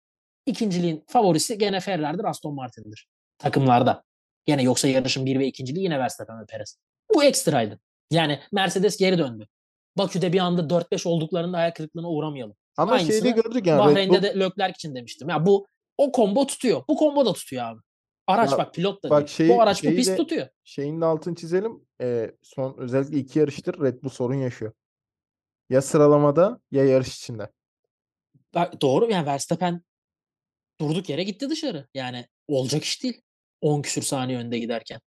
ikinciliğin 0.47 1.05
favorisi 1.09 1.59
gene 1.59 1.81
Ferrari'dir, 1.81 2.25
Aston 2.25 2.55
Martin'dir. 2.55 3.09
Takımlarda. 3.39 4.03
Gene 4.45 4.63
yoksa 4.63 4.89
yarışın 4.89 5.27
bir 5.27 5.39
ve 5.39 5.47
ikinciliği 5.47 5.85
yine 5.85 5.99
Verstappen 5.99 6.41
ve 6.41 6.47
Perez. 6.47 6.79
Bu 7.15 7.25
ekstraydı. 7.25 7.81
Yani 8.11 8.41
Mercedes 8.53 8.97
geri 8.97 9.19
döndü. 9.19 9.49
Bakü'de 9.99 10.33
bir 10.33 10.39
anda 10.39 10.63
4-5 10.63 11.09
olduklarında 11.09 11.59
ayak 11.59 11.77
kırıklığına 11.77 12.09
uğramayalım. 12.09 12.57
Ama 12.77 12.99
şeyde 12.99 13.13
Aynısını 13.13 13.43
gördük 13.43 13.67
yani 13.67 13.79
Bahreyn'de 13.79 14.17
Bull- 14.17 14.23
de 14.23 14.39
Leclerc 14.41 14.73
için 14.77 14.95
demiştim. 14.95 15.29
Ya 15.29 15.47
bu 15.47 15.67
o 15.99 16.13
combo 16.13 16.47
tutuyor. 16.47 16.83
Bu 16.89 16.97
combo 16.99 17.27
da 17.27 17.33
tutuyor 17.33 17.65
abi. 17.65 17.81
Araç 18.27 18.51
Ya 18.53 18.59
bak 18.59 18.75
pilot 18.75 19.05
da 19.05 19.11
bak 19.11 19.19
değil. 19.19 19.29
şeyi- 19.29 19.49
bu 19.51 19.63
araç 19.63 19.85
bu 19.85 19.89
pist 19.89 20.17
tutuyor. 20.17 20.49
şeyin 20.65 21.01
de 21.01 21.05
altını 21.05 21.35
çizelim. 21.35 21.87
Ee, 22.01 22.31
son 22.43 22.75
özellikle 22.79 23.19
iki 23.19 23.39
yarıştır 23.39 23.81
Red 23.81 24.03
Bull 24.03 24.09
sorun 24.09 24.35
yaşıyor. 24.35 24.73
Ya 25.71 25.83
sıralamada 25.83 26.61
ya 26.71 26.85
yarış 26.85 27.17
içinde. 27.17 27.49
Bak, 28.55 28.83
doğru 28.83 29.11
yani 29.11 29.27
Verstappen 29.27 29.83
durduk 30.81 31.09
yere 31.09 31.23
gitti 31.25 31.51
dışarı. 31.51 31.89
Yani 31.95 32.27
olacak 32.49 32.85
iş 32.85 33.03
değil. 33.03 33.21
10 33.61 33.83
küsür 33.83 34.03
saniye 34.03 34.39
önde 34.39 34.59
giderken. 34.59 35.01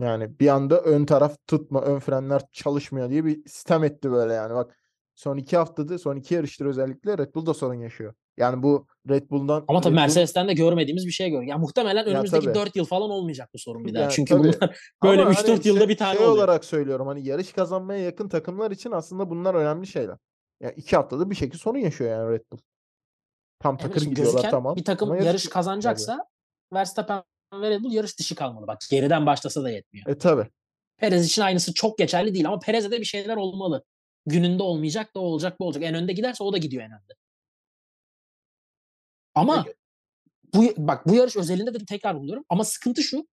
Yani 0.00 0.38
bir 0.40 0.48
anda 0.48 0.80
ön 0.80 1.04
taraf 1.04 1.36
tutma, 1.46 1.82
ön 1.82 1.98
frenler 1.98 2.42
çalışmıyor 2.52 3.10
diye 3.10 3.24
bir 3.24 3.48
sistem 3.48 3.84
etti 3.84 4.10
böyle 4.12 4.32
yani. 4.32 4.54
Bak 4.54 4.78
son 5.14 5.36
iki 5.36 5.56
haftada, 5.56 5.98
son 5.98 6.16
iki 6.16 6.34
yarıştır 6.34 6.66
özellikle 6.66 7.18
Red 7.18 7.34
Bull 7.34 7.46
da 7.46 7.54
sorun 7.54 7.74
yaşıyor. 7.74 8.14
Yani 8.36 8.62
bu 8.62 8.86
Red 9.08 9.30
Bull'dan 9.30 9.64
Ama 9.68 9.80
tabii 9.80 9.92
Bull- 9.94 10.00
Mercedes'ten 10.00 10.48
de 10.48 10.52
görmediğimiz 10.54 11.06
bir 11.06 11.12
şey 11.12 11.30
gör. 11.30 11.42
Ya 11.42 11.58
muhtemelen 11.58 12.06
önümüzdeki 12.06 12.44
tabii. 12.44 12.54
4 12.54 12.76
yıl 12.76 12.84
falan 12.84 13.10
olmayacak 13.10 13.50
bu 13.54 13.58
sorun 13.58 13.84
bir 13.84 13.94
daha. 13.94 14.02
Yani 14.02 14.12
Çünkü 14.12 14.34
tabii. 14.34 14.42
bunlar 14.42 14.78
böyle 15.02 15.22
Ama 15.22 15.30
3-4 15.30 15.48
hani 15.48 15.68
yılda 15.68 15.78
şey- 15.80 15.88
bir 15.88 15.96
tane 15.96 16.16
şey 16.18 16.26
oluyor. 16.26 16.38
olarak 16.44 16.64
söylüyorum 16.64 17.06
hani 17.06 17.26
yarış 17.28 17.52
kazanmaya 17.52 18.00
yakın 18.04 18.28
takımlar 18.28 18.70
için 18.70 18.90
aslında 18.90 19.30
bunlar 19.30 19.54
önemli 19.54 19.86
şeyler. 19.86 20.16
Yani 20.60 20.74
iki 20.76 20.96
haftada 20.96 21.30
bir 21.30 21.34
şekilde 21.34 21.58
sorun 21.58 21.78
yaşıyor 21.78 22.10
yani 22.10 22.32
Red 22.32 22.42
Bull. 22.52 22.58
Tam 23.60 23.74
Evet, 23.74 23.82
takır 23.82 24.00
şimdi 24.00 24.14
gidiyorlar 24.14 24.50
tamam. 24.50 24.76
bir 24.76 24.84
takım 24.84 25.08
yarış 25.14 25.26
yarış- 25.26 25.48
kazanacaksa 25.48 26.24
Verstappen 26.72 27.22
ve 27.54 27.70
Red 27.70 27.80
Bull 27.82 27.92
yarış 27.92 28.18
dışı 28.18 28.34
kalmalı. 28.34 28.66
Bak 28.66 28.78
geriden 28.90 29.26
başlasa 29.26 29.62
da 29.62 29.70
yetmiyor. 29.70 30.06
E 30.06 30.18
tabi. 30.18 30.46
Perez 30.96 31.26
için 31.26 31.42
aynısı 31.42 31.74
çok 31.74 31.98
geçerli 31.98 32.34
değil 32.34 32.46
ama 32.48 32.58
Perez'e 32.58 32.90
de 32.90 33.00
bir 33.00 33.04
şeyler 33.04 33.36
olmalı. 33.36 33.84
Gününde 34.26 34.62
olmayacak 34.62 35.14
da 35.14 35.20
o 35.20 35.22
olacak 35.22 35.60
bu 35.60 35.66
olacak. 35.66 35.82
En 35.82 35.94
önde 35.94 36.12
giderse 36.12 36.44
o 36.44 36.52
da 36.52 36.58
gidiyor 36.58 36.82
en 36.82 36.92
önde. 36.92 37.14
Ama 39.34 39.64
Peki. 39.64 39.76
bu 40.54 40.86
bak 40.88 41.06
bu 41.06 41.14
yarış 41.14 41.36
özelinde 41.36 41.74
de 41.74 41.84
tekrar 41.84 42.20
buluyorum 42.20 42.44
ama 42.48 42.64
sıkıntı 42.64 43.02
şu. 43.02 43.28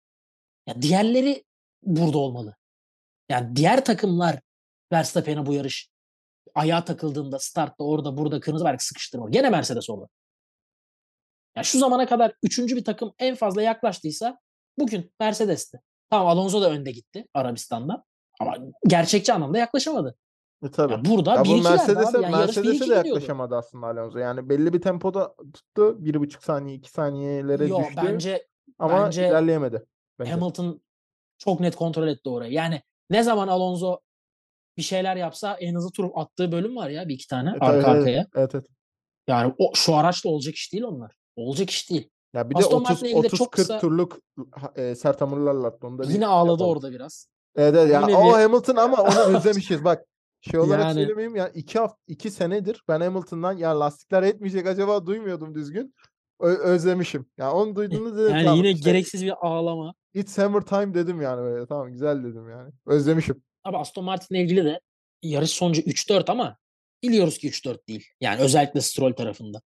Ya 0.68 0.82
diğerleri 0.82 1.44
burada 1.84 2.18
olmalı. 2.18 2.56
Yani 3.30 3.56
diğer 3.56 3.86
takımlar 3.86 4.40
Verstappen'e 4.92 5.46
bu 5.46 5.54
yarış 5.54 5.90
ayağa 6.56 6.86
takıldığında 6.86 7.40
startta 7.40 7.84
orada 7.84 8.18
burada 8.18 8.40
kırmızı 8.40 8.66
bayrak 8.66 8.84
sıkıştırmalı. 8.84 9.32
Gene 9.32 9.50
Mercedes 9.50 9.90
orada. 9.90 10.08
Ya 11.56 11.64
şu 11.64 11.80
zamana 11.80 12.06
kadar 12.06 12.34
üçüncü 12.44 12.76
bir 12.76 12.84
takım 12.84 13.14
en 13.20 13.36
fazla 13.36 13.62
yaklaştıysa 13.62 14.40
bugün 14.78 15.14
Mercedes'ti. 15.20 15.82
Tamam 16.10 16.28
Alonso 16.28 16.62
da 16.62 16.72
önde 16.72 16.92
gitti 16.92 17.26
Arabistan'da. 17.34 18.04
Ama 18.40 18.58
gerçekçi 18.88 19.34
anlamda 19.34 19.58
yaklaşamadı. 19.58 20.18
E 20.66 20.72
tabi. 20.72 20.94
Ya 20.94 21.06
burada 21.06 21.36
Ya 21.36 21.46
bu 21.46 21.50
1-2'lerdi 21.50 21.64
Mercedes'e. 21.64 22.22
Yani 22.22 22.32
yarış 22.36 22.58
1-2 22.58 22.62
Mercedes'e 22.66 22.90
de 22.90 22.94
yaklaşamadı 22.96 23.56
aslında 23.56 23.88
Alonso. 23.88 24.20
Yani 24.20 24.50
belli 24.50 24.74
bir 24.74 24.82
tempoda 24.82 25.36
tuttu. 25.54 26.06
Bir 26.06 26.16
buçuk 26.20 26.44
saniye, 26.44 26.76
iki 26.78 26.92
saniyelere 26.92 27.68
Yo, 27.68 27.80
düştü. 27.80 28.02
bence 28.06 28.48
ama 28.80 29.06
bence 29.06 29.28
ilerleyemedi. 29.28 29.86
Bence. 30.20 30.32
Hamilton 30.32 30.82
çok 31.38 31.60
net 31.60 31.76
kontrol 31.76 32.08
etti 32.08 32.30
orayı. 32.30 32.52
Yani 32.54 32.82
ne 33.10 33.24
zaman 33.24 33.48
Alonso 33.48 34.00
bir 34.78 34.82
şeyler 34.82 35.16
yapsa 35.16 35.54
en 35.60 35.76
hızlı 35.76 35.92
tur 35.92 36.10
attığı 36.16 36.52
bölüm 36.52 36.76
var 36.76 36.90
ya 36.90 37.08
bir 37.08 37.14
iki 37.14 37.28
tane 37.28 37.50
E, 37.50 37.54
tabii, 37.54 37.66
arka 37.66 37.76
evet, 37.78 37.86
arkaya. 37.88 38.28
Evet 38.36 38.56
evet. 38.56 38.66
Yani 39.28 39.54
o 39.58 39.72
şu 39.76 39.96
araçla 39.96 40.30
olacak 40.30 40.56
iş 40.56 40.74
değil 40.74 40.84
onlar. 40.84 41.16
Olacak 41.36 41.70
iş 41.70 41.90
değil. 41.90 42.10
Ya 42.34 42.50
bir 42.50 42.56
de 42.56 42.60
Aston 42.60 42.82
30 42.82 43.04
ilgili 43.04 43.18
30 43.18 43.40
çok 43.40 43.52
40 43.52 43.68
kısa- 43.68 43.80
turluk 43.80 44.20
e, 44.76 44.96
sert 44.96 45.22
hamurlarla 45.22 45.68
attı. 45.68 45.88
Onu 45.88 45.98
da 46.00 46.04
bir 46.04 46.10
Yine 46.10 46.28
ağladı 46.28 46.52
yapalım. 46.52 46.72
orada 46.72 46.92
biraz. 46.92 47.28
Evet, 47.56 47.76
evet. 47.78 47.94
Ya, 47.94 48.02
Yine 48.02 48.18
o 48.18 48.26
bir- 48.38 48.42
Hamilton 48.42 48.76
ama 48.76 49.02
onu 49.02 49.38
özlemişiz. 49.38 49.84
Bak 49.84 50.06
şey 50.52 50.60
olarak 50.60 50.84
Yani. 50.86 50.94
söylemeyeyim 50.94 51.36
ya 51.36 51.50
iki 51.50 51.80
hafta 51.80 51.98
iki 52.08 52.32
senedir 52.32 52.84
ben 52.88 53.02
Hamilton'dan 53.02 53.54
ya 53.54 53.80
lastikler 53.80 54.24
etmeyecek 54.24 54.68
acaba 54.68 55.06
duymuyordum 55.06 55.56
düzgün. 55.56 55.96
Ö- 56.40 56.58
özlemişim. 56.58 57.26
Ya 57.38 57.54
onu 57.54 57.76
duyduğunda 57.76 58.18
dedim 58.18 58.34
Yani 58.34 58.44
tamam 58.44 58.58
yine 58.58 58.72
işte, 58.72 58.92
gereksiz 58.92 59.24
bir 59.24 59.34
ağlama. 59.42 59.94
It's 60.14 60.38
hammer 60.38 60.62
time 60.62 60.94
dedim 60.94 61.22
yani 61.22 61.42
böyle. 61.42 61.68
Tamam 61.68 61.92
güzel 61.92 62.24
dedim 62.24 62.50
yani. 62.50 62.72
Özlemişim. 62.86 63.44
Abi 63.64 63.78
Aston 63.78 64.06
Martin'le 64.06 64.38
ilgili 64.38 64.66
de 64.66 64.80
yarış 65.24 65.52
sonucu 65.52 65.82
3-4 65.82 66.32
ama 66.32 66.58
biliyoruz 67.04 67.38
ki 67.38 67.50
3-4 67.50 67.88
değil. 67.88 68.06
Yani 68.22 68.42
özellikle 68.42 68.82
Stroll 68.82 69.14
tarafında. 69.14 69.62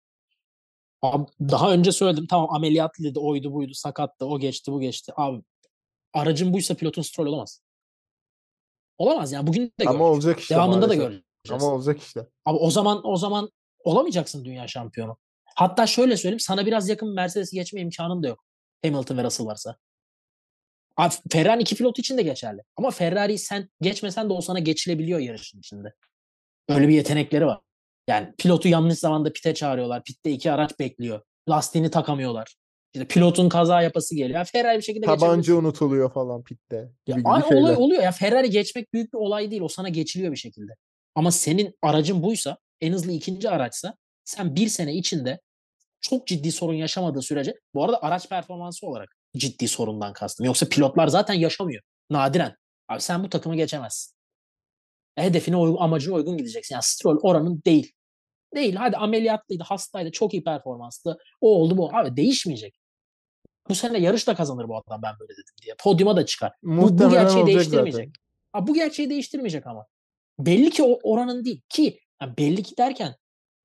Abi 1.01 1.25
daha 1.39 1.73
önce 1.73 1.91
söyledim 1.91 2.27
tamam 2.27 2.55
ameliyatlıydı, 2.55 3.19
oydu 3.19 3.53
buydu, 3.53 3.73
sakattı, 3.73 4.25
o 4.25 4.39
geçti, 4.39 4.71
bu 4.71 4.79
geçti. 4.81 5.11
Abi 5.15 5.41
aracın 6.13 6.53
buysa 6.53 6.73
pilotun 6.73 7.01
Stroll 7.01 7.25
olamaz. 7.25 7.61
Olamaz 8.99 9.31
yani 9.31 9.47
bugün 9.47 9.65
de 9.79 9.83
Ama 9.83 9.91
gördük. 9.91 10.01
olacak 10.01 10.39
işte 10.39 10.55
Devamında 10.55 10.81
da 10.81 10.87
maalesef. 10.87 11.01
göreceğiz. 11.03 11.63
Ama 11.63 11.65
olacak 11.73 12.01
işte. 12.01 12.27
Abi 12.45 12.57
o 12.57 12.71
zaman 12.71 13.01
o 13.07 13.15
zaman 13.15 13.49
olamayacaksın 13.83 14.45
dünya 14.45 14.67
şampiyonu. 14.67 15.17
Hatta 15.55 15.87
şöyle 15.87 16.17
söyleyeyim 16.17 16.39
sana 16.39 16.65
biraz 16.65 16.89
yakın 16.89 17.13
Mercedes'i 17.13 17.55
geçme 17.55 17.81
imkanın 17.81 18.23
da 18.23 18.27
yok. 18.27 18.43
Hamilton 18.85 19.17
ve 19.17 19.23
Russell 19.23 19.45
varsa. 19.47 19.75
Abi 20.97 21.13
Ferrari 21.31 21.61
iki 21.61 21.75
pilot 21.75 21.99
için 21.99 22.17
de 22.17 22.21
geçerli. 22.21 22.61
Ama 22.77 22.91
Ferrari'yi 22.91 23.37
sen 23.39 23.69
geçmesen 23.81 24.29
de 24.29 24.33
o 24.33 24.41
sana 24.41 24.59
geçilebiliyor 24.59 25.19
yarışın 25.19 25.59
içinde. 25.59 25.93
Öyle 26.69 26.87
bir 26.87 26.93
yetenekleri 26.93 27.45
var. 27.45 27.59
Yani 28.07 28.33
pilotu 28.37 28.67
yanlış 28.67 28.99
zamanda 28.99 29.33
pite 29.33 29.53
çağırıyorlar. 29.53 30.03
Pitte 30.03 30.31
iki 30.31 30.51
araç 30.51 30.79
bekliyor. 30.79 31.21
Lastiğini 31.49 31.91
takamıyorlar. 31.91 32.55
İşte 32.93 33.07
pilotun 33.07 33.49
kaza 33.49 33.81
yapası 33.81 34.15
geliyor. 34.15 34.45
Ferrari 34.45 34.77
bir 34.77 34.83
şekilde 34.83 35.05
Tabanca 35.05 35.35
geçebilir. 35.35 35.57
unutuluyor 35.57 36.13
falan 36.13 36.43
pitte. 36.43 36.89
Ya 37.07 37.15
şeyler. 37.15 37.61
olay 37.61 37.75
oluyor 37.75 38.03
ya. 38.03 38.11
Ferrari 38.11 38.49
geçmek 38.49 38.93
büyük 38.93 39.13
bir 39.13 39.17
olay 39.17 39.51
değil. 39.51 39.61
O 39.61 39.67
sana 39.67 39.89
geçiliyor 39.89 40.31
bir 40.31 40.37
şekilde. 40.37 40.71
Ama 41.15 41.31
senin 41.31 41.75
aracın 41.81 42.23
buysa, 42.23 42.57
en 42.81 42.93
hızlı 42.93 43.11
ikinci 43.11 43.49
araçsa 43.49 43.95
sen 44.23 44.55
bir 44.55 44.67
sene 44.67 44.93
içinde 44.93 45.39
çok 46.01 46.27
ciddi 46.27 46.51
sorun 46.51 46.73
yaşamadığı 46.73 47.21
sürece 47.21 47.53
bu 47.73 47.83
arada 47.83 48.03
araç 48.03 48.29
performansı 48.29 48.87
olarak 48.87 49.09
ciddi 49.37 49.67
sorundan 49.67 50.13
kastım. 50.13 50.45
Yoksa 50.45 50.69
pilotlar 50.69 51.07
zaten 51.07 51.33
yaşamıyor. 51.33 51.81
Nadiren. 52.09 52.55
Abi 52.87 53.01
sen 53.01 53.23
bu 53.23 53.29
takımı 53.29 53.55
geçemezsin. 53.55 54.15
Hedefine 55.15 55.55
uygun, 55.57 55.77
amacına 55.81 56.15
uygun 56.15 56.37
gideceksin. 56.37 56.75
Yani 56.75 56.83
Stroll 56.83 57.17
oranın 57.21 57.61
değil. 57.65 57.91
Değil. 58.55 58.75
Hadi 58.75 58.97
ameliyatlıydı, 58.97 59.63
hastaydı, 59.63 60.11
çok 60.11 60.33
iyi 60.33 60.43
performanstı. 60.43 61.17
O 61.41 61.55
oldu 61.55 61.77
bu. 61.77 61.95
Abi 61.95 62.17
değişmeyecek. 62.17 62.78
Bu 63.69 63.75
sene 63.75 63.99
yarış 63.99 64.27
da 64.27 64.35
kazanır 64.35 64.67
bu 64.67 64.77
adam 64.77 65.01
ben 65.03 65.13
böyle 65.19 65.33
dedim 65.33 65.53
diye. 65.63 65.75
Podyuma 65.79 66.15
da 66.15 66.25
çıkar. 66.25 66.51
Bu, 66.63 66.97
bu 66.99 67.09
gerçeği 67.09 67.45
değiştirmeyecek. 67.45 68.09
zaten. 68.53 68.67
Bu 68.67 68.73
gerçeği 68.73 69.09
değiştirmeyecek 69.09 69.67
ama. 69.67 69.85
Belli 70.39 70.69
ki 70.69 70.83
o 70.83 70.99
oranın 71.03 71.45
değil. 71.45 71.61
Ki 71.69 71.99
yani 72.21 72.37
belli 72.37 72.63
ki 72.63 72.77
derken 72.77 73.15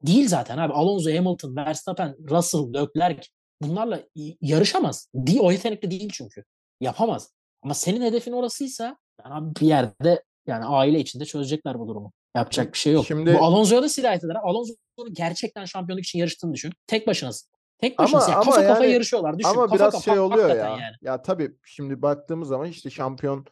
değil 0.03 0.29
zaten 0.29 0.59
abi. 0.59 0.73
Alonso, 0.73 1.11
Hamilton, 1.11 1.57
Verstappen, 1.57 2.17
Russell, 2.31 2.75
Leclerc 2.75 3.29
bunlarla 3.63 4.01
yarışamaz. 4.41 5.09
Değil, 5.15 5.39
o 5.41 5.53
yetenekli 5.53 5.91
değil 5.91 6.11
çünkü. 6.13 6.45
Yapamaz. 6.81 7.31
Ama 7.63 7.75
senin 7.75 8.03
hedefin 8.03 8.33
orasıysa 8.33 8.97
yani 9.25 9.53
bir 9.61 9.67
yerde 9.67 10.23
yani 10.47 10.65
aile 10.65 11.01
içinde 11.01 11.25
çözecekler 11.25 11.79
bu 11.79 11.89
durumu. 11.89 12.13
Yapacak 12.37 12.73
bir 12.73 12.79
şey 12.79 12.93
yok. 12.93 13.07
Şimdi- 13.07 13.35
Bu 13.35 13.45
Alonso'ya 13.45 13.83
da 13.83 13.89
sirayet 13.89 14.25
eder. 14.25 14.35
Alonso'nun 14.45 15.13
gerçekten 15.15 15.65
şampiyonluk 15.65 16.05
için 16.05 16.19
yarıştığını 16.19 16.55
düşün. 16.55 16.73
Tek 16.87 17.07
başınasın. 17.07 17.51
Tek 17.85 17.95
Ama- 18.01 18.07
başınasın. 18.07 18.33
Yani 18.33 18.41
ama 18.41 18.51
kafa 18.53 18.85
yani- 18.85 18.93
yarışıyorlar. 18.93 19.39
Düşün. 19.39 19.49
Ama 19.49 19.63
kafa 19.63 19.75
biraz 19.75 19.93
kafa, 19.93 20.03
şey 20.03 20.19
oluyor 20.19 20.49
ya. 20.49 20.55
Yani. 20.55 20.81
Ya 21.03 21.23
tabii 21.23 21.57
şimdi 21.65 22.03
baktığımız 22.03 22.49
zaman 22.49 22.67
işte 22.67 22.91
şampiyon 22.91 23.47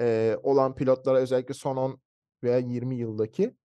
e, 0.00 0.36
olan 0.42 0.74
pilotlara 0.74 1.18
özellikle 1.18 1.54
son 1.54 1.76
10 1.76 2.00
veya 2.42 2.58
20 2.58 2.96
yıldaki 2.96 3.56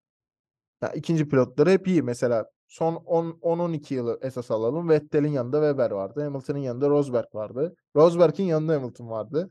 ya 0.83 0.93
ikinci 0.93 1.29
pilotları 1.29 1.71
hep 1.71 1.89
iyi. 1.89 2.03
Mesela 2.03 2.51
son 2.69 2.95
10 2.95 3.39
10-12 3.43 3.95
yılı 3.95 4.19
esas 4.23 4.51
alalım. 4.51 4.89
Vettel'in 4.89 5.29
yanında 5.29 5.57
Weber 5.61 5.91
vardı. 5.91 6.25
Hamilton'ın 6.25 6.59
yanında 6.59 6.89
Rosberg 6.89 7.35
vardı. 7.35 7.77
Rosberg'in 7.97 8.45
yanında 8.45 8.75
Hamilton 8.75 9.11
vardı. 9.11 9.51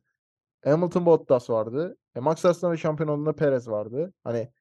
Hamilton 0.63 1.05
Bottas 1.05 1.49
vardı. 1.49 1.97
E, 2.15 2.19
Max 2.19 2.45
Verstappen 2.45 2.75
şampiyon 2.75 3.09
olduğunda 3.09 3.33
Perez 3.33 3.69
vardı. 3.69 4.13
Hani 4.23 4.51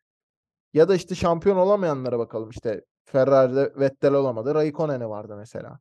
ya 0.72 0.88
da 0.88 0.94
işte 0.94 1.14
şampiyon 1.14 1.56
olamayanlara 1.56 2.18
bakalım 2.18 2.50
işte 2.50 2.84
Ferrari'de 3.04 3.72
Vettel 3.76 4.14
olamadı. 4.14 4.54
Raikkonen'i 4.54 5.08
vardı 5.08 5.36
mesela. 5.36 5.78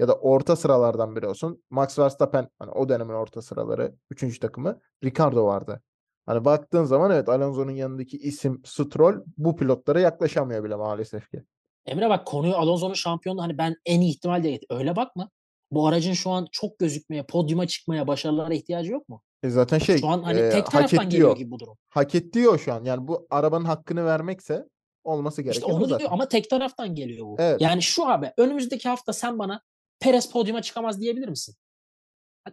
Ya 0.00 0.08
da 0.08 0.14
orta 0.14 0.56
sıralardan 0.56 1.16
biri 1.16 1.26
olsun. 1.26 1.62
Max 1.70 1.98
Verstappen 1.98 2.48
hani 2.58 2.70
o 2.70 2.88
dönemin 2.88 3.14
orta 3.14 3.42
sıraları 3.42 3.94
3. 4.10 4.38
takımı 4.38 4.80
Ricardo 5.04 5.44
vardı. 5.44 5.82
Hani 6.26 6.44
baktığın 6.44 6.84
zaman 6.84 7.10
evet 7.10 7.28
Alonso'nun 7.28 7.70
yanındaki 7.70 8.16
isim 8.16 8.62
Stroll 8.64 9.14
bu 9.36 9.56
pilotlara 9.56 10.00
yaklaşamıyor 10.00 10.64
bile 10.64 10.76
maalesef 10.76 11.30
ki. 11.30 11.42
Emre 11.86 12.10
bak 12.10 12.26
konuyu 12.26 12.54
Alonso'nun 12.54 12.94
şampiyonluğu 12.94 13.42
hani 13.42 13.58
ben 13.58 13.76
en 13.86 14.00
iyi 14.00 14.10
ihtimal 14.10 14.42
diye 14.42 14.60
öyle 14.70 14.96
bakma. 14.96 15.30
Bu 15.70 15.88
aracın 15.88 16.12
şu 16.12 16.30
an 16.30 16.46
çok 16.52 16.78
gözükmeye, 16.78 17.26
podyuma 17.26 17.66
çıkmaya, 17.66 18.06
başarılara 18.06 18.54
ihtiyacı 18.54 18.92
yok 18.92 19.08
mu? 19.08 19.22
E 19.42 19.50
zaten 19.50 19.78
şey 19.78 19.98
Şu 19.98 20.08
an 20.08 20.22
hani 20.22 20.38
e, 20.38 20.50
tek 20.50 20.64
hak 20.64 20.72
taraftan 20.72 21.10
geliyor 21.10 21.28
ediyor. 21.28 21.36
gibi 21.36 21.50
bu 21.50 21.58
durum. 21.58 21.76
Hak 21.88 22.14
ediyor 22.14 22.58
şu 22.58 22.72
an. 22.72 22.84
Yani 22.84 23.08
bu 23.08 23.26
arabanın 23.30 23.64
hakkını 23.64 24.04
vermekse 24.04 24.64
olması 25.04 25.42
İşte 25.42 25.52
gereken 25.52 25.72
o 25.72 25.76
onu 25.76 25.88
diyor 25.88 26.10
ama 26.12 26.28
tek 26.28 26.50
taraftan 26.50 26.94
geliyor 26.94 27.26
bu. 27.26 27.36
Evet. 27.38 27.60
Yani 27.60 27.82
şu 27.82 28.08
abi 28.08 28.32
önümüzdeki 28.36 28.88
hafta 28.88 29.12
sen 29.12 29.38
bana 29.38 29.62
Perez 30.00 30.30
podyuma 30.30 30.62
çıkamaz 30.62 31.00
diyebilir 31.00 31.28
misin? 31.28 31.54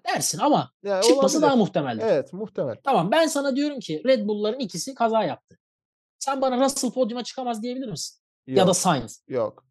Dersin 0.07 0.39
ama 0.39 0.71
Ya 0.83 1.01
çıkması 1.01 1.41
daha 1.41 1.49
olabilir. 1.51 1.65
muhtemeldir. 1.67 2.03
Evet 2.05 2.33
muhtemel. 2.33 2.75
Tamam 2.83 3.11
ben 3.11 3.27
sana 3.27 3.55
diyorum 3.55 3.79
ki 3.79 4.01
Red 4.05 4.27
Bull'ların 4.27 4.59
ikisi 4.59 4.93
kaza 4.93 5.23
yaptı. 5.23 5.57
Sen 6.19 6.41
bana 6.41 6.65
Russell 6.65 6.91
podyuma 6.91 7.23
çıkamaz 7.23 7.63
diyebilir 7.63 7.87
misin? 7.87 8.17
Ya 8.47 8.63
da 8.65 8.67
Yok. 8.69 8.75
Sainz. 8.77 9.23
Yok. 9.27 9.65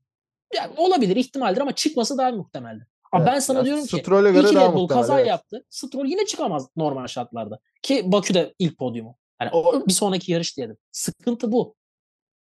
Yani 0.54 0.74
olabilir 0.76 1.16
ihtimaldir 1.16 1.60
ama 1.60 1.72
çıkması 1.74 2.18
daha 2.18 2.30
muhtemeldir. 2.30 2.86
Ama 3.12 3.24
Evet. 3.24 3.34
ben 3.34 3.38
sana 3.40 3.58
Ya 3.58 3.64
diyorum 3.64 3.86
ki 3.86 3.96
iki 3.96 4.10
daha 4.10 4.20
Red 4.68 4.74
Bull 4.74 4.80
muhtemel. 4.80 5.02
kaza 5.02 5.18
Evet. 5.18 5.28
yaptı. 5.28 5.64
Stroll 5.70 6.06
yine 6.06 6.26
çıkamaz 6.26 6.68
normal 6.76 7.06
şartlarda. 7.06 7.58
Ki 7.82 8.12
Bakü'de 8.12 8.54
ilk 8.58 8.78
podyumu. 8.78 9.16
Yani 9.40 9.50
o 9.52 9.86
bir 9.86 9.92
sonraki 9.92 10.32
yarış 10.32 10.56
diyelim. 10.56 10.76
Sıkıntı 10.92 11.52
bu. 11.52 11.76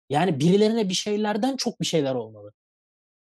Yani 0.09 0.39
birilerine 0.39 0.89
bir 0.89 0.93
şeylerden 0.93 1.55
çok 1.55 1.81
bir 1.81 1.85
şeyler 1.85 2.15
olmalı. 2.15 2.53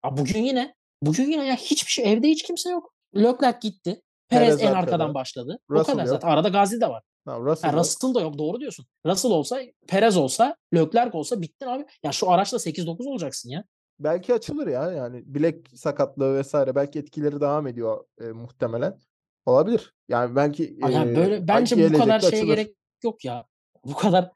Ha 0.02 0.18
bugün 0.18 0.44
yine 0.44 0.76
bugün 1.02 1.32
yine 1.32 1.46
ya 1.46 1.56
hiçbir 1.56 1.92
şey 1.92 2.14
evde 2.14 2.28
hiç 2.28 2.44
kimse 2.44 2.70
yok. 2.70 2.94
Leclerc 3.16 3.60
gitti. 3.62 4.02
Perez, 4.30 4.48
Perez 4.48 4.62
en 4.62 4.66
arkada. 4.68 4.80
arkadan 4.80 5.14
başladı. 5.14 5.60
o 5.70 5.74
Russell 5.74 5.94
kadar 5.94 6.06
yok. 6.06 6.10
zaten. 6.14 6.28
Arada 6.28 6.50
Gazi 6.50 6.82
de 6.82 6.88
var. 6.90 7.04
Ha, 7.26 7.40
Russell 7.40 7.70
yok. 7.70 7.80
Russell 7.80 8.14
da 8.14 8.22
yok 8.22 8.38
doğru 8.38 8.60
diyorsun. 8.60 8.86
Russell 9.06 9.32
olsa, 9.32 9.60
Perez 9.88 10.18
olsa, 10.18 10.56
Leclerc 10.74 11.18
olsa 11.18 11.42
bittin 11.42 11.68
abi. 11.68 11.86
Ya 12.04 12.12
şu 12.12 12.32
araçla 12.32 12.58
8-9 12.58 13.08
olacaksın 13.10 13.50
ya. 13.50 13.64
Belki 14.00 14.34
açılır 14.34 14.68
ya 14.68 14.92
yani 14.92 15.24
bilek 15.26 15.68
sakatlığı 15.76 16.36
vesaire 16.38 16.76
belki 16.76 17.00
etkileri 17.00 17.42
devam 17.42 17.68
ediyor 17.68 18.06
e, 18.22 18.24
muhtemelen. 18.24 18.98
Olabilir. 19.46 19.94
Yani 20.10 20.36
belki 20.36 20.78
Ay 20.82 20.94
Yani 20.94 21.12
e, 21.12 21.16
böyle 21.16 21.48
bence 21.48 21.94
bu 21.94 21.98
kadar 21.98 22.20
şeye 22.20 22.28
açılır. 22.28 22.56
gerek 22.56 22.76
yok 23.04 23.26
ya. 23.26 23.46
Bu 23.86 23.94
kadar 23.94 24.32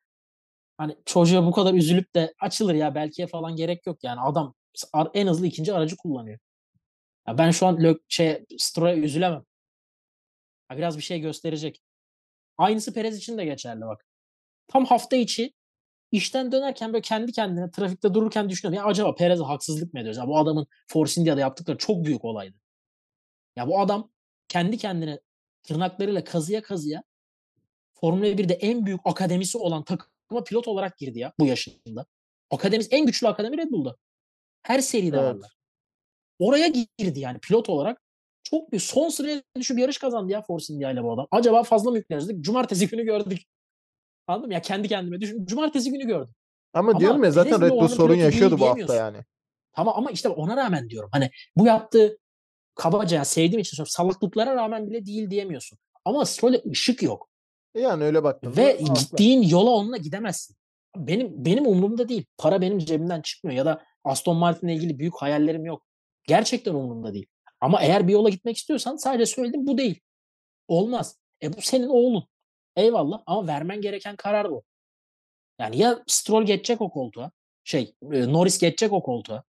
hani 0.78 0.96
çocuğa 1.06 1.46
bu 1.46 1.52
kadar 1.52 1.74
üzülüp 1.74 2.16
de 2.16 2.34
açılır 2.42 2.74
ya 2.74 2.96
belkiye 2.96 3.28
falan 3.28 3.56
gerek 3.56 3.88
yok 3.88 4.04
yani. 4.04 4.20
Adam 4.22 4.54
en 5.14 5.28
hızlı 5.28 5.48
ikinci 5.48 5.74
aracı 5.74 5.98
kullanıyor. 5.98 6.40
Ya 7.28 7.38
ben 7.38 7.52
şu 7.52 7.66
an 7.68 7.84
Lök 7.84 8.02
şey 8.10 8.46
Stroll'e 8.58 9.00
üzülemem. 9.00 9.44
Ya 10.72 10.78
biraz 10.78 10.98
bir 10.98 11.04
şey 11.04 11.20
gösterecek. 11.20 11.82
Aynısı 12.58 12.94
Perez 12.94 13.18
için 13.18 13.38
de 13.38 13.46
geçerli 13.46 13.82
bak. 13.82 14.06
Tam 14.68 14.86
hafta 14.86 15.16
içi 15.16 15.54
işten 16.12 16.52
dönerken 16.52 16.94
böyle 16.94 17.02
kendi 17.02 17.32
kendine 17.32 17.72
trafikte 17.72 18.14
dururken 18.14 18.50
düşünüyorum. 18.50 18.84
Ya 18.86 18.92
acaba 18.92 19.16
Perez'e 19.16 19.44
haksızlık 19.44 19.94
mı 19.94 20.00
ediyoruz? 20.00 20.18
Ya 20.18 20.28
bu 20.28 20.38
adamın 20.38 20.68
Force 20.88 21.22
India'da 21.22 21.40
yaptıkları 21.40 21.78
çok 21.78 22.06
büyük 22.06 22.26
olaydı. 22.26 22.58
Ya 23.56 23.68
bu 23.68 23.80
adam 23.80 24.12
kendi 24.48 24.78
kendine 24.78 25.20
tırnaklarıyla 25.64 26.24
kazıya 26.24 26.62
kazıya 26.62 27.04
Formula 27.94 28.26
1'de 28.28 28.54
en 28.54 28.86
büyük 28.86 29.02
akademisi 29.06 29.58
olan 29.58 29.84
takıma 29.84 30.44
pilot 30.44 30.68
olarak 30.68 30.98
girdi 30.98 31.20
ya 31.20 31.34
bu 31.40 31.46
yaşında. 31.46 32.06
Akademisi 32.52 32.96
en 32.96 33.06
güçlü 33.06 33.28
akademi 33.28 33.58
Red 33.58 33.72
Bull'da. 33.72 33.96
Her 34.64 34.80
seride 34.80 35.18
Evet. 35.18 35.36
varlar. 35.36 35.56
Oraya 36.40 36.68
girdi 36.68 37.20
yani 37.20 37.40
pilot 37.40 37.70
olarak. 37.70 38.02
Çok 38.44 38.72
bir 38.72 38.80
son 38.80 39.10
sıraya 39.10 39.44
düşüp 39.58 39.80
yarış 39.80 39.98
kazandı 39.98 40.32
ya 40.32 40.42
Force 40.42 40.74
India 40.74 40.92
ile 40.92 41.04
bu 41.04 41.14
adam. 41.14 41.28
Acaba 41.32 41.64
fazla 41.64 41.92
mı 41.92 41.98
yükleniyoruz? 41.98 42.30
dedik. 42.30 42.46
Cumartesi 42.46 42.88
günü 42.88 43.04
gördük. 43.04 43.42
Anladın 44.28 44.48
mı? 44.48 44.54
Ya 44.54 44.62
kendi 44.62 44.88
kendime 44.88 45.22
düşün. 45.22 45.46
Cumartesi 45.46 45.92
günü 45.92 46.08
gördüm. 46.08 46.34
Ama, 46.74 46.92
Ama 46.92 47.00
diyorum 47.00 47.24
ya 47.24 47.32
zaten 47.32 47.62
Red 47.62 47.72
Bull 47.72 47.88
sorun 47.88 48.16
yaşıyordu 48.16 48.60
bu 48.60 48.68
hafta 48.68 48.96
yani. 48.96 49.18
Tamam 49.74 49.94
ama 49.98 50.12
işte 50.12 50.30
ona 50.30 50.58
rağmen 50.58 50.90
diyorum. 50.90 51.10
Hani 51.14 51.32
bu 51.56 51.66
yaptığı 51.66 52.18
kabaca 52.76 53.16
yani 53.16 53.26
sevdiğim 53.26 53.60
için 53.60 53.76
söylüyorum. 53.78 53.92
Salaklıklara 53.92 54.56
rağmen 54.56 54.88
bile 54.90 55.06
değil 55.06 55.30
diyemiyorsun. 55.30 55.78
Ama 56.06 56.26
Stroll'e 56.26 56.62
ışık 56.72 57.04
yok. 57.04 57.30
E 57.76 57.82
Yani 57.82 58.04
öyle 58.04 58.24
baktığında 58.24 58.58
Ve 58.58 58.72
haklı. 58.72 58.94
gittiğin 58.94 59.42
yola 59.42 59.70
onunla 59.70 59.98
gidemezsin. 59.98 60.56
Benim 60.98 61.46
benim 61.46 61.68
umurumda 61.68 62.10
değil. 62.10 62.26
Para 62.38 62.62
benim 62.62 62.80
cebimden 62.80 63.22
çıkmıyor 63.22 63.58
ya 63.58 63.66
da 63.66 63.84
Aston 64.04 64.38
Martin'le 64.38 64.70
ilgili 64.70 65.00
büyük 65.00 65.14
hayallerim 65.16 65.66
yok. 65.66 65.84
Gerçekten 66.28 66.74
umurumda 66.74 67.14
değil. 67.14 67.26
Ama 67.62 67.82
eğer 67.82 68.08
bir 68.08 68.14
yola 68.14 68.30
gitmek 68.30 68.58
istiyorsan 68.58 68.96
sadece 68.96 69.26
söyledim 69.26 69.68
bu 69.68 69.78
değil. 69.78 70.00
Olmaz. 70.68 71.18
E 71.44 71.54
bu 71.54 71.62
senin 71.62 71.88
oğlun. 71.88 72.28
Eyvallah 72.76 73.24
ama 73.26 73.48
vermen 73.48 73.82
gereken 73.82 74.16
karar 74.16 74.52
bu. 74.52 74.64
Yani 75.60 75.78
ya 75.78 76.04
Stroll 76.08 76.46
geçecek 76.46 76.82
o 76.82 76.90
koltuğa. 76.90 77.32
Şey 77.64 77.96
e, 78.12 78.34
Norris 78.34 78.60
geçecek 78.60 78.94
o 78.94 79.04
koltuğa. 79.04 79.44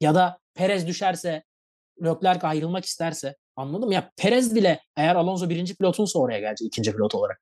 Ya 0.00 0.14
da 0.14 0.38
Perez 0.54 0.86
düşerse 0.86 1.44
Leclerc 2.04 2.46
ayrılmak 2.46 2.84
isterse 2.84 3.36
anladın 3.56 3.88
mı? 3.88 3.94
Ya 3.94 4.10
Perez 4.16 4.54
bile 4.54 4.80
eğer 4.96 5.16
Alonso 5.16 5.48
birinci 5.48 5.76
pilotunsa 5.76 6.18
oraya 6.18 6.40
gelecek 6.40 6.66
ikinci 6.66 6.92
pilot 6.92 7.14
olarak. 7.14 7.40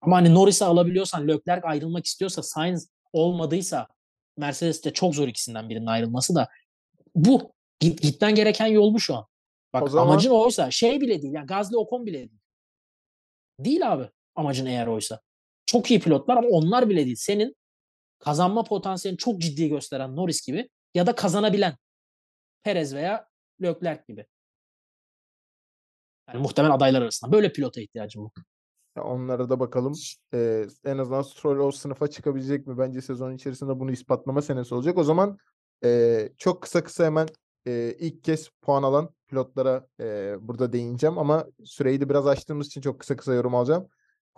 Ama 0.00 0.16
hani 0.16 0.34
Norris'i 0.34 0.64
alabiliyorsan 0.64 1.28
Leclerc 1.28 1.68
ayrılmak 1.68 2.06
istiyorsa 2.06 2.42
Sainz 2.42 2.88
olmadıysa 3.12 3.88
Mercedes'te 4.36 4.92
çok 4.92 5.14
zor 5.14 5.28
ikisinden 5.28 5.68
birinin 5.68 5.86
ayrılması 5.86 6.34
da 6.34 6.48
bu. 7.14 7.52
Git, 7.80 8.02
gitmen 8.02 8.34
gereken 8.34 8.66
yol 8.66 8.94
bu 8.94 9.00
şu 9.00 9.14
an. 9.16 9.26
Bak 9.72 9.82
O 9.82 9.88
zaman- 9.88 10.12
amacın 10.12 10.30
oysa 10.30 10.70
şey 10.70 11.00
bile 11.00 11.22
değil. 11.22 11.32
Yani 11.34 11.46
Gazli 11.46 11.76
Ocon 11.76 12.06
bile 12.06 12.18
değil. 12.18 12.40
Değil 13.58 13.92
abi 13.92 14.10
amacın 14.34 14.66
eğer 14.66 14.86
oysa. 14.86 15.20
Çok 15.66 15.90
iyi 15.90 16.00
pilotlar 16.00 16.36
ama 16.36 16.48
onlar 16.48 16.88
bile 16.88 17.04
değil. 17.04 17.16
Senin 17.16 17.56
kazanma 18.18 18.64
potansiyelini 18.64 19.18
çok 19.18 19.40
ciddi 19.40 19.68
gösteren 19.68 20.16
Norris 20.16 20.46
gibi 20.46 20.68
ya 20.94 21.06
da 21.06 21.14
kazanabilen 21.14 21.76
Perez 22.62 22.94
veya 22.94 23.28
Leclerc 23.62 24.02
gibi. 24.08 24.26
Yani 26.28 26.42
muhtemel 26.42 26.72
adaylar 26.74 27.02
arasında. 27.02 27.32
Böyle 27.32 27.52
pilota 27.52 27.80
ihtiyacım 27.80 28.24
var. 28.24 28.32
Ya 28.96 29.04
onlara 29.04 29.50
da 29.50 29.60
bakalım. 29.60 29.92
Ee, 30.34 30.64
en 30.84 30.98
azından 30.98 31.22
Stroll 31.22 31.58
o 31.58 31.70
sınıfa 31.72 32.08
çıkabilecek 32.10 32.66
mi? 32.66 32.78
Bence 32.78 33.00
sezon 33.00 33.34
içerisinde 33.34 33.80
bunu 33.80 33.92
ispatlama 33.92 34.42
senesi 34.42 34.74
olacak. 34.74 34.98
O 34.98 35.04
zaman 35.04 35.38
e, 35.84 36.28
çok 36.38 36.62
kısa 36.62 36.84
kısa 36.84 37.04
hemen 37.04 37.28
e, 37.68 37.94
ilk 37.98 38.24
kez 38.24 38.48
puan 38.62 38.82
alan 38.82 39.10
pilotlara 39.26 39.86
e, 40.00 40.36
burada 40.40 40.72
değineceğim 40.72 41.18
ama 41.18 41.46
süreyi 41.64 42.00
de 42.00 42.08
biraz 42.08 42.26
açtığımız 42.26 42.66
için 42.66 42.80
çok 42.80 43.00
kısa 43.00 43.16
kısa 43.16 43.34
yorum 43.34 43.54
alacağım. 43.54 43.88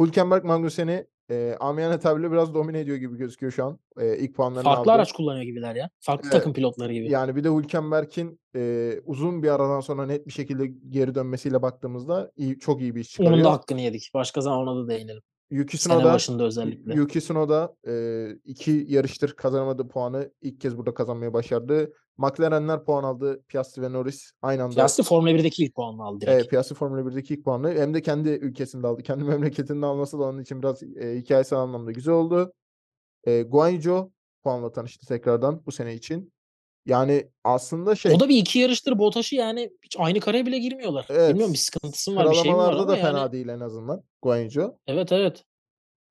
Hülkenberg 0.00 0.44
Magnussen'i 0.44 1.06
e, 1.30 1.56
amiyane 1.60 1.98
tabirle 1.98 2.32
biraz 2.32 2.54
domine 2.54 2.80
ediyor 2.80 2.96
gibi 2.96 3.16
gözüküyor 3.16 3.52
şu 3.52 3.64
an. 3.64 3.78
E, 4.00 4.16
ilk 4.18 4.34
puanlarını 4.34 4.64
Farklı 4.64 4.80
aldı. 4.80 4.92
araç 4.92 5.12
kullanıyor 5.12 5.44
gibiler 5.44 5.74
ya. 5.74 5.90
Farklı 6.00 6.28
Evet. 6.28 6.32
takım 6.32 6.52
pilotları 6.52 6.92
gibi. 6.92 7.10
Yani 7.10 7.36
bir 7.36 7.44
de 7.44 7.48
Hülkenberg'in 7.48 8.40
e, 8.56 8.92
uzun 9.04 9.42
bir 9.42 9.48
aradan 9.48 9.80
sonra 9.80 10.06
net 10.06 10.26
bir 10.26 10.32
şekilde 10.32 10.66
geri 10.88 11.14
dönmesiyle 11.14 11.62
baktığımızda 11.62 12.32
iyi, 12.36 12.58
çok 12.58 12.80
iyi 12.80 12.94
bir 12.94 13.00
iş 13.00 13.10
çıkarıyor. 13.10 13.34
Onun 13.34 13.44
da 13.44 13.52
hakkını 13.52 13.80
yedik. 13.80 14.10
Başka 14.14 14.40
zaman 14.40 14.58
ona 14.58 14.84
da 14.84 14.88
değinelim. 14.88 15.22
Yuki 15.50 15.78
Tsunoda, 15.78 16.04
başında 16.04 16.44
özellikle. 16.44 16.94
Yuki 16.94 17.20
Tsunoda 17.20 17.76
e, 17.86 18.26
iki 18.44 18.86
yarıştır 18.88 19.32
kazanamadığı 19.32 19.88
puanı 19.88 20.30
ilk 20.40 20.60
kez 20.60 20.76
burada 20.76 20.94
kazanmayı 20.94 21.32
başardı. 21.32 21.92
McLaren'ler 22.16 22.84
puan 22.84 23.04
aldı. 23.04 23.42
Piastri 23.48 23.82
ve 23.82 23.92
Norris 23.92 24.32
aynı 24.42 24.62
anda. 24.62 24.74
Piastri 24.74 25.04
Formula 25.04 25.30
1'deki 25.30 25.64
ilk 25.64 25.74
puanını 25.74 26.04
aldı 26.04 26.20
direkt. 26.20 26.34
Evet, 26.34 26.50
Piastri 26.50 26.74
Formula 26.74 27.00
1'deki 27.00 27.34
ilk 27.34 27.44
puanı 27.44 27.70
hem 27.72 27.94
de 27.94 28.02
kendi 28.02 28.28
ülkesinde 28.28 28.86
aldı. 28.86 29.02
Kendi 29.02 29.24
memleketinde 29.34 29.86
alması 29.86 30.18
da 30.18 30.22
onun 30.22 30.42
için 30.42 30.62
biraz 30.62 30.82
e, 30.82 31.16
hikayesel 31.16 31.58
anlamda 31.58 31.92
güzel 31.92 32.14
oldu. 32.14 32.52
E, 33.24 33.42
Guanyu 33.42 34.12
puanla 34.42 34.72
tanıştı 34.72 35.06
tekrardan 35.06 35.62
bu 35.66 35.72
sene 35.72 35.94
için. 35.94 36.32
Yani 36.86 37.30
aslında 37.44 37.94
şey 37.94 38.12
O 38.12 38.20
da 38.20 38.28
bir 38.28 38.36
iki 38.36 38.58
yarıştır 38.58 38.98
Bottas'ı 38.98 39.34
yani 39.34 39.70
hiç 39.82 39.96
aynı 39.98 40.20
kareye 40.20 40.46
bile 40.46 40.58
girmiyorlar. 40.58 41.06
Evet. 41.10 41.28
Bilmiyorum 41.30 41.52
bir 41.52 41.58
sıkıntısı 41.58 42.16
var 42.16 42.30
bir 42.30 42.34
şey 42.34 42.52
mi 42.52 42.56
var 42.56 42.72
ama 42.72 42.88
da 42.88 42.96
yani. 42.96 43.06
fena 43.06 43.32
değil 43.32 43.48
en 43.48 43.60
azından 43.60 44.02
Guanyu. 44.22 44.78
Evet 44.86 45.12
evet. 45.12 45.44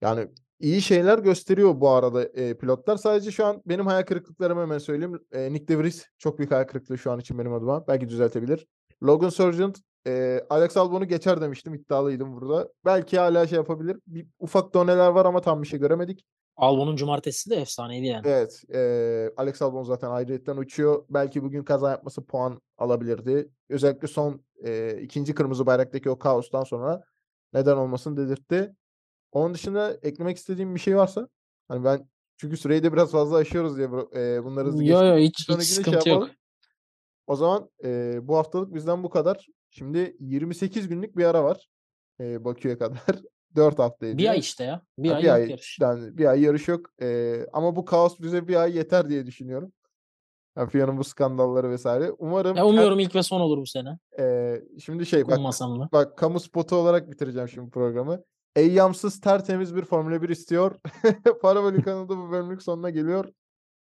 Yani 0.02 0.28
iyi 0.60 0.82
şeyler 0.82 1.20
gösteriyor 1.20 1.82
bu 1.82 1.90
arada 1.90 2.24
e, 2.24 2.58
pilotlar. 2.58 2.98
Sadece 2.98 3.32
şu 3.32 3.46
an 3.46 3.62
benim 3.66 3.88
hayal 3.88 4.04
kırıklıklarımı 4.04 4.62
hemen 4.62 4.78
söyleyeyim. 4.78 5.20
E, 5.32 5.54
Nick 5.54 5.68
De 5.68 5.80
Vries 5.80 6.06
çok 6.18 6.38
büyük 6.38 6.52
hayal 6.52 6.64
kırıklığı 6.64 6.98
şu 6.98 7.12
an 7.12 7.20
için 7.20 7.40
benim 7.40 7.54
adıma. 7.54 7.88
Belki 7.88 8.10
düzeltebilir. 8.10 8.68
Logan 9.04 9.30
Sargent, 9.30 9.80
e, 10.08 10.42
Alex 10.50 10.78
Albon'u 10.78 11.08
geçer 11.08 11.42
demiştim. 11.42 11.74
iddialıydım 11.74 12.34
burada. 12.34 12.70
Belki 12.86 13.20
hala 13.20 13.48
şey 13.48 13.56
yapabilir. 13.56 13.98
Bir 14.08 14.28
ufak 14.40 14.74
doneler 14.74 15.08
var 15.08 15.26
ama 15.26 15.42
tam 15.42 15.62
bir 15.62 15.68
şey 15.68 15.80
göremedik. 15.80 16.26
Albon'un 16.60 16.96
cumartesi 16.96 17.50
de 17.50 17.56
efsaneydi 17.56 18.06
yani. 18.06 18.28
Evet. 18.28 18.64
E, 18.74 19.32
Alex 19.38 19.62
Albon 19.62 19.84
zaten 19.84 20.10
ayrıyetten 20.10 20.58
uçuyor. 20.58 21.06
Belki 21.10 21.44
bugün 21.44 21.64
kaza 21.64 21.92
yapması 21.92 22.26
puan 22.26 22.62
alabilirdi. 22.78 23.50
Özellikle 23.70 24.08
son 24.08 24.46
e, 24.66 25.00
ikinci 25.02 25.36
kırmızı 25.36 25.66
bayraktaki 25.66 26.10
o 26.10 26.20
kaostan 26.20 26.64
sonra 26.64 27.04
neden 27.54 27.78
olmasın 27.78 28.18
dedirtti. 28.18 28.76
Onun 29.32 29.54
dışında 29.54 29.94
eklemek 30.04 30.38
istediğim 30.38 30.76
bir 30.76 30.80
şey 30.80 30.98
varsa 30.98 31.28
hani 31.68 31.84
ben 31.84 32.10
Çünkü 32.38 32.58
süreyi 32.58 32.84
de 32.84 32.94
biraz 32.94 33.12
fazla 33.12 33.38
aşıyoruz 33.38 33.78
diye 33.78 33.88
eee, 33.88 34.44
bunları 34.44 34.68
hızlı 34.68 34.84
Yo, 34.84 35.06
yo, 35.06 35.18
hiç 35.18 35.50
hiç 35.50 35.64
şey 35.64 35.64
sıkıntı 35.64 35.96
yok. 35.98 36.08
yapalım. 36.08 36.30
O 37.28 37.36
zaman, 37.36 37.70
eee, 37.84 38.20
bu 38.24 38.38
haftalık 38.38 38.74
bizden 38.74 39.04
bu 39.04 39.10
kadar. 39.10 39.48
Şimdi 39.70 40.18
28 40.20 40.88
günlük 40.88 41.18
bir 41.18 41.26
ara 41.26 41.44
var, 41.44 41.70
eee, 42.20 42.46
Bakü'ye 42.46 42.78
kadar. 42.78 43.02
4 43.56 43.80
hafta 43.80 44.06
1 44.06 44.12
ediyor. 44.12 44.32
ay 44.32 44.40
işte 44.40 44.64
ya. 44.64 44.82
1 44.98 45.10
Ha, 45.10 45.16
ay 45.16 45.22
1 45.24 45.28
yok 45.28 45.36
ay 45.36 45.50
yarış. 45.50 45.78
yani 45.82 46.18
1 46.18 46.26
ay 46.26 46.42
yarış 46.42 46.68
yok. 46.68 46.86
Eee, 47.02 47.48
ama 47.54 47.76
bu 47.76 47.86
kaos 47.86 48.20
bize 48.20 48.48
1 48.48 48.56
ay 48.56 48.78
yeter 48.78 49.10
diye 49.10 49.26
düşünüyorum. 49.26 49.72
Ya, 50.58 50.66
FIA'nın 50.68 50.98
bu 50.98 51.04
skandalları 51.04 51.76
vs. 51.76 51.86
Umarım 52.18 52.56
Ya, 52.58 52.64
her 52.64 52.70
umuyorum 52.70 53.00
ilk 53.00 53.16
ve 53.16 53.24
son 53.24 53.42
olur 53.42 53.58
bu 53.58 53.66
sene. 53.66 54.00
Eee, 54.20 54.64
şimdi 54.84 55.06
şey 55.06 55.28
bak 55.28 55.30
da. 55.38 55.90
bak 55.94 56.18
kamu 56.18 56.40
spotu 56.40 56.76
olarak 56.76 57.12
bitireceğim 57.12 57.48
şimdi 57.50 57.70
programı. 57.70 58.24
Eyyamsız 58.56 59.22
tertemiz 59.22 59.76
bir 59.76 59.82
Formula 59.86 60.22
1 60.22 60.30
istiyor. 60.30 60.76
Parabolic 61.42 61.82
kanalı 61.84 62.10
bu 62.10 62.32
bölümlük 62.32 62.62
sonuna 62.64 62.90
geliyor. 62.90 63.26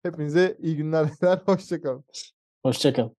Hepinize 0.03 0.57
iyi 0.61 0.77
günler 0.77 1.07
diler. 1.21 1.39
Hoşça 1.47 1.81
kalın. 1.83 2.05
Hoşça 2.63 2.93
kalın. 2.93 3.17